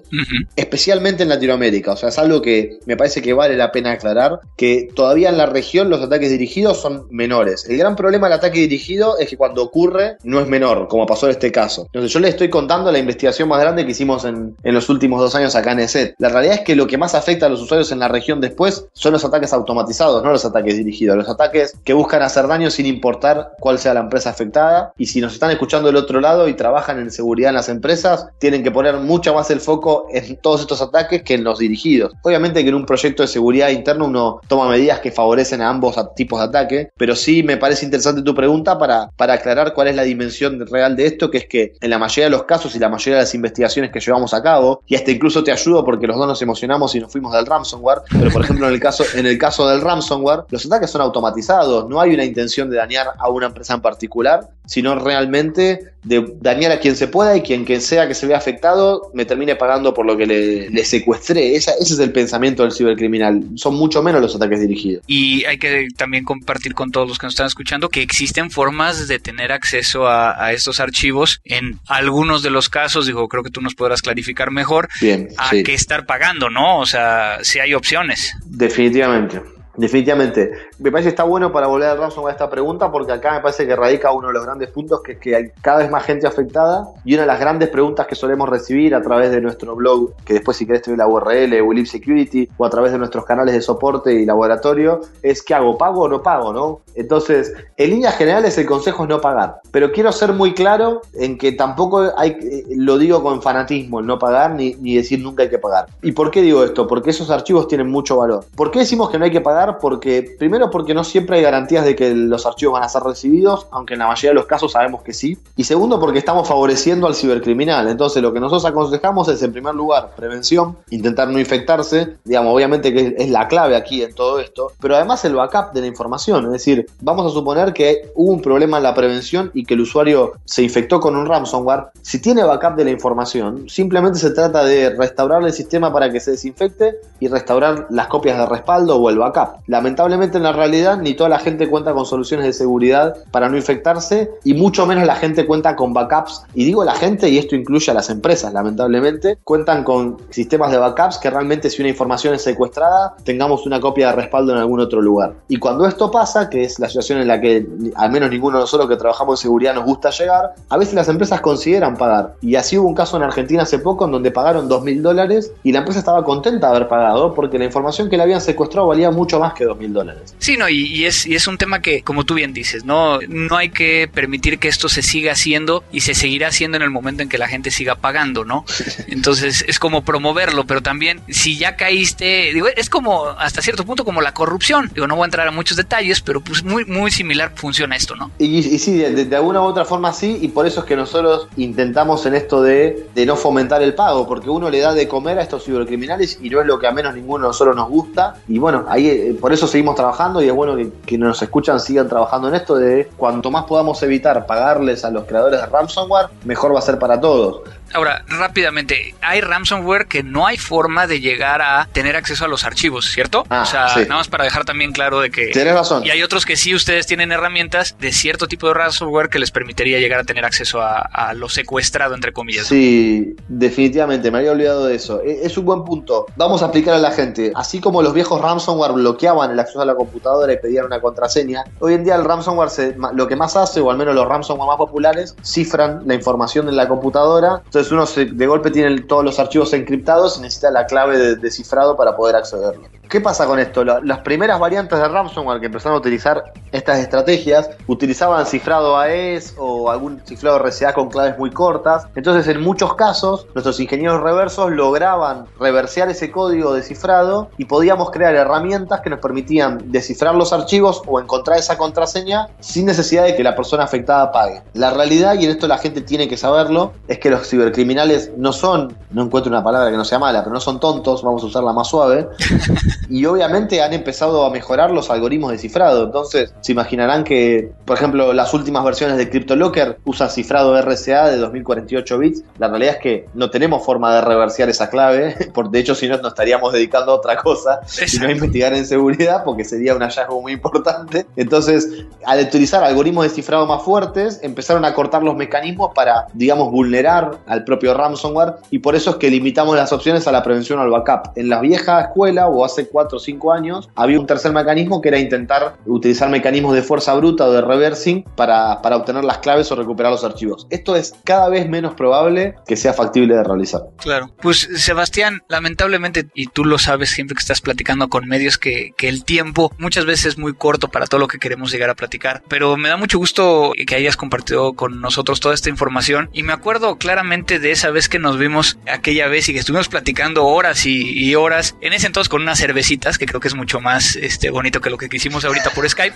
especialmente 0.55 1.23
en 1.23 1.29
Latinoamérica. 1.29 1.46
O 1.55 1.97
sea, 1.97 2.09
es 2.09 2.19
algo 2.19 2.41
que 2.41 2.79
me 2.85 2.97
parece 2.97 3.21
que 3.21 3.33
vale 3.33 3.55
la 3.55 3.71
pena 3.71 3.91
aclarar, 3.91 4.39
que 4.55 4.89
todavía 4.95 5.29
en 5.29 5.37
la 5.37 5.45
región 5.45 5.89
los 5.89 6.01
ataques 6.01 6.29
dirigidos 6.29 6.79
son 6.79 7.07
menores. 7.09 7.67
El 7.69 7.77
gran 7.77 7.95
problema 7.95 8.27
del 8.27 8.37
ataque 8.37 8.59
dirigido 8.59 9.17
es 9.17 9.29
que 9.29 9.37
cuando 9.37 9.63
ocurre 9.63 10.17
no 10.23 10.39
es 10.39 10.47
menor, 10.47 10.87
como 10.87 11.05
pasó 11.05 11.27
en 11.27 11.33
este 11.33 11.51
caso. 11.51 11.83
Entonces 11.85 12.11
yo 12.11 12.19
le 12.19 12.29
estoy 12.29 12.49
contando 12.49 12.91
la 12.91 12.99
investigación 12.99 13.49
más 13.49 13.59
grande 13.59 13.85
que 13.85 13.91
hicimos 13.91 14.25
en, 14.25 14.55
en 14.63 14.73
los 14.73 14.89
últimos 14.89 15.19
dos 15.19 15.35
años 15.35 15.55
acá 15.55 15.71
en 15.71 15.79
ESET. 15.79 16.15
La 16.19 16.29
realidad 16.29 16.55
es 16.55 16.61
que 16.61 16.75
lo 16.75 16.87
que 16.87 16.97
más 16.97 17.15
afecta 17.15 17.45
a 17.45 17.49
los 17.49 17.61
usuarios 17.61 17.91
en 17.91 17.99
la 17.99 18.07
región 18.07 18.41
después 18.41 18.85
son 18.93 19.13
los 19.13 19.23
ataques 19.23 19.53
automatizados, 19.53 20.23
no 20.23 20.31
los 20.31 20.45
ataques 20.45 20.77
dirigidos. 20.77 21.17
Los 21.17 21.29
ataques 21.29 21.77
que 21.83 21.93
buscan 21.93 22.21
hacer 22.21 22.47
daño 22.47 22.69
sin 22.69 22.85
importar 22.85 23.51
cuál 23.59 23.79
sea 23.79 23.93
la 23.93 24.01
empresa 24.01 24.29
afectada. 24.29 24.93
Y 24.97 25.07
si 25.07 25.21
nos 25.21 25.33
están 25.33 25.51
escuchando 25.51 25.87
del 25.87 25.95
otro 25.95 26.19
lado 26.19 26.47
y 26.47 26.53
trabajan 26.53 26.99
en 26.99 27.11
seguridad 27.11 27.49
en 27.49 27.55
las 27.55 27.69
empresas, 27.69 28.27
tienen 28.39 28.63
que 28.63 28.71
poner 28.71 28.97
mucho 28.97 29.33
más 29.33 29.49
el 29.51 29.59
foco 29.59 30.07
en 30.11 30.37
todos 30.37 30.61
estos 30.61 30.81
ataques 30.81 31.23
que 31.27 31.33
en 31.33 31.43
los 31.43 31.59
dirigidos. 31.59 32.13
Obviamente 32.21 32.63
que 32.63 32.69
en 32.69 32.75
un 32.75 32.85
proyecto 32.85 33.23
de 33.23 33.27
seguridad 33.27 33.69
interna 33.69 34.05
uno 34.05 34.39
toma 34.47 34.69
medidas 34.69 34.99
que 35.01 35.11
favorecen 35.11 35.61
a 35.61 35.69
ambos 35.69 35.97
tipos 36.15 36.39
de 36.39 36.45
ataque, 36.45 36.89
pero 36.97 37.15
sí 37.15 37.43
me 37.43 37.57
parece 37.57 37.85
interesante 37.85 38.21
tu 38.21 38.33
pregunta 38.33 38.79
para, 38.79 39.09
para 39.17 39.33
aclarar 39.33 39.73
cuál 39.73 39.89
es 39.89 39.95
la 39.95 40.03
dimensión 40.03 40.65
real 40.65 40.95
de 40.95 41.05
esto, 41.05 41.29
que 41.29 41.39
es 41.39 41.45
que 41.47 41.73
en 41.81 41.89
la 41.89 41.99
mayoría 41.99 42.25
de 42.25 42.31
los 42.31 42.43
casos 42.43 42.75
y 42.75 42.79
la 42.79 42.89
mayoría 42.89 43.15
de 43.15 43.23
las 43.23 43.35
investigaciones 43.35 43.91
que 43.91 43.99
llevamos 43.99 44.33
a 44.33 44.41
cabo, 44.41 44.81
y 44.87 44.95
hasta 44.95 45.11
incluso 45.11 45.43
te 45.43 45.51
ayudo 45.51 45.83
porque 45.83 46.07
los 46.07 46.17
dos 46.17 46.27
nos 46.27 46.41
emocionamos 46.41 46.95
y 46.95 47.01
nos 47.01 47.11
fuimos 47.11 47.33
del 47.33 47.45
ransomware, 47.45 47.99
pero 48.09 48.31
por 48.31 48.43
ejemplo 48.43 48.67
en 48.67 48.73
el 48.73 48.79
caso, 48.79 49.03
en 49.13 49.25
el 49.25 49.37
caso 49.37 49.67
del 49.67 49.81
ransomware, 49.81 50.43
los 50.49 50.65
ataques 50.65 50.89
son 50.89 51.01
automatizados, 51.01 51.89
no 51.89 51.99
hay 51.99 52.13
una 52.13 52.23
intención 52.23 52.69
de 52.69 52.77
dañar 52.77 53.07
a 53.19 53.29
una 53.29 53.47
empresa 53.47 53.73
en 53.73 53.81
particular, 53.81 54.49
sino 54.65 54.95
realmente 54.95 55.93
de 56.03 56.35
dañar 56.39 56.71
a 56.71 56.79
quien 56.79 56.95
se 56.95 57.07
pueda 57.07 57.35
y 57.35 57.41
quien, 57.41 57.65
quien 57.65 57.81
sea 57.81 58.07
que 58.07 58.13
se 58.13 58.27
vea 58.27 58.37
afectado 58.37 59.11
me 59.13 59.25
termine 59.25 59.55
pagando 59.55 59.93
por 59.93 60.05
lo 60.05 60.15
que 60.15 60.25
le, 60.25 60.85
secuestré. 61.21 61.55
ese 61.55 61.71
es 61.79 61.99
el 61.99 62.11
pensamiento 62.11 62.63
del 62.63 62.71
cibercriminal. 62.71 63.43
Son 63.55 63.75
mucho 63.75 64.01
menos 64.03 64.21
los 64.21 64.35
ataques 64.35 64.61
dirigidos. 64.61 65.03
Y 65.07 65.45
hay 65.45 65.57
que 65.57 65.87
también 65.95 66.23
compartir 66.23 66.73
con 66.73 66.91
todos 66.91 67.07
los 67.07 67.17
que 67.17 67.25
nos 67.25 67.33
están 67.33 67.47
escuchando 67.47 67.89
que 67.89 68.01
existen 68.01 68.51
formas 68.51 69.07
de 69.07 69.19
tener 69.19 69.51
acceso 69.51 70.07
a, 70.07 70.51
estos 70.53 70.79
archivos. 70.79 71.41
En 71.43 71.79
algunos 71.87 72.43
de 72.43 72.49
los 72.49 72.69
casos, 72.69 73.05
digo, 73.05 73.27
creo 73.27 73.43
que 73.43 73.49
tú 73.49 73.61
nos 73.61 73.75
podrás 73.75 74.01
clarificar 74.01 74.51
mejor 74.51 74.87
Bien, 75.01 75.29
a 75.37 75.49
qué 75.51 75.73
estar 75.73 76.05
pagando, 76.05 76.49
¿no? 76.49 76.79
O 76.79 76.85
sea, 76.85 77.39
si 77.43 77.59
hay 77.59 77.73
opciones. 77.73 78.31
Definitivamente. 78.45 79.41
Definitivamente. 79.77 80.51
Me 80.79 80.91
parece 80.91 81.07
que 81.07 81.11
está 81.11 81.23
bueno 81.23 81.51
para 81.51 81.67
volver 81.67 81.89
al 81.89 81.97
ransomware 81.97 82.31
a 82.31 82.35
esta 82.35 82.49
pregunta 82.49 82.91
porque 82.91 83.11
acá 83.11 83.33
me 83.33 83.41
parece 83.41 83.65
que 83.67 83.75
radica 83.75 84.11
uno 84.11 84.27
de 84.27 84.33
los 84.33 84.45
grandes 84.45 84.69
puntos 84.69 85.01
que 85.01 85.13
es 85.13 85.19
que 85.19 85.35
hay 85.35 85.49
cada 85.61 85.79
vez 85.79 85.89
más 85.91 86.03
gente 86.03 86.27
afectada 86.27 86.89
y 87.03 87.13
una 87.13 87.23
de 87.23 87.27
las 87.27 87.39
grandes 87.39 87.69
preguntas 87.69 88.07
que 88.07 88.15
solemos 88.15 88.49
recibir 88.49 88.95
a 88.95 89.01
través 89.01 89.31
de 89.31 89.41
nuestro 89.41 89.75
blog, 89.75 90.13
que 90.23 90.33
después 90.33 90.57
si 90.57 90.65
querés 90.65 90.83
te 90.83 90.95
la 90.95 91.07
URL, 91.07 91.61
Willip 91.61 91.85
Security, 91.85 92.49
o 92.57 92.65
a 92.65 92.69
través 92.69 92.91
de 92.91 92.97
nuestros 92.97 93.25
canales 93.25 93.53
de 93.53 93.61
soporte 93.61 94.13
y 94.13 94.25
laboratorio, 94.25 95.01
es 95.21 95.43
¿qué 95.43 95.53
hago? 95.53 95.77
¿Pago 95.77 96.03
o 96.03 96.07
no 96.07 96.21
pago? 96.23 96.53
¿no? 96.53 96.81
Entonces, 96.95 97.53
en 97.75 97.89
líneas 97.89 98.15
generales 98.15 98.57
el 98.57 98.65
consejo 98.65 99.03
es 99.03 99.09
no 99.09 99.21
pagar, 99.21 99.61
pero 99.71 99.91
quiero 99.91 100.11
ser 100.11 100.33
muy 100.33 100.53
claro 100.53 101.01
en 101.13 101.37
que 101.37 101.51
tampoco 101.51 102.11
hay, 102.17 102.31
eh, 102.31 102.65
lo 102.75 102.97
digo 102.97 103.21
con 103.21 103.41
fanatismo, 103.41 103.99
el 103.99 104.05
no 104.05 104.17
pagar 104.17 104.55
ni, 104.55 104.75
ni 104.75 104.95
decir 104.95 105.19
nunca 105.19 105.43
hay 105.43 105.49
que 105.49 105.59
pagar. 105.59 105.87
¿Y 106.01 106.11
por 106.11 106.31
qué 106.31 106.41
digo 106.41 106.63
esto? 106.63 106.87
Porque 106.87 107.09
esos 107.09 107.29
archivos 107.29 107.67
tienen 107.67 107.89
mucho 107.89 108.17
valor. 108.17 108.45
¿Por 108.55 108.71
qué 108.71 108.79
decimos 108.79 109.09
que 109.09 109.17
no 109.17 109.25
hay 109.25 109.31
que 109.31 109.41
pagar? 109.41 109.77
porque 109.87 110.35
primero 110.37 110.66
Porque 110.69 110.93
no 110.93 111.03
siempre 111.03 111.37
hay 111.37 111.43
garantías 111.43 111.85
de 111.85 111.95
que 111.95 112.13
los 112.13 112.45
archivos 112.45 112.73
van 112.73 112.83
a 112.83 112.89
ser 112.89 113.03
recibidos, 113.03 113.67
aunque 113.71 113.93
en 113.93 113.99
la 113.99 114.07
mayoría 114.07 114.31
de 114.31 114.35
los 114.35 114.45
casos 114.45 114.71
sabemos 114.71 115.01
que 115.01 115.13
sí. 115.13 115.37
Y 115.55 115.63
segundo 115.63 115.99
porque 115.99 116.19
estamos 116.19 116.47
favoreciendo 116.47 117.07
al 117.07 117.15
cibercriminal. 117.15 117.87
Entonces 117.87 118.21
lo 118.21 118.33
que 118.33 118.39
nosotros 118.39 118.65
aconsejamos 118.65 119.27
es 119.29 119.41
en 119.43 119.51
primer 119.51 119.75
lugar 119.75 120.11
prevención, 120.15 120.77
intentar 120.89 121.29
no 121.29 121.39
infectarse, 121.39 122.17
digamos, 122.23 122.53
obviamente 122.53 122.93
que 122.93 123.15
es 123.17 123.29
la 123.29 123.47
clave 123.47 123.75
aquí 123.75 124.01
en 124.03 124.13
todo 124.13 124.39
esto, 124.39 124.71
pero 124.79 124.95
además 124.95 125.23
el 125.25 125.35
backup 125.35 125.73
de 125.73 125.81
la 125.81 125.87
información, 125.87 126.45
es 126.45 126.51
decir, 126.51 126.87
vamos 127.01 127.25
a 127.25 127.29
suponer 127.29 127.73
que 127.73 128.11
hubo 128.15 128.31
un 128.31 128.41
problema 128.41 128.77
en 128.77 128.83
la 128.83 128.93
prevención 128.93 129.51
y 129.53 129.65
que 129.65 129.73
el 129.73 129.81
usuario 129.81 130.33
se 130.45 130.63
infectó 130.63 130.99
con 130.99 131.15
un 131.15 131.25
ransomware, 131.25 131.87
si 132.01 132.19
tiene 132.21 132.43
backup 132.43 132.75
de 132.75 132.85
la 132.85 132.91
información, 132.91 133.69
simplemente 133.69 134.19
se 134.19 134.31
trata 134.31 134.63
de 134.63 134.91
restaurar 134.91 135.43
el 135.43 135.53
sistema 135.53 135.91
para 135.91 136.11
que 136.11 136.19
se 136.19 136.31
desinfecte 136.31 136.95
y 137.19 137.27
restaurar 137.27 137.87
las 137.89 138.07
copias 138.07 138.37
de 138.37 138.45
respaldo 138.45 138.97
o 138.97 139.09
el 139.09 139.17
backup. 139.17 139.61
Lamentablemente 139.67 140.37
en 140.37 140.43
la 140.43 140.53
realidad 140.57 140.97
ni 140.97 141.13
toda 141.13 141.29
la 141.29 141.39
gente 141.39 141.69
cuenta 141.69 141.93
con 141.93 142.05
soluciones 142.05 142.45
de 142.45 142.53
seguridad 142.53 143.15
para 143.31 143.49
no 143.49 143.57
infectarse 143.57 144.31
y 144.43 144.53
mucho 144.53 144.85
menos 144.85 145.05
la 145.05 145.15
gente 145.15 145.45
cuenta 145.45 145.75
con 145.75 145.93
backups. 145.93 146.43
Y 146.53 146.65
digo 146.65 146.83
la 146.83 146.95
gente 146.95 147.29
y 147.29 147.37
esto 147.37 147.55
incluye 147.55 147.91
a 147.91 147.93
las 147.93 148.09
empresas, 148.09 148.53
lamentablemente, 148.53 149.37
cuentan 149.43 149.83
con 149.83 150.17
sistemas 150.29 150.71
de 150.71 150.77
backups 150.77 151.17
que 151.17 151.29
realmente 151.29 151.69
si 151.69 151.81
una 151.81 151.89
información 151.89 152.33
es 152.33 152.41
secuestrada 152.41 153.15
tengamos 153.23 153.65
una 153.65 153.79
copia 153.79 154.09
de 154.09 154.15
respaldo 154.15 154.53
en 154.53 154.59
algún 154.59 154.79
otro 154.79 155.01
lugar. 155.01 155.33
Y 155.47 155.57
cuando 155.57 155.85
esto 155.85 156.11
pasa, 156.11 156.49
que 156.49 156.63
es 156.63 156.79
la 156.79 156.87
situación 156.87 157.19
en 157.19 157.27
la 157.27 157.39
que 157.39 157.65
al 157.95 158.11
menos 158.11 158.29
ninguno 158.29 158.57
de 158.57 158.61
nosotros 158.61 158.89
que 158.89 158.95
trabajamos 158.95 159.39
en 159.39 159.43
seguridad 159.43 159.73
nos 159.73 159.85
gusta 159.85 160.09
llegar, 160.09 160.55
a 160.69 160.77
veces 160.77 160.93
las 160.93 161.07
empresas 161.07 161.41
consideran 161.41 161.95
pagar. 161.95 162.35
Y 162.41 162.55
así 162.55 162.77
hubo 162.77 162.87
un 162.87 162.95
caso 162.95 163.17
en 163.17 163.23
Argentina 163.23 163.63
hace 163.63 163.79
poco 163.79 164.05
en 164.05 164.11
donde 164.11 164.31
pagaron 164.31 164.67
dos 164.67 164.83
mil 164.83 165.01
dólares 165.01 165.51
y 165.63 165.71
la 165.71 165.79
empresa 165.79 165.99
estaba 165.99 166.23
contenta 166.23 166.69
de 166.69 166.75
haber 166.75 166.87
pagado 166.87 167.33
porque 167.33 167.57
la 167.57 167.65
información 167.65 168.09
que 168.09 168.17
le 168.17 168.23
habían 168.23 168.41
secuestrado 168.41 168.87
valía 168.87 169.11
mucho 169.11 169.39
más 169.39 169.53
que 169.53 169.65
dos 169.65 169.77
mil 169.77 169.93
dólares. 169.93 170.35
Sí, 170.47 170.55
no, 170.55 170.69
y, 170.69 171.03
es, 171.05 171.25
y 171.25 171.35
es 171.35 171.45
un 171.47 171.57
tema 171.57 171.81
que, 171.81 172.03
como 172.03 172.23
tú 172.23 172.35
bien 172.35 172.53
dices, 172.53 172.85
no, 172.85 173.19
no 173.27 173.57
hay 173.57 173.67
que 173.67 174.07
permitir 174.07 174.59
que 174.59 174.69
esto 174.69 174.87
se 174.87 175.01
siga 175.01 175.33
haciendo 175.33 175.83
y 175.91 175.99
se 175.99 176.13
seguirá 176.13 176.47
haciendo 176.47 176.77
en 176.77 176.83
el 176.83 176.89
momento 176.89 177.21
en 177.21 177.27
que 177.27 177.37
la 177.37 177.49
gente 177.49 177.69
siga 177.69 177.95
pagando, 177.95 178.45
¿no? 178.45 178.63
Entonces 179.09 179.65
es 179.67 179.77
como 179.77 180.05
promoverlo, 180.05 180.65
pero 180.65 180.81
también 180.81 181.19
si 181.27 181.57
ya 181.57 181.75
caíste, 181.75 182.53
digo, 182.53 182.67
es 182.77 182.89
como 182.89 183.25
hasta 183.25 183.61
cierto 183.61 183.83
punto 183.83 184.05
como 184.05 184.21
la 184.21 184.33
corrupción. 184.33 184.89
Digo, 184.93 185.05
no 185.05 185.17
voy 185.17 185.23
a 185.23 185.25
entrar 185.25 185.49
a 185.49 185.51
muchos 185.51 185.75
detalles, 185.75 186.21
pero 186.21 186.39
pues 186.39 186.63
muy, 186.63 186.85
muy 186.85 187.11
similar 187.11 187.51
funciona 187.53 187.97
esto, 187.97 188.15
¿no? 188.15 188.31
Y, 188.39 188.63
sí, 188.79 188.93
de, 188.99 189.35
alguna 189.35 189.59
u 189.59 189.65
otra 189.65 189.83
forma 189.83 190.13
sí, 190.13 190.37
y 190.41 190.47
por 190.47 190.65
eso 190.65 190.79
es 190.79 190.85
que 190.85 190.95
nosotros 190.95 191.49
intentamos 191.57 192.25
en 192.25 192.35
esto 192.35 192.61
de, 192.61 193.05
de 193.13 193.25
no 193.25 193.35
fomentar 193.35 193.83
el 193.83 193.95
pago, 193.95 194.25
porque 194.25 194.49
uno 194.49 194.69
le 194.69 194.79
da 194.79 194.93
de 194.93 195.09
comer 195.09 195.39
a 195.39 195.41
estos 195.41 195.65
cibercriminales 195.65 196.39
y 196.41 196.49
no 196.49 196.61
es 196.61 196.67
lo 196.67 196.79
que 196.79 196.87
a 196.87 196.91
menos 196.93 197.13
ninguno 197.15 197.43
de 197.43 197.49
nosotros 197.49 197.75
nos 197.75 197.89
gusta. 197.89 198.35
Y 198.47 198.59
bueno, 198.59 198.85
ahí 198.87 199.09
eh, 199.09 199.37
por 199.37 199.51
eso 199.51 199.67
seguimos 199.67 199.95
trabajando 199.95 200.36
y 200.41 200.47
es 200.47 200.53
bueno 200.53 200.75
que, 200.75 200.91
que 201.05 201.17
nos 201.17 201.41
escuchan 201.41 201.79
sigan 201.79 202.07
trabajando 202.07 202.49
en 202.49 202.55
esto 202.55 202.75
de 202.75 203.09
cuanto 203.17 203.51
más 203.51 203.65
podamos 203.65 204.01
evitar 204.03 204.45
pagarles 204.45 205.03
a 205.05 205.11
los 205.11 205.25
creadores 205.25 205.61
de 205.61 205.65
ransomware, 205.67 206.27
mejor 206.45 206.73
va 206.73 206.79
a 206.79 206.81
ser 206.81 206.99
para 206.99 207.19
todos. 207.19 207.61
Ahora, 207.93 208.23
rápidamente, 208.27 209.15
hay 209.21 209.41
ransomware 209.41 210.07
que 210.07 210.23
no 210.23 210.45
hay 210.45 210.57
forma 210.57 211.07
de 211.07 211.19
llegar 211.19 211.61
a 211.61 211.87
tener 211.91 212.15
acceso 212.15 212.45
a 212.45 212.47
los 212.47 212.63
archivos, 212.63 213.05
¿cierto? 213.05 213.45
Ah, 213.49 213.63
o 213.63 213.65
sea, 213.65 213.87
nada 214.03 214.17
más 214.17 214.27
para 214.27 214.43
dejar 214.43 214.65
también 214.65 214.91
claro 214.91 215.19
de 215.19 215.31
que... 215.31 215.47
Tienes 215.47 215.73
razón. 215.73 216.05
Y 216.05 216.09
hay 216.09 216.21
otros 216.23 216.45
que 216.45 216.55
sí 216.55 216.75
ustedes 216.75 217.07
tienen 217.07 217.31
herramientas 217.31 217.95
de 217.99 218.11
cierto 218.11 218.47
tipo 218.47 218.67
de 218.67 218.73
ransomware 218.73 219.29
que 219.29 219.39
les 219.39 219.51
permitiría 219.51 219.99
llegar 219.99 220.19
a 220.19 220.23
tener 220.23 220.45
acceso 220.45 220.81
a, 220.81 221.33
lo 221.33 221.49
secuestrado, 221.49 222.15
entre 222.15 222.33
comillas. 222.33 222.67
Sí, 222.67 223.35
definitivamente, 223.47 224.31
me 224.31 224.39
había 224.39 224.51
olvidado 224.51 224.85
de 224.85 224.95
eso. 224.95 225.21
E, 225.23 225.45
es 225.45 225.57
un 225.57 225.65
buen 225.65 225.83
punto. 225.83 226.25
Vamos 226.35 226.63
a 226.63 226.67
aplicar 226.67 226.93
a 226.93 226.99
la 226.99 227.11
gente. 227.11 227.51
Así 227.55 227.79
como 227.79 228.01
los 228.01 228.13
viejos 228.13 228.41
ransomware 228.41 228.93
bloqueaban 228.93 229.51
el 229.51 229.59
acceso 229.59 229.81
a 229.81 229.85
la 229.85 229.95
computadora 229.95 230.51
y 230.53 230.57
pedían 230.57 230.85
una 230.85 231.01
contraseña, 231.01 231.63
hoy 231.79 231.93
en 231.93 232.03
día 232.03 232.15
el 232.15 232.25
ransomware 232.25 232.69
se, 232.69 232.95
lo 233.13 233.27
que 233.27 233.35
más 233.35 233.55
hace, 233.55 233.81
o 233.81 233.91
al 233.91 233.97
menos 233.97 234.15
los 234.15 234.27
ransomware 234.27 234.67
más 234.67 234.77
populares, 234.77 235.35
cifran 235.43 236.01
la 236.05 236.13
información 236.13 236.65
de 236.65 236.71
la 236.71 236.87
computadora. 236.87 237.61
Entonces 237.65 237.76
uno 237.91 238.05
de 238.05 238.47
golpe 238.47 238.71
tiene 238.71 239.01
todos 239.01 239.23
los 239.23 239.39
archivos 239.39 239.73
encriptados 239.73 240.37
y 240.37 240.41
necesita 240.41 240.71
la 240.71 240.85
clave 240.85 241.17
de 241.17 241.35
descifrado 241.35 241.95
para 241.95 242.15
poder 242.15 242.35
accederlo. 242.35 242.87
¿Qué 243.09 243.21
pasa 243.21 243.45
con 243.45 243.57
esto? 243.57 243.85
las 243.85 244.19
primeras 244.19 244.59
variantes 244.59 244.99
de 244.99 245.07
ransomware 245.07 245.61
que 245.61 245.67
empezaron 245.67 245.95
a 245.95 245.99
utilizar 245.99 246.51
estas 246.73 246.99
estrategias 246.99 247.69
utilizaban 247.87 248.45
cifrado 248.45 248.97
AES 248.97 249.55
o 249.57 249.89
algún 249.89 250.19
cifrado 250.25 250.59
RCA 250.59 250.93
con 250.93 251.09
claves 251.09 251.37
muy 251.37 251.51
cortas. 251.51 252.07
Entonces, 252.15 252.53
en 252.53 252.61
muchos 252.61 252.95
casos, 252.95 253.47
nuestros 253.53 253.79
ingenieros 253.79 254.21
reversos 254.21 254.71
lograban 254.71 255.45
reversear 255.57 256.09
ese 256.09 256.31
código 256.31 256.73
descifrado 256.73 257.49
y 257.57 257.65
podíamos 257.65 258.11
crear 258.11 258.35
herramientas 258.35 258.99
que 258.99 259.09
nos 259.09 259.19
permitían 259.19 259.89
descifrar 259.91 260.35
los 260.35 260.51
archivos 260.51 261.01
o 261.07 261.21
encontrar 261.21 261.59
esa 261.59 261.77
contraseña 261.77 262.47
sin 262.59 262.85
necesidad 262.85 263.23
de 263.23 263.35
que 263.35 263.43
la 263.43 263.55
persona 263.55 263.85
afectada 263.85 264.33
pague. 264.33 264.63
La 264.73 264.89
realidad, 264.89 265.35
y 265.39 265.45
en 265.45 265.51
esto 265.51 265.67
la 265.67 265.77
gente 265.77 266.01
tiene 266.01 266.27
que 266.27 266.35
saberlo, 266.35 266.91
es 267.07 267.19
que 267.19 267.29
los 267.29 267.47
cibercriminales 267.47 268.31
no 268.37 268.51
son, 268.51 268.97
no 269.11 269.23
encuentro 269.23 269.49
una 269.49 269.63
palabra 269.63 269.91
que 269.91 269.97
no 269.97 270.03
sea 270.03 270.19
mala, 270.19 270.43
pero 270.43 270.53
no 270.53 270.59
son 270.59 270.79
tontos, 270.79 271.23
vamos 271.23 271.41
a 271.43 271.45
usarla 271.45 271.71
más 271.71 271.87
suave. 271.87 272.27
y 273.09 273.25
obviamente 273.25 273.81
han 273.81 273.93
empezado 273.93 274.45
a 274.45 274.49
mejorar 274.49 274.91
los 274.91 275.09
algoritmos 275.09 275.51
de 275.51 275.57
cifrado. 275.57 276.05
Entonces, 276.05 276.53
se 276.61 276.71
imaginarán 276.71 277.23
que, 277.23 277.71
por 277.85 277.97
ejemplo, 277.97 278.33
las 278.33 278.53
últimas 278.53 278.83
versiones 278.83 279.17
de 279.17 279.29
CryptoLocker 279.29 279.99
usan 280.05 280.29
cifrado 280.29 280.79
RCA 280.81 281.29
de 281.29 281.37
2048 281.37 282.17
bits. 282.17 282.43
La 282.57 282.67
realidad 282.67 282.95
es 282.95 283.01
que 283.01 283.25
no 283.33 283.49
tenemos 283.49 283.85
forma 283.85 284.13
de 284.15 284.21
reversear 284.21 284.69
esa 284.69 284.89
clave, 284.89 285.35
por 285.53 285.69
de 285.69 285.79
hecho, 285.79 285.95
si 285.95 286.07
no, 286.07 286.17
nos 286.17 286.29
estaríamos 286.29 286.73
dedicando 286.73 287.11
a 287.11 287.15
otra 287.15 287.37
cosa, 287.37 287.81
sino 287.85 288.27
a 288.27 288.31
investigar 288.31 288.73
en 288.73 288.85
seguridad, 288.85 289.43
porque 289.43 289.63
sería 289.63 289.95
un 289.95 290.01
hallazgo 290.01 290.41
muy 290.41 290.53
importante. 290.53 291.25
Entonces, 291.35 292.05
al 292.25 292.41
utilizar 292.41 292.83
algoritmos 292.83 293.23
de 293.23 293.29
cifrado 293.29 293.65
más 293.65 293.83
fuertes, 293.83 294.39
empezaron 294.43 294.85
a 294.85 294.93
cortar 294.93 295.23
los 295.23 295.35
mecanismos 295.35 295.91
para, 295.93 296.27
digamos, 296.33 296.71
vulnerar 296.71 297.39
al 297.45 297.63
propio 297.63 297.93
ransomware, 297.93 298.55
y 298.71 298.79
por 298.79 298.95
eso 298.95 299.11
es 299.11 299.15
que 299.17 299.29
limitamos 299.29 299.75
las 299.75 299.91
opciones 299.91 300.27
a 300.27 300.31
la 300.31 300.43
prevención 300.43 300.79
o 300.79 300.81
al 300.81 300.89
backup. 300.89 301.31
En 301.35 301.49
la 301.49 301.59
vieja 301.59 302.01
escuela 302.01 302.47
o 302.47 302.65
hace 302.65 302.86
4 302.91 303.17
o 303.17 303.19
5 303.19 303.53
años, 303.53 303.89
había 303.95 304.19
un 304.19 304.27
tercer 304.27 304.51
mecanismo 304.51 305.01
que 305.01 305.09
era 305.09 305.19
intentar 305.19 305.77
utilizar 305.85 306.29
mecanismos 306.29 306.75
de 306.75 306.81
fuerza 306.81 307.13
bruta 307.13 307.45
o 307.45 307.51
de 307.51 307.61
reversing 307.61 308.23
para, 308.35 308.81
para 308.81 308.97
obtener 308.97 309.23
las 309.23 309.39
claves 309.39 309.71
o 309.71 309.75
recuperar 309.75 310.11
los 310.11 310.23
archivos. 310.23 310.67
Esto 310.69 310.95
es 310.95 311.13
cada 311.23 311.49
vez 311.49 311.67
menos 311.69 311.93
probable 311.95 312.55
que 312.67 312.75
sea 312.75 312.93
factible 312.93 313.35
de 313.35 313.43
realizar. 313.43 313.81
Claro. 313.97 314.29
Pues 314.41 314.69
Sebastián, 314.75 315.41
lamentablemente, 315.47 316.27
y 316.33 316.47
tú 316.47 316.65
lo 316.65 316.77
sabes 316.77 317.09
siempre 317.11 317.35
que 317.35 317.41
estás 317.41 317.61
platicando 317.61 318.09
con 318.09 318.27
medios, 318.27 318.57
que, 318.57 318.91
que 318.97 319.09
el 319.09 319.23
tiempo 319.23 319.71
muchas 319.77 320.05
veces 320.05 320.25
es 320.25 320.37
muy 320.37 320.53
corto 320.53 320.89
para 320.89 321.07
todo 321.07 321.19
lo 321.19 321.27
que 321.27 321.39
queremos 321.39 321.71
llegar 321.71 321.89
a 321.89 321.95
platicar, 321.95 322.43
pero 322.47 322.77
me 322.77 322.89
da 322.89 322.97
mucho 322.97 323.17
gusto 323.17 323.73
que 323.85 323.95
hayas 323.95 324.17
compartido 324.17 324.73
con 324.73 325.01
nosotros 325.01 325.39
toda 325.39 325.53
esta 325.53 325.69
información 325.69 326.29
y 326.33 326.43
me 326.43 326.53
acuerdo 326.53 326.97
claramente 326.97 327.59
de 327.59 327.71
esa 327.71 327.89
vez 327.89 328.09
que 328.09 328.19
nos 328.19 328.37
vimos 328.37 328.77
aquella 328.91 329.27
vez 329.27 329.49
y 329.49 329.53
que 329.53 329.59
estuvimos 329.59 329.87
platicando 329.87 330.45
horas 330.45 330.85
y, 330.85 331.17
y 331.17 331.35
horas, 331.35 331.75
en 331.81 331.93
ese 331.93 332.07
entonces 332.07 332.29
con 332.29 332.41
unas 332.41 332.59
cervecitas, 332.77 333.17
que 333.17 333.25
creo 333.25 333.39
que 333.39 333.47
es 333.47 333.55
mucho 333.55 333.79
más 333.79 334.15
este, 334.15 334.51
bonito 334.51 334.79
que 334.81 334.91
lo 334.91 334.97
que 334.97 335.07
hicimos 335.11 335.43
ahorita 335.43 335.71
por 335.71 335.89
Skype, 335.89 336.15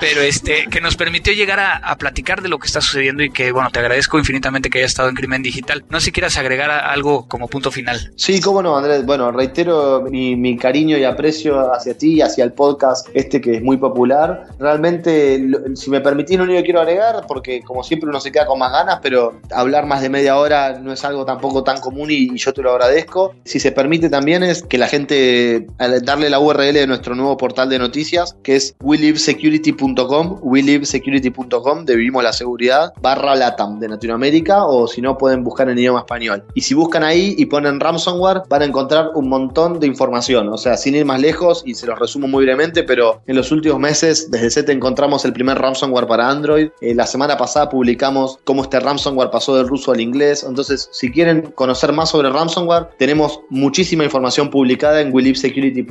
pero 0.00 0.20
este, 0.20 0.66
que 0.66 0.80
nos 0.82 0.96
permitió 0.96 1.32
llegar 1.32 1.60
a, 1.60 1.94
platicar 1.96 2.42
de 2.42 2.48
lo 2.48 2.58
que 2.58 2.66
está 2.66 2.80
sucediendo 2.80 3.22
y 3.22 3.30
que, 3.30 3.52
bueno, 3.52 3.70
te 3.70 3.78
agradezco 3.78 4.18
infinitamente 4.18 4.68
que 4.68 4.78
hayas 4.78 4.90
estado 4.90 5.08
en 5.08 5.14
Crimen 5.14 5.42
Digital. 5.42 5.84
No 5.88 6.00
sé 6.00 6.06
si 6.06 6.12
quieras 6.12 6.36
agregar 6.36 6.70
algo 6.70 7.26
como 7.28 7.48
punto 7.48 7.70
final. 7.70 8.12
Sí, 8.16 8.40
cómo 8.40 8.62
no, 8.62 8.76
Andrés. 8.76 9.06
Bueno, 9.06 9.30
reitero 9.30 10.02
mi, 10.02 10.58
cariño 10.58 10.98
y 10.98 11.04
aprecio 11.04 11.72
hacia 11.72 11.96
ti 11.96 12.14
y 12.14 12.22
hacia 12.22 12.44
el 12.44 12.52
podcast 12.52 13.08
este 13.14 13.40
que 13.40 13.56
es 13.56 13.62
muy 13.62 13.76
popular. 13.76 14.48
Realmente, 14.58 15.40
si 15.74 15.88
me 15.88 16.00
permitís, 16.00 16.36
lo 16.36 16.44
único 16.44 16.58
que 16.58 16.64
quiero 16.64 16.80
agregar, 16.80 17.24
porque 17.26 17.62
como 17.62 17.82
siempre 17.82 18.10
uno 18.10 18.20
se 18.20 18.30
queda 18.30 18.46
con 18.46 18.58
más 18.58 18.72
ganas, 18.72 18.98
pero 19.00 19.40
hablar 19.52 19.86
más 19.86 20.02
de 20.02 20.10
media 20.10 20.36
hora 20.36 20.78
no 20.78 20.92
es 20.92 21.04
algo 21.04 21.24
tampoco 21.24 21.62
tan 21.62 21.80
común 21.80 22.10
y, 22.10 22.36
yo 22.36 22.52
te 22.52 22.60
lo 22.60 22.72
agradezco. 22.72 23.34
Si 23.44 23.60
se 23.60 23.72
permite 23.72 24.10
también 24.10 24.42
es 24.42 24.62
que 24.62 24.78
la 24.78 24.88
gente, 24.88 25.66
darle 26.00 26.30
la 26.30 26.40
URL 26.40 26.72
de 26.72 26.86
nuestro 26.86 27.14
nuevo 27.14 27.36
portal 27.36 27.68
de 27.68 27.78
noticias, 27.78 28.36
que 28.42 28.56
es 28.56 28.74
willivesecurity.com, 28.82 30.38
willivesecurity.com, 30.42 31.84
de 31.84 31.96
Vivimos 31.96 32.22
la 32.22 32.32
Seguridad, 32.32 32.92
barra 33.00 33.34
LATAM 33.34 33.78
de 33.78 33.88
Latinoamérica, 33.88 34.64
o 34.66 34.86
si 34.86 35.00
no 35.00 35.18
pueden 35.18 35.44
buscar 35.44 35.68
en 35.68 35.78
idioma 35.78 36.00
español. 36.00 36.44
Y 36.54 36.62
si 36.62 36.74
buscan 36.74 37.02
ahí 37.02 37.34
y 37.38 37.46
ponen 37.46 37.80
ransomware, 37.80 38.42
van 38.48 38.62
a 38.62 38.64
encontrar 38.64 39.10
un 39.14 39.28
montón 39.28 39.80
de 39.80 39.86
información, 39.86 40.48
o 40.48 40.58
sea, 40.58 40.76
sin 40.76 40.94
ir 40.94 41.04
más 41.04 41.20
lejos, 41.20 41.62
y 41.66 41.74
se 41.74 41.86
los 41.86 41.98
resumo 41.98 42.28
muy 42.28 42.44
brevemente, 42.44 42.82
pero 42.82 43.22
en 43.26 43.36
los 43.36 43.52
últimos 43.52 43.78
meses, 43.78 44.30
desde 44.30 44.50
SET 44.50 44.68
encontramos 44.70 45.24
el 45.24 45.32
primer 45.32 45.58
ransomware 45.58 46.06
para 46.06 46.28
Android, 46.28 46.68
eh, 46.80 46.94
la 46.94 47.06
semana 47.06 47.36
pasada 47.36 47.68
publicamos 47.68 48.38
cómo 48.44 48.62
este 48.62 48.80
ransomware 48.80 49.30
pasó 49.30 49.56
del 49.56 49.68
ruso 49.68 49.92
al 49.92 50.00
inglés, 50.00 50.44
entonces 50.48 50.88
si 50.92 51.10
quieren 51.10 51.52
conocer 51.54 51.92
más 51.92 52.10
sobre 52.10 52.30
ransomware, 52.30 52.88
tenemos 52.98 53.40
muchísima 53.50 54.04
información 54.04 54.50
publicada 54.50 55.00
en 55.00 55.12
willivesecurity.com 55.12 55.83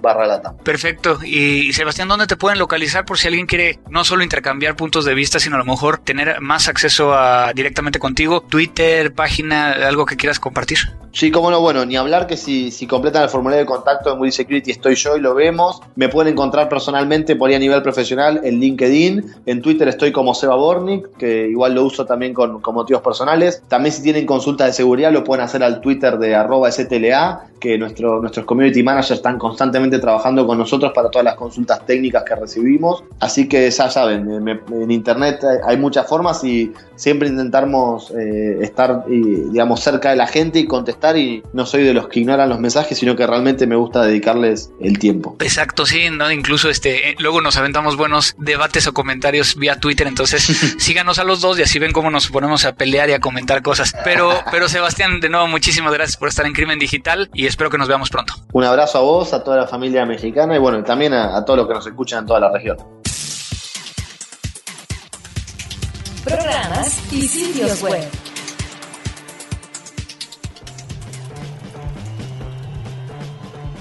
barra 0.00 0.26
lata. 0.26 0.56
Perfecto. 0.56 1.18
Y 1.24 1.72
Sebastián, 1.72 2.08
¿dónde 2.08 2.26
te 2.26 2.36
pueden 2.36 2.58
localizar 2.58 3.04
por 3.04 3.18
si 3.18 3.28
alguien 3.28 3.46
quiere 3.46 3.78
no 3.90 4.04
solo 4.04 4.22
intercambiar 4.22 4.76
puntos 4.76 5.04
de 5.04 5.14
vista, 5.14 5.38
sino 5.38 5.56
a 5.56 5.58
lo 5.58 5.64
mejor 5.64 5.98
tener 5.98 6.40
más 6.40 6.68
acceso 6.68 7.14
a 7.14 7.52
directamente 7.52 7.98
contigo? 7.98 8.40
Twitter, 8.42 9.12
página, 9.12 9.72
algo 9.72 10.06
que 10.06 10.16
quieras 10.16 10.40
compartir. 10.40 10.78
Sí, 11.18 11.32
cómo 11.32 11.50
no, 11.50 11.60
bueno, 11.60 11.84
ni 11.84 11.96
hablar 11.96 12.28
que 12.28 12.36
si, 12.36 12.70
si 12.70 12.86
completan 12.86 13.24
el 13.24 13.28
formulario 13.28 13.64
de 13.64 13.66
contacto 13.66 14.08
de 14.08 14.14
Moody 14.14 14.30
Security 14.30 14.70
estoy 14.70 14.94
yo 14.94 15.16
y 15.16 15.20
lo 15.20 15.34
vemos. 15.34 15.80
Me 15.96 16.08
pueden 16.08 16.32
encontrar 16.32 16.68
personalmente 16.68 17.34
por 17.34 17.50
ahí 17.50 17.56
a 17.56 17.58
nivel 17.58 17.82
profesional 17.82 18.40
en 18.44 18.60
LinkedIn. 18.60 19.24
En 19.44 19.60
Twitter 19.60 19.88
estoy 19.88 20.12
como 20.12 20.32
Seba 20.32 20.54
Bornik, 20.54 21.16
que 21.16 21.48
igual 21.48 21.74
lo 21.74 21.82
uso 21.82 22.06
también 22.06 22.32
con, 22.32 22.60
con 22.60 22.72
motivos 22.72 23.02
personales. 23.02 23.64
También 23.66 23.92
si 23.92 24.00
tienen 24.00 24.26
consultas 24.26 24.68
de 24.68 24.72
seguridad 24.74 25.10
lo 25.10 25.24
pueden 25.24 25.44
hacer 25.44 25.64
al 25.64 25.80
Twitter 25.80 26.18
de 26.18 26.36
arroba 26.36 26.70
STLA, 26.70 27.48
que 27.58 27.76
nuestro, 27.76 28.20
nuestros 28.20 28.46
community 28.46 28.84
managers 28.84 29.10
están 29.10 29.40
constantemente 29.40 29.98
trabajando 29.98 30.46
con 30.46 30.56
nosotros 30.56 30.92
para 30.94 31.10
todas 31.10 31.24
las 31.24 31.34
consultas 31.34 31.84
técnicas 31.84 32.22
que 32.22 32.36
recibimos. 32.36 33.02
Así 33.18 33.48
que 33.48 33.68
ya 33.68 33.90
saben, 33.90 34.46
en 34.48 34.90
internet 34.92 35.44
hay 35.66 35.76
muchas 35.78 36.06
formas 36.06 36.44
y 36.44 36.72
siempre 36.94 37.26
intentamos 37.28 38.12
eh, 38.12 38.58
estar, 38.60 39.04
digamos, 39.06 39.80
cerca 39.80 40.10
de 40.10 40.16
la 40.16 40.28
gente 40.28 40.60
y 40.60 40.66
contestar 40.66 41.07
y 41.16 41.42
no 41.52 41.66
soy 41.66 41.82
de 41.82 41.94
los 41.94 42.08
que 42.08 42.20
ignoran 42.20 42.48
los 42.48 42.60
mensajes, 42.60 42.98
sino 42.98 43.16
que 43.16 43.26
realmente 43.26 43.66
me 43.66 43.76
gusta 43.76 44.02
dedicarles 44.02 44.70
el 44.80 44.98
tiempo. 44.98 45.36
Exacto, 45.40 45.86
sí, 45.86 46.08
¿no? 46.10 46.30
incluso 46.30 46.68
este, 46.70 47.10
eh, 47.10 47.16
luego 47.18 47.40
nos 47.40 47.56
aventamos 47.56 47.96
buenos 47.96 48.34
debates 48.38 48.86
o 48.86 48.94
comentarios 48.94 49.56
vía 49.56 49.76
Twitter, 49.76 50.06
entonces 50.06 50.42
síganos 50.78 51.18
a 51.18 51.24
los 51.24 51.40
dos 51.40 51.58
y 51.58 51.62
así 51.62 51.78
ven 51.78 51.92
cómo 51.92 52.10
nos 52.10 52.28
ponemos 52.28 52.64
a 52.64 52.74
pelear 52.74 53.08
y 53.10 53.12
a 53.12 53.20
comentar 53.20 53.62
cosas. 53.62 53.92
Pero, 54.04 54.32
pero 54.50 54.68
Sebastián, 54.68 55.20
de 55.20 55.28
nuevo, 55.28 55.46
muchísimas 55.46 55.92
gracias 55.92 56.16
por 56.16 56.28
estar 56.28 56.46
en 56.46 56.52
Crimen 56.52 56.78
Digital 56.78 57.30
y 57.34 57.46
espero 57.46 57.70
que 57.70 57.78
nos 57.78 57.88
veamos 57.88 58.10
pronto. 58.10 58.34
Un 58.52 58.64
abrazo 58.64 58.98
a 58.98 59.02
vos, 59.02 59.32
a 59.32 59.42
toda 59.42 59.56
la 59.56 59.66
familia 59.66 60.04
mexicana 60.06 60.56
y 60.56 60.58
bueno, 60.58 60.82
también 60.84 61.12
a, 61.14 61.36
a 61.36 61.44
todos 61.44 61.58
los 61.58 61.68
que 61.68 61.74
nos 61.74 61.86
escuchan 61.86 62.20
en 62.20 62.26
toda 62.26 62.40
la 62.40 62.52
región. 62.52 62.76
Programas 66.24 67.12
y 67.12 67.22
sitios 67.22 67.82
web. 67.82 68.27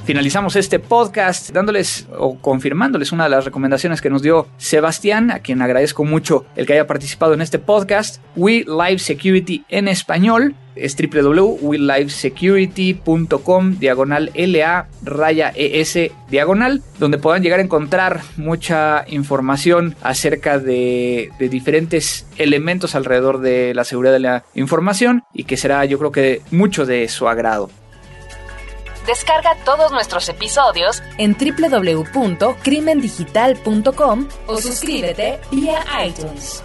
Finalizamos 0.07 0.55
este 0.55 0.79
podcast 0.79 1.49
dándoles 1.49 2.07
o 2.17 2.39
confirmándoles 2.39 3.11
una 3.11 3.25
de 3.25 3.29
las 3.29 3.43
recomendaciones 3.43 3.99
que 3.99 4.09
nos 4.09 4.21
dio 4.21 4.47
Sebastián, 4.55 5.31
a 5.31 5.39
quien 5.39 5.61
agradezco 5.61 6.05
mucho 6.05 6.45
el 6.55 6.65
que 6.65 6.71
haya 6.71 6.87
participado 6.87 7.33
en 7.33 7.41
este 7.41 7.59
podcast. 7.59 8.21
We 8.37 8.63
Live 8.65 8.99
Security 8.99 9.65
en 9.67 9.89
español 9.89 10.55
es 10.75 10.95
www.willivesecurity.com 10.95 13.79
diagonal 13.79 14.31
LA 14.33 14.87
raya 15.03 15.51
ES 15.53 16.11
diagonal, 16.29 16.83
donde 16.99 17.17
puedan 17.17 17.43
llegar 17.43 17.59
a 17.59 17.63
encontrar 17.63 18.21
mucha 18.37 19.03
información 19.09 19.97
acerca 20.03 20.57
de, 20.57 21.31
de, 21.37 21.49
diferentes 21.49 22.25
elementos 22.37 22.95
alrededor 22.95 23.41
de 23.41 23.73
la 23.73 23.83
seguridad 23.83 24.13
de 24.13 24.19
la 24.19 24.45
información 24.55 25.25
y 25.33 25.43
que 25.43 25.57
será 25.57 25.83
yo 25.83 25.99
creo 25.99 26.13
que 26.13 26.43
mucho 26.49 26.85
de 26.85 27.09
su 27.09 27.27
agrado. 27.27 27.69
Descarga 29.07 29.55
todos 29.63 29.93
nuestros 29.93 30.27
episodios 30.27 31.01
en 31.17 31.33
www.crimendigital.com 31.33 34.27
o 34.47 34.57
suscríbete 34.57 35.39
vía 35.49 35.79
iTunes. 36.05 36.61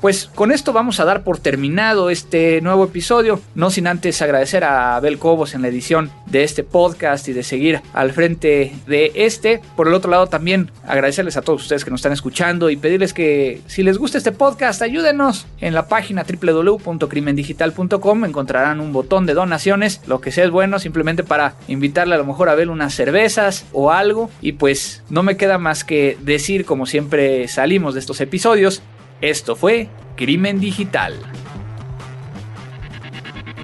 Pues 0.00 0.30
con 0.32 0.52
esto 0.52 0.72
vamos 0.72 1.00
a 1.00 1.04
dar 1.04 1.24
por 1.24 1.40
terminado 1.40 2.08
este 2.08 2.60
nuevo 2.60 2.84
episodio, 2.84 3.40
no 3.56 3.70
sin 3.70 3.88
antes 3.88 4.22
agradecer 4.22 4.62
a 4.62 4.94
Abel 4.94 5.18
Cobos 5.18 5.54
en 5.54 5.62
la 5.62 5.68
edición 5.68 6.12
de 6.26 6.44
este 6.44 6.62
podcast 6.62 7.26
y 7.26 7.32
de 7.32 7.42
seguir 7.42 7.80
al 7.92 8.12
frente 8.12 8.76
de 8.86 9.10
este. 9.16 9.60
Por 9.74 9.88
el 9.88 9.94
otro 9.94 10.08
lado 10.08 10.28
también 10.28 10.70
agradecerles 10.86 11.36
a 11.36 11.42
todos 11.42 11.62
ustedes 11.62 11.84
que 11.84 11.90
nos 11.90 11.98
están 11.98 12.12
escuchando 12.12 12.70
y 12.70 12.76
pedirles 12.76 13.12
que 13.12 13.60
si 13.66 13.82
les 13.82 13.98
gusta 13.98 14.18
este 14.18 14.30
podcast 14.30 14.82
ayúdenos. 14.82 15.46
En 15.60 15.74
la 15.74 15.88
página 15.88 16.24
www.crimendigital.com 16.24 18.24
encontrarán 18.24 18.78
un 18.78 18.92
botón 18.92 19.26
de 19.26 19.34
donaciones, 19.34 20.00
lo 20.06 20.20
que 20.20 20.30
sea 20.30 20.44
es 20.44 20.52
bueno 20.52 20.78
simplemente 20.78 21.24
para 21.24 21.56
invitarle 21.66 22.14
a 22.14 22.18
lo 22.18 22.24
mejor 22.24 22.50
a 22.50 22.54
ver 22.54 22.70
unas 22.70 22.94
cervezas 22.94 23.64
o 23.72 23.90
algo. 23.90 24.30
Y 24.40 24.52
pues 24.52 25.02
no 25.10 25.24
me 25.24 25.36
queda 25.36 25.58
más 25.58 25.82
que 25.82 26.16
decir 26.20 26.64
como 26.64 26.86
siempre 26.86 27.48
salimos 27.48 27.94
de 27.94 28.00
estos 28.00 28.20
episodios 28.20 28.80
esto 29.20 29.56
fue 29.56 29.88
Crimen 30.16 30.60
Digital. 30.60 31.14